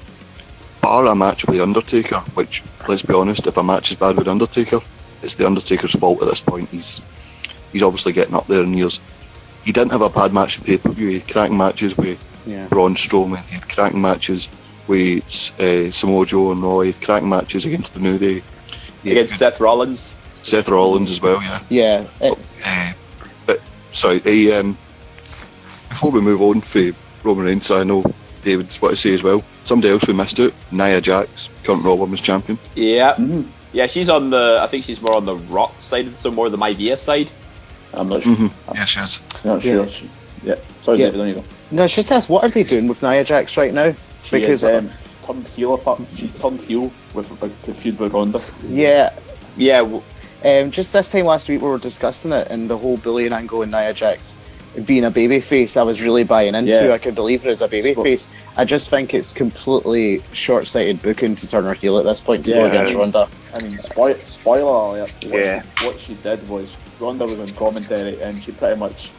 [0.80, 4.16] bar a match with The Undertaker, which, let's be honest, if a match is bad
[4.16, 4.78] with Undertaker,
[5.22, 6.68] it's The Undertaker's fault at this point.
[6.68, 7.02] He's
[7.72, 9.00] he's obviously getting up there in years.
[9.64, 11.08] He didn't have a bad match in pay per view.
[11.08, 12.66] He cracking matches with Yeah.
[12.68, 13.44] Braun Strowman.
[13.46, 14.48] He had cracking matches
[14.86, 15.24] with
[15.60, 16.84] uh, Samoa Joe and Roy.
[16.86, 18.42] He had cracking matches against the New Day.
[19.02, 20.14] He had Against Seth Rollins.
[20.42, 21.60] Seth Rollins as well, yeah.
[21.68, 22.92] Yeah, it, Uh,
[23.46, 23.60] but
[23.90, 24.76] sorry, he, um,
[25.88, 26.90] before we move on for
[27.24, 28.04] Roman Reigns, I know
[28.42, 29.42] David's what to say as well.
[29.64, 32.58] Somebody else we missed out, Nia Jax, current Raw Women's Champion.
[32.76, 33.18] Yeah.
[33.72, 34.60] Yeah, she's on the.
[34.62, 37.30] I think she's more on the Rock side, so more the Idea side.
[37.92, 38.50] I'm not sure.
[38.74, 39.44] Yeah, she is.
[39.44, 39.86] Not sure.
[40.42, 40.54] Yeah.
[40.82, 41.06] Sorry, Yeah.
[41.06, 41.44] David, on you go.
[41.70, 42.28] No, it's just this.
[42.28, 43.94] What are they doing with Nia Jax right now?
[44.24, 44.90] She because um,
[45.24, 46.00] turned heel apart.
[46.16, 48.40] She turned heel with with the feud with Ronda.
[48.68, 49.16] Yeah.
[49.56, 49.80] Yeah.
[50.44, 53.62] Um, just this time last week, we were discussing it and the whole bullying angle
[53.62, 54.36] in Nia Jax
[54.84, 55.76] being a babyface.
[55.76, 56.72] I was really buying into.
[56.72, 56.92] Yeah.
[56.92, 58.28] I could believe her as a babyface.
[58.56, 62.52] I just think it's completely short-sighted booking to turn her heel at this point to
[62.52, 63.28] go against I mean- Ronda.
[63.54, 65.14] I mean, spoil, spoiler alert.
[65.24, 65.62] What Yeah.
[65.78, 69.10] She, what she did was Ronda was on commentary and she pretty much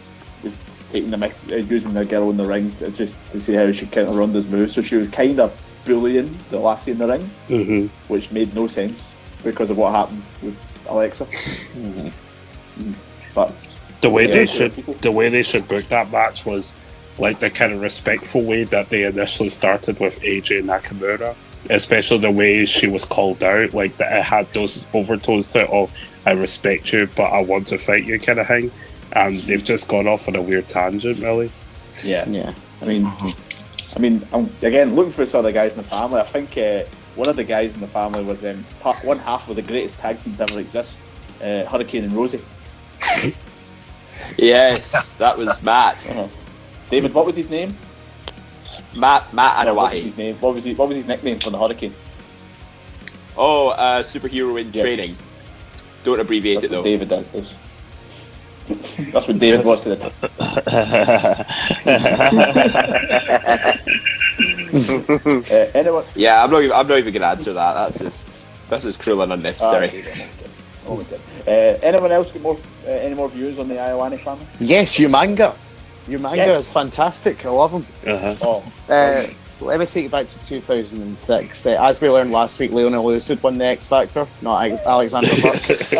[0.43, 0.53] was
[0.91, 3.71] taking the mic- uh, using the girl in the ring to, just to see how
[3.71, 4.73] she kind of counter Ronda's moves.
[4.75, 8.67] So she was kind of bullying the lassie in the ring, hmm which made no
[8.67, 10.55] sense because of what happened with
[10.87, 11.25] Alexa.
[11.25, 12.11] Mm.
[13.33, 13.53] But
[14.01, 14.33] The way Yeah.
[14.35, 16.75] they should the way they should book that match was
[17.17, 21.35] like the kind of respectful way that they initially started with AJ Nakamura.
[21.69, 25.69] Especially the way she was called out, like that it had those overtones to it
[25.69, 25.91] of
[26.25, 28.71] I respect you but I want to fight you kind of thing.
[29.17, 31.51] And they've just gone off on a weird tangent really.
[32.03, 32.53] Yeah, yeah.
[32.81, 33.05] I mean,
[33.95, 36.19] I mean, I'm, again, looking for some of the guys in the family.
[36.19, 36.83] I think uh,
[37.15, 39.97] one of the guys in the family was um, part, one half of the greatest
[39.97, 40.99] tag team to ever exist,
[41.41, 42.41] uh, Hurricane and Rosey.
[44.37, 45.95] Yes, that was Matt.
[46.09, 46.27] Uh-huh.
[46.91, 47.75] David, what was his name?
[48.95, 50.01] Matt Matt What was Anoa'i.
[50.03, 50.35] his name?
[50.35, 50.73] What was he?
[50.75, 51.93] What was his nickname for the Hurricane?
[53.35, 54.81] Oh, uh, superhero in Yeah.
[54.83, 55.17] training.
[56.03, 56.97] Don't abbreviate That's it what though.
[56.97, 57.53] David is.
[58.67, 60.01] That's what David wants to do.
[64.37, 66.03] uh, anyone?
[66.15, 66.63] Yeah, I'm not.
[66.63, 67.73] Even, I'm not even gonna answer that.
[67.73, 69.91] That's just that's just cruel and unnecessary.
[70.85, 71.19] Oh, we did.
[71.47, 72.57] Uh, anyone else got more?
[72.85, 74.45] Uh, any more views on the Iowani family?
[74.59, 75.53] Yes, your Umanga.
[76.07, 76.61] Umanga Yes.
[76.67, 77.45] is fantastic.
[77.45, 77.85] I love him.
[78.05, 78.35] Uh-huh.
[78.41, 79.27] Oh, Uh,
[79.59, 81.65] let me take you back to 2006.
[81.65, 85.35] Uh, as we learned last week, Lionel Lewis had won the X Factor, not Alexandra
[85.41, 85.93] Burke.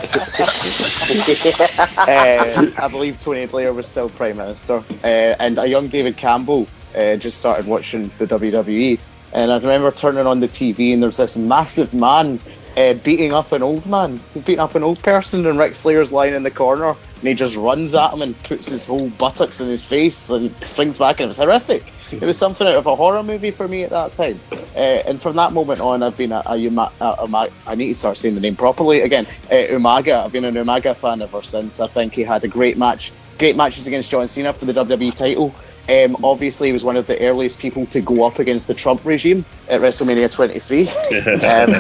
[1.98, 4.84] uh, I believe Tony Blair was still Prime Minister.
[5.04, 9.00] Uh, and a young David Campbell uh, just started watching the WWE.
[9.34, 12.40] And I remember turning on the TV and there's this massive man
[12.78, 14.20] uh, beating up an old man.
[14.34, 17.34] He's beating up an old person and Ric Flair's lying in the corner and he
[17.34, 21.20] just runs at him and puts his whole buttocks in his face and springs back
[21.20, 21.84] and it was horrific.
[22.12, 24.40] It was something out of a horror movie for me at that time.
[24.52, 27.96] Uh, and from that moment on, I've been a, a, Uma, a, I need to
[27.96, 29.26] start saying the name properly again.
[29.46, 30.24] Uh, Umaga.
[30.26, 31.80] I've been an Umaga fan ever since.
[31.80, 35.14] I think he had a great match, great matches against John Cena for the WWE
[35.14, 35.54] title.
[35.90, 39.06] Um, obviously, he was one of the earliest people to go up against the Trump
[39.06, 40.90] regime at WrestleMania 23.
[40.90, 41.74] um,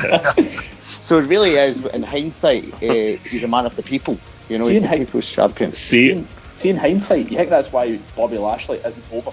[0.84, 4.18] so it really is, in hindsight, uh, he's a man of the people.
[4.50, 5.74] You know, See, he's in the hi- people's champion.
[5.74, 6.26] See,
[6.56, 9.32] see, in hindsight, you think that's why Bobby Lashley isn't over?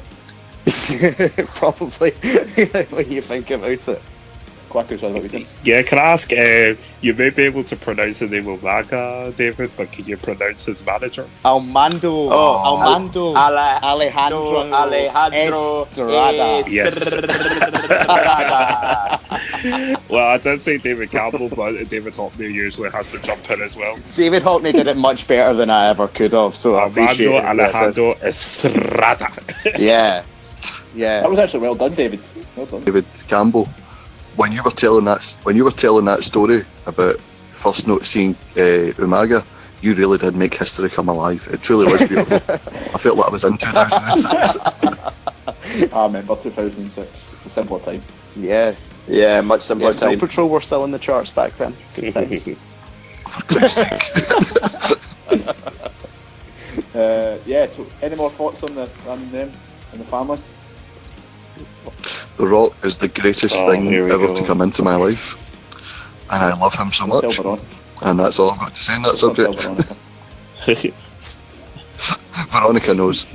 [1.55, 2.11] Probably,
[2.91, 4.03] when you think about it.
[4.71, 5.47] Quackers, what we did.
[5.63, 6.33] yeah, can I ask?
[6.33, 10.65] Uh, you may be able to pronounce the name Umaga, David, but can you pronounce
[10.67, 11.29] his manager?
[11.45, 16.65] Almando, Oh, Almando, Ale- Alejandro, Alejandro Estrada.
[16.69, 17.15] Yes.
[20.09, 23.77] well, I did say David Campbell, but David Hockney usually has to jump in as
[23.77, 23.97] well.
[24.17, 27.45] David Hockney did it much better than I ever could have, so I appreciate it.
[27.45, 29.29] Alejandro Estrada.
[29.79, 30.25] Yeah,
[30.95, 31.21] yeah.
[31.21, 32.21] That was actually well done, David.
[32.57, 32.85] Well done.
[32.85, 33.67] David Campbell,
[34.37, 38.33] when you were telling that when you were telling that story about first note seeing
[38.57, 39.45] uh, Umaga,
[39.83, 41.47] you really did make history come alive.
[41.53, 42.37] It truly was beautiful.
[42.95, 44.85] I felt like I was in 2006.
[45.93, 47.09] I remember 2006.
[47.09, 48.03] It's a simpler time.
[48.37, 48.75] Yeah.
[49.07, 50.19] Yeah, much simpler Yeah, Snow time.
[50.21, 51.75] Patrol were still in the charts back then.
[51.95, 52.49] Good times.
[56.95, 59.51] Uh, yeah, so any more thoughts on the on them
[59.93, 60.39] and the family?
[62.37, 64.35] The Rock is the greatest Oh, thing ever go.
[64.35, 65.37] to come into my life,
[66.33, 67.39] and I love him so much.
[68.03, 69.63] And that's all I've got to say on that subject.
[69.63, 69.95] Veronica.
[72.51, 73.27] Veronica knows.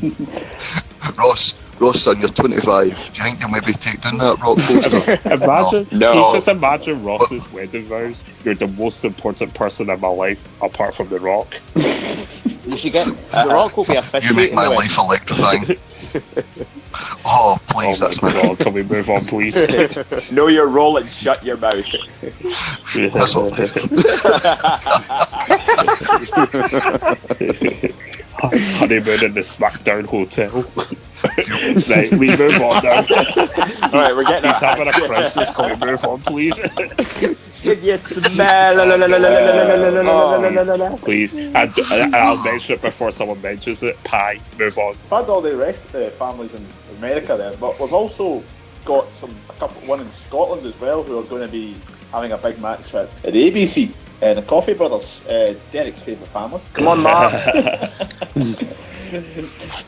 [1.18, 2.88] Ross, Ross, son, you're 25.
[2.88, 5.30] Do you think you'll maybe take down that Rock poster?
[5.34, 6.28] Imagine, No.
[6.28, 8.24] you just imagine Ross's wedding vows.
[8.44, 11.56] You're the most important person in my life, apart from The Rock.
[11.76, 15.78] You should get The Rock will be You make my life electrifying.
[17.26, 18.32] Oh, please, oh that's my.
[18.32, 19.56] God, can we move on, please?
[20.32, 21.86] know your role and shut your mouth.
[23.14, 23.50] that's all.
[28.42, 30.66] Honeymoon in the SmackDown hotel.
[31.94, 33.04] right, we move on now.
[33.84, 34.50] All right, we're getting.
[34.50, 35.52] He's having a crisis.
[35.52, 36.60] Can we move on, please?
[36.60, 37.84] Can
[40.98, 41.36] please.
[41.36, 44.02] And, and I'll mention it before someone mentions it.
[44.06, 44.40] Pie.
[44.58, 44.96] Move on.
[45.10, 46.66] Had all the rest of the families and
[47.00, 48.44] America there, but we've also
[48.86, 51.76] got some a couple one in Scotland as well who are going to be
[52.12, 53.94] having a big match at, the ABC.
[54.22, 56.60] Uh, the Coffey Brothers, uh, Derek's favourite family.
[56.74, 57.32] Come on, Mark.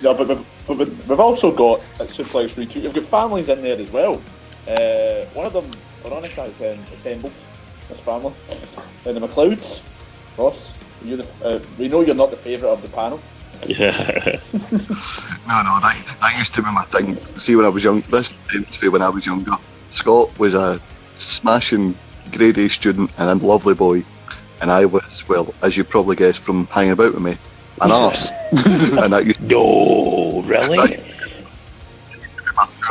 [0.01, 3.77] no, but we've, but we've also got at Suplex Retweet, we've got families in there
[3.77, 4.21] as well.
[4.69, 5.69] Uh, one of them,
[6.01, 7.33] Veronica, is um, assembled,
[7.89, 8.31] this family.
[9.05, 9.81] And the McLeods,
[10.37, 10.71] Ross,
[11.03, 13.19] you uh, we know you're not the favourite of the panel.
[13.67, 14.39] Yeah.
[15.47, 17.23] No, no, that, that used to be my thing.
[17.37, 19.53] See, when I was young, this tends to be when I was younger.
[19.89, 20.79] Scott was a
[21.15, 21.95] smashing
[22.31, 24.03] grade A student and a lovely boy,
[24.61, 27.37] and I was, well, as you probably guessed from hanging about with me,
[27.81, 28.29] an arse.
[28.51, 31.01] and that used No, really?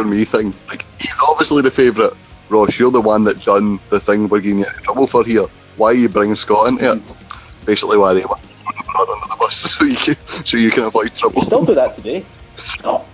[0.01, 0.55] pure me thing.
[0.68, 2.12] Like, he's obviously the favourite.
[2.48, 5.47] Ross, you're the one that done the thing we're getting you in trouble for here.
[5.76, 7.02] Why are you bringing Scott into it?
[7.64, 10.14] Basically, why they want to throw the brother under the bus so you can,
[10.44, 11.43] so you can avoid trouble.
[11.43, 12.24] Still do that today.
[12.56, 13.05] Scott,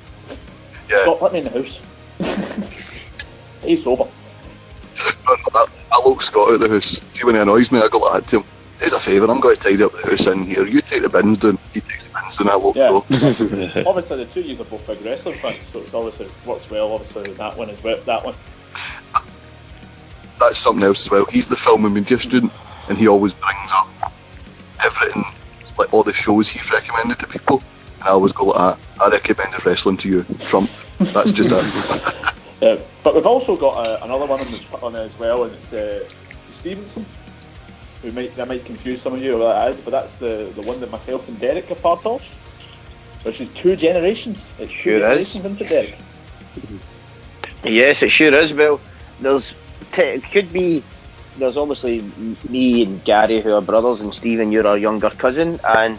[0.91, 1.03] Yeah.
[1.03, 1.81] Scott, let me in the house.
[3.65, 4.07] He's sober.
[5.29, 7.01] I, lock Scott out of the house.
[7.13, 8.47] See when he annoys me, I go like that to him.
[8.83, 10.67] As a favour, I'm going to tidy up the house in here.
[10.67, 11.59] You take the bins down.
[11.73, 12.51] He takes the bins down.
[12.51, 13.83] I lock Yeah.
[13.87, 16.93] obviously, the two of you are both big wrestling fans, so it's obviously works well.
[16.93, 17.99] Obviously, that one as well.
[18.05, 18.35] That one.
[20.39, 21.25] That's something else as well.
[21.31, 22.53] He's the film and media student,
[22.91, 24.13] and he always brings up
[24.85, 25.23] everything,
[25.97, 27.63] all the shows he's recommended to people.
[28.01, 28.79] And I always go like that.
[29.03, 30.71] I recommended wrestling to you, Trump.
[30.99, 32.63] That's just it.
[32.63, 35.55] Uh, but we've also got uh, another one on, the, on there as well, and
[35.55, 36.07] it's uh,
[36.53, 37.07] Stevenson,
[38.03, 40.63] who might that might confuse some of you what that is, but that's the, the
[40.63, 42.23] one that myself and Derek are part of.
[43.25, 44.49] Which is two generations.
[44.59, 45.33] It's two Sure is.
[45.33, 45.99] generations, isn't Derek?
[47.65, 48.53] Yes, it sure is.
[48.53, 48.81] Well,
[49.21, 49.45] there's
[49.93, 50.85] t- it could be.
[51.39, 52.03] There's obviously
[52.49, 55.99] me and Gary who are brothers, and Stephen, you're our younger cousin, and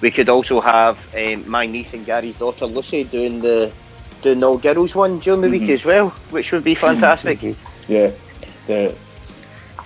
[0.00, 3.72] we could also have um, my niece and Gary's daughter Lucy doing the
[4.22, 5.74] doing the all girls one during the week Mhm.
[5.74, 7.42] as well, which would be fantastic
[7.88, 8.10] Yeah.
[8.66, 8.94] The,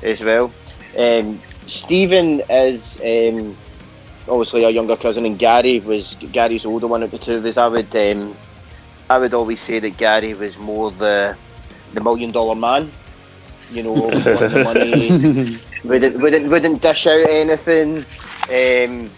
[0.02, 0.50] as well.
[0.98, 3.56] Um, Stephen is um,
[4.28, 7.56] obviously our younger cousin, and Gary was Gary's older one of the two of us.
[7.56, 8.34] I would um,
[9.08, 11.36] I would always say that Gary was more the
[11.92, 12.90] the million dollar man.
[13.70, 17.98] You know, want the money, wouldn't wouldn't wouldn't dish out anything.
[18.48, 19.10] Um,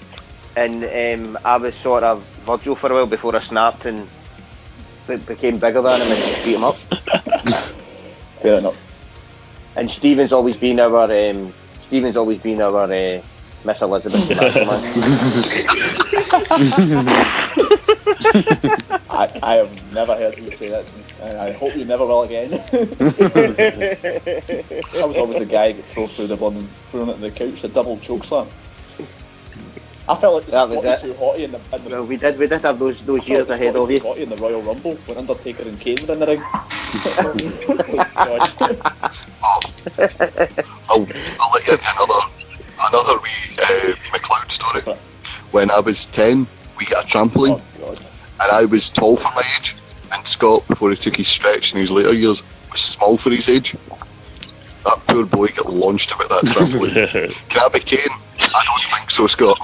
[0.56, 4.06] and um, I was sort of Virgil for a while before I snapped and
[5.06, 6.76] be- became bigger than him and just beat him up.
[8.42, 8.76] Fair enough.
[9.76, 11.52] And Stephen's always been our um,
[11.82, 13.22] Stephen's always been our uh,
[13.64, 14.30] Miss Elizabeth.
[19.10, 22.22] I, I have never heard you say that me, and I hope you never will
[22.22, 22.52] again.
[22.72, 22.76] I
[25.06, 27.30] was always the guy who gets thrown through the blood and thrown it on the
[27.30, 28.46] couch, the double choke slam.
[30.08, 31.00] I felt like That was it.
[31.00, 33.34] too hotty in the, in the well, we did we did have those those I
[33.34, 34.00] years like ahead of Scotty you.
[34.00, 36.42] Scotty in the Royal Rumble when Undertaker and Kane were in the ring.
[40.90, 41.06] I'll,
[41.40, 42.20] I'll let you into another
[42.90, 44.82] another wee uh, McLeod story.
[45.52, 46.46] When I was ten,
[46.78, 49.76] we got a trampoline, and I was tall for my age.
[50.14, 53.48] And Scott, before he took his stretch in his later years, was small for his
[53.48, 53.72] age.
[54.84, 57.48] That poor boy got launched about that trampoline.
[57.48, 58.00] Can I be Kane?
[58.38, 59.56] I don't think so, Scott.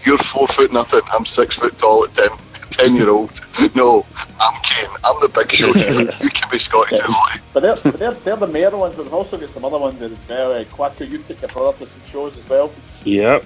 [0.04, 1.00] You're four foot nothing.
[1.12, 2.28] I'm six foot tall at ten.
[2.70, 3.40] Ten year old.
[3.74, 4.06] No,
[4.40, 4.90] I'm Kane.
[5.04, 6.10] I'm the big show here.
[6.20, 7.12] You can be Scotty too.
[7.52, 10.00] But they're, but they're, they're the mayor ones, but we've also got some other ones
[10.00, 10.52] as well.
[10.52, 12.70] Uh, Quacker, you took your brother to some shows as well.
[13.04, 13.44] Yep.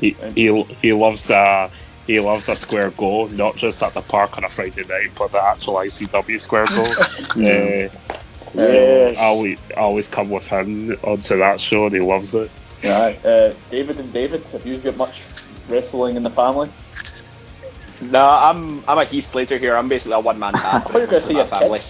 [0.00, 1.68] He, he, he loves uh
[2.06, 5.32] he loves a square goal, not just at the park on a Friday night, but
[5.32, 6.86] the actual ICW square goal.
[7.46, 7.88] uh,
[8.58, 9.18] so Yes.
[9.18, 12.50] I always, I always come with him onto that show, and he loves it.
[12.84, 13.24] Right.
[13.24, 15.22] Uh, David and David, have you got much
[15.68, 16.70] wrestling in the family?
[18.00, 19.76] No, I'm I'm a Heath Slater here.
[19.76, 20.66] I'm basically a one man band.
[20.66, 21.80] I thought you were going to say your family.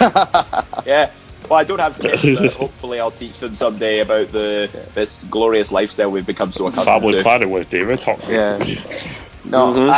[0.86, 1.10] yeah.
[1.48, 5.70] Well, I don't have kids, but hopefully I'll teach them someday about the this glorious
[5.70, 7.22] lifestyle we've become so accustomed Family to.
[7.22, 8.00] planning with David.
[8.00, 8.58] Talk Yeah.
[9.44, 9.90] No, Mhm.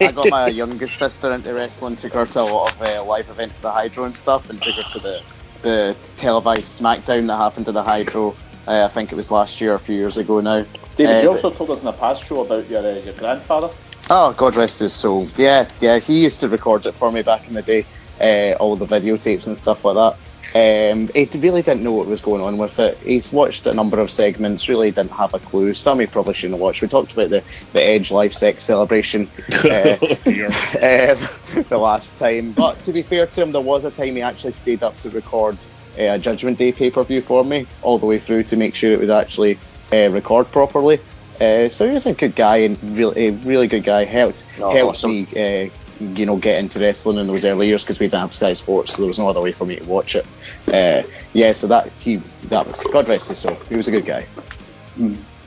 [0.00, 3.04] I, I got my youngest sister into wrestling, took her to a lot of uh,
[3.04, 5.22] live events, at the Hydro and stuff, and took her to the,
[5.62, 8.34] the televised SmackDown that happened to the Hydro.
[8.66, 10.64] Uh, I think it was last year, a few years ago now.
[10.96, 13.14] David, Uh, you but- also told us in a past show about your uh, your
[13.14, 13.70] grandfather.
[14.10, 15.28] Oh, God rest his soul.
[15.36, 17.84] Yeah, yeah, he used to record it for me back in the day,
[18.20, 20.16] uh, all the videotapes and stuff like that.
[20.54, 22.96] Um, he really didn't know what was going on with it.
[22.98, 25.74] He's watched a number of segments, really didn't have a clue.
[25.74, 26.80] Some he probably shouldn't have watched.
[26.80, 27.42] We talked about the,
[27.72, 29.28] the Edge Live Sex celebration
[29.64, 30.08] uh, oh
[31.60, 32.52] um, the last time.
[32.52, 35.10] But to be fair to him, there was a time he actually stayed up to
[35.10, 35.56] record
[35.98, 38.74] uh, a Judgment Day pay per view for me, all the way through to make
[38.74, 39.58] sure it would actually
[39.92, 40.98] uh, record properly.
[41.40, 44.04] Uh, so he was a good guy and really, a really good guy.
[44.04, 45.26] Helped Oh, helped awesome.
[45.32, 45.68] me, uh,
[46.00, 48.92] you know, get into wrestling in those early years because we didn't have Sky Sports,
[48.92, 50.26] so there was no other way for me to watch it.
[50.72, 51.02] Uh,
[51.32, 53.56] yeah, so that he that was God rest his soul.
[53.68, 54.26] He was a good guy.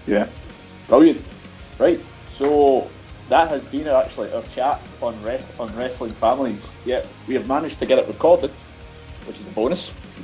[0.07, 0.27] Yeah.
[0.87, 1.21] Brilliant.
[1.77, 1.99] Right.
[2.37, 2.89] So
[3.29, 6.75] that has been actually our chat on rest, on wrestling families.
[6.85, 8.51] Yeah, we have managed to get it recorded,
[9.25, 9.91] which is a bonus.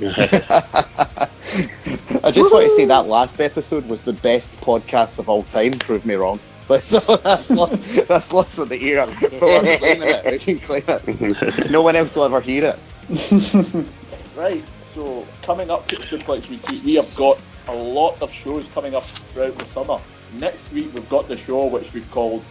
[2.22, 5.72] I just want to say that last episode was the best podcast of all time.
[5.72, 6.38] Prove me wrong.
[6.68, 9.06] But so that's lost, that's lost with the ear.
[9.20, 10.32] But we're claiming it.
[10.32, 11.70] We can claim it.
[11.70, 12.76] No one else will ever hear
[13.10, 13.86] it.
[14.36, 14.62] Right.
[14.94, 18.94] So coming up to the Suplex Retreat, we have got a lot of shows coming
[18.94, 19.98] up throughout the summer.
[20.34, 22.44] Next week we've got the show which we've called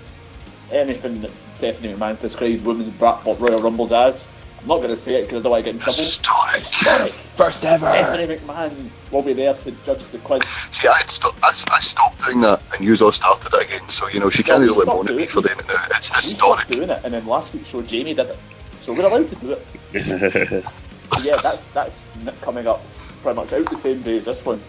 [0.69, 4.27] anything that Stephanie McMahon described Women's Brat Royal Rumbles as.
[4.61, 5.93] I'm not going to say it because I don't want to get in trouble.
[5.95, 7.11] Historic.
[7.11, 7.85] First ever.
[7.85, 10.43] Stephanie McMahon will be there to judge the quiz.
[10.71, 14.07] See, I, sto- I, I stopped doing that and you all started it again, so
[14.09, 15.83] you know, she can't we really stopped moan at me for doing it now.
[15.91, 16.61] It's We historic.
[16.61, 18.37] stopped doing it, and then last week's show Jamie did it,
[18.81, 19.51] so we're allowed to do
[19.93, 20.65] it.
[21.23, 22.03] Yeah, that's that's
[22.41, 22.81] coming up
[23.23, 24.61] pretty much out the same day as this one.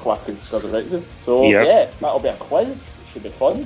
[0.00, 1.04] Quackers does it right then.
[1.24, 1.66] So Yep.
[1.66, 2.68] yeah, that'll be a quiz.
[2.68, 3.62] It should be fun.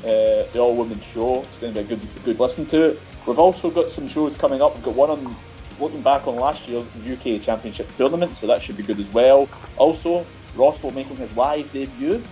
[0.00, 1.40] Uh, the all women show.
[1.40, 3.00] It's going to be a good good listen to it.
[3.26, 4.74] We've also got some shows coming up.
[4.74, 5.36] We've got one on
[5.78, 9.48] looking back on last year's UK Championship tournament, so that should be good as well.
[9.76, 12.22] Also, Ross will making his live debut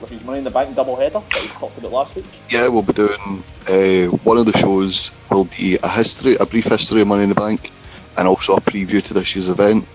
[0.00, 2.24] with his Money in the Bank double header that we talked about last week.
[2.50, 6.66] Yeah, we'll be doing uh, one of the shows will be a history, a brief
[6.66, 7.70] history of Money in the Bank,
[8.18, 9.86] and also a preview to this year's event.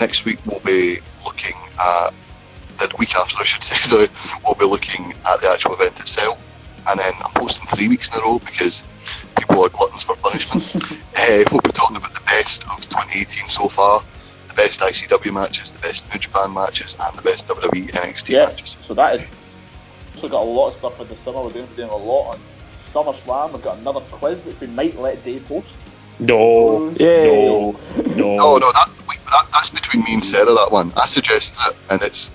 [0.00, 2.10] next week we'll be looking at
[2.78, 3.76] the week after, I should say.
[4.06, 4.08] Sorry,
[4.44, 6.40] we'll be looking at the actual event itself,
[6.88, 8.82] and then I'm posting three weeks in a row because
[9.48, 10.74] people are gluttons for punishment.
[10.76, 14.02] uh, we'll be talking about the best of 2018 so far,
[14.48, 18.50] the best ICW matches, the best New Japan matches, and the best WWE NXT Yes,
[18.52, 18.76] matches.
[18.86, 19.26] so that is.
[20.14, 21.42] Also got a lot of stuff in the summer.
[21.42, 22.40] We're doing, doing a lot on
[22.92, 23.52] SummerSlam.
[23.52, 25.76] We've got another quiz which we might let Dave host.
[26.18, 28.36] No, no, no.
[28.36, 30.46] No, no, that, wait, that that's between me and Sarah.
[30.54, 32.30] That one, I suggested it, and it's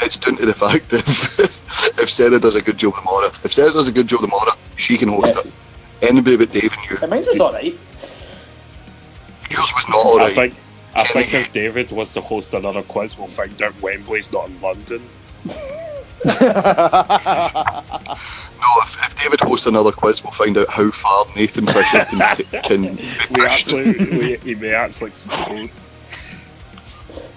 [0.00, 1.00] it's down to the fact that
[1.38, 4.52] if, if Sarah does a good job tomorrow, if Sarah does a good job tomorrow,
[4.76, 5.52] she can host it.
[6.02, 6.96] Anybody but Dave and you.
[7.02, 7.74] And mine was alright.
[9.50, 10.30] Yours was not alright.
[10.30, 10.54] I think
[10.94, 14.60] I think if David was to host another quiz, we'll find out Wembley's not in
[14.60, 15.02] London.
[18.58, 22.36] No, if, if David hosts another quiz, we'll find out how far Nathan Fisher can,
[22.36, 23.72] t- can be We pushed.
[23.72, 25.70] actually, we, he may actually explode.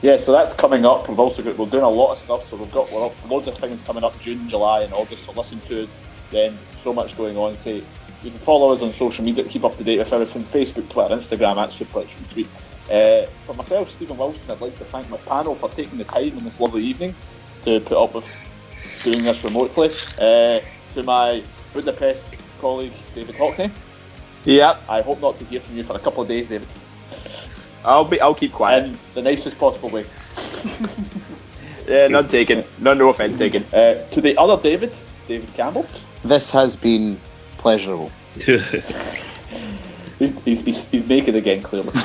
[0.01, 1.09] Yeah, so that's coming up.
[1.09, 2.49] We've also got we're doing a lot of stuff.
[2.49, 5.25] So we've got we're up, loads of things coming up June, July, and August.
[5.25, 5.93] So listen to us.
[6.31, 7.55] Then so much going on.
[7.57, 7.83] Say
[8.23, 10.89] you can follow us on social media to keep up to date with everything: Facebook,
[10.89, 12.47] Twitter, Instagram at Suplex Retweet.
[12.89, 16.37] Uh, for myself, Stephen Wilson, I'd like to thank my panel for taking the time
[16.37, 17.13] in this lovely evening
[17.65, 18.25] to put up with
[19.03, 19.89] doing this remotely.
[20.17, 20.59] Uh,
[20.95, 21.43] to my
[21.73, 23.71] Budapest colleague David Hockney.
[24.43, 24.77] Yeah.
[24.89, 26.67] I hope not to hear from you for a couple of days, David.
[27.85, 28.19] I'll be.
[28.19, 28.85] I'll keep quiet.
[28.85, 30.05] In the nicest possible way.
[31.89, 32.63] Yeah, none taken.
[32.77, 33.63] No, no offense taken.
[33.73, 34.93] Uh, to the other David,
[35.27, 35.87] David Campbell.
[36.23, 37.19] This has been
[37.59, 38.11] pleasurable.
[40.19, 41.91] He's, he's, he's, he's making again, clearly.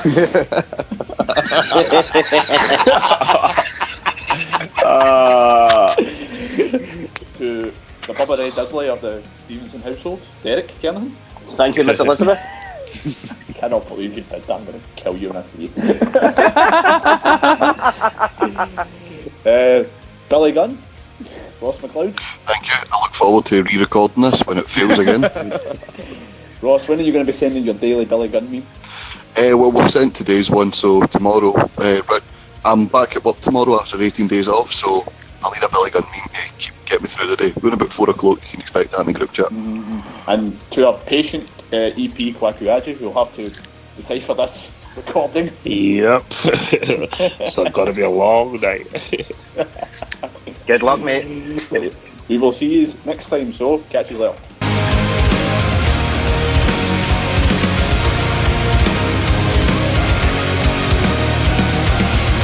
[4.85, 7.73] Uh, to
[8.07, 11.11] the Bubba Ray Dudley of the Stevenson household, Derek Kernahan.
[11.55, 12.39] Thank you, Miss Elizabeth.
[13.49, 14.49] I cannot believe you did that.
[14.49, 15.63] I'm going to kill you when I see
[19.45, 19.51] you.
[19.51, 19.83] uh,
[20.29, 20.77] Billy Gunn,
[21.65, 22.15] Ross McLeod.
[22.45, 22.73] Thank you.
[22.91, 25.21] I look forward to re-recording this when it fails again.
[26.61, 28.65] Ross, when are you going to be sending your daily Billy Gunn meme?
[29.37, 32.21] Uh, well, we've sent today's one, so tomorrow, uh, right,
[32.63, 35.11] I'm back at work tomorrow after 18 days off, so
[35.43, 37.51] I'll need a Billy Gunn meme to keep, get me through the day.
[37.59, 39.51] We're Around about 4 o'clock, you can expect that in the group chat.
[40.27, 43.51] And to our patient uh, EP Kwakuaji, who'll have to
[43.97, 45.51] decipher this recording.
[45.63, 46.31] Yep.
[46.31, 48.87] So it's going to be a long night.
[50.67, 51.25] Good luck, mate.
[52.27, 54.54] We will see you next time, so catch you later.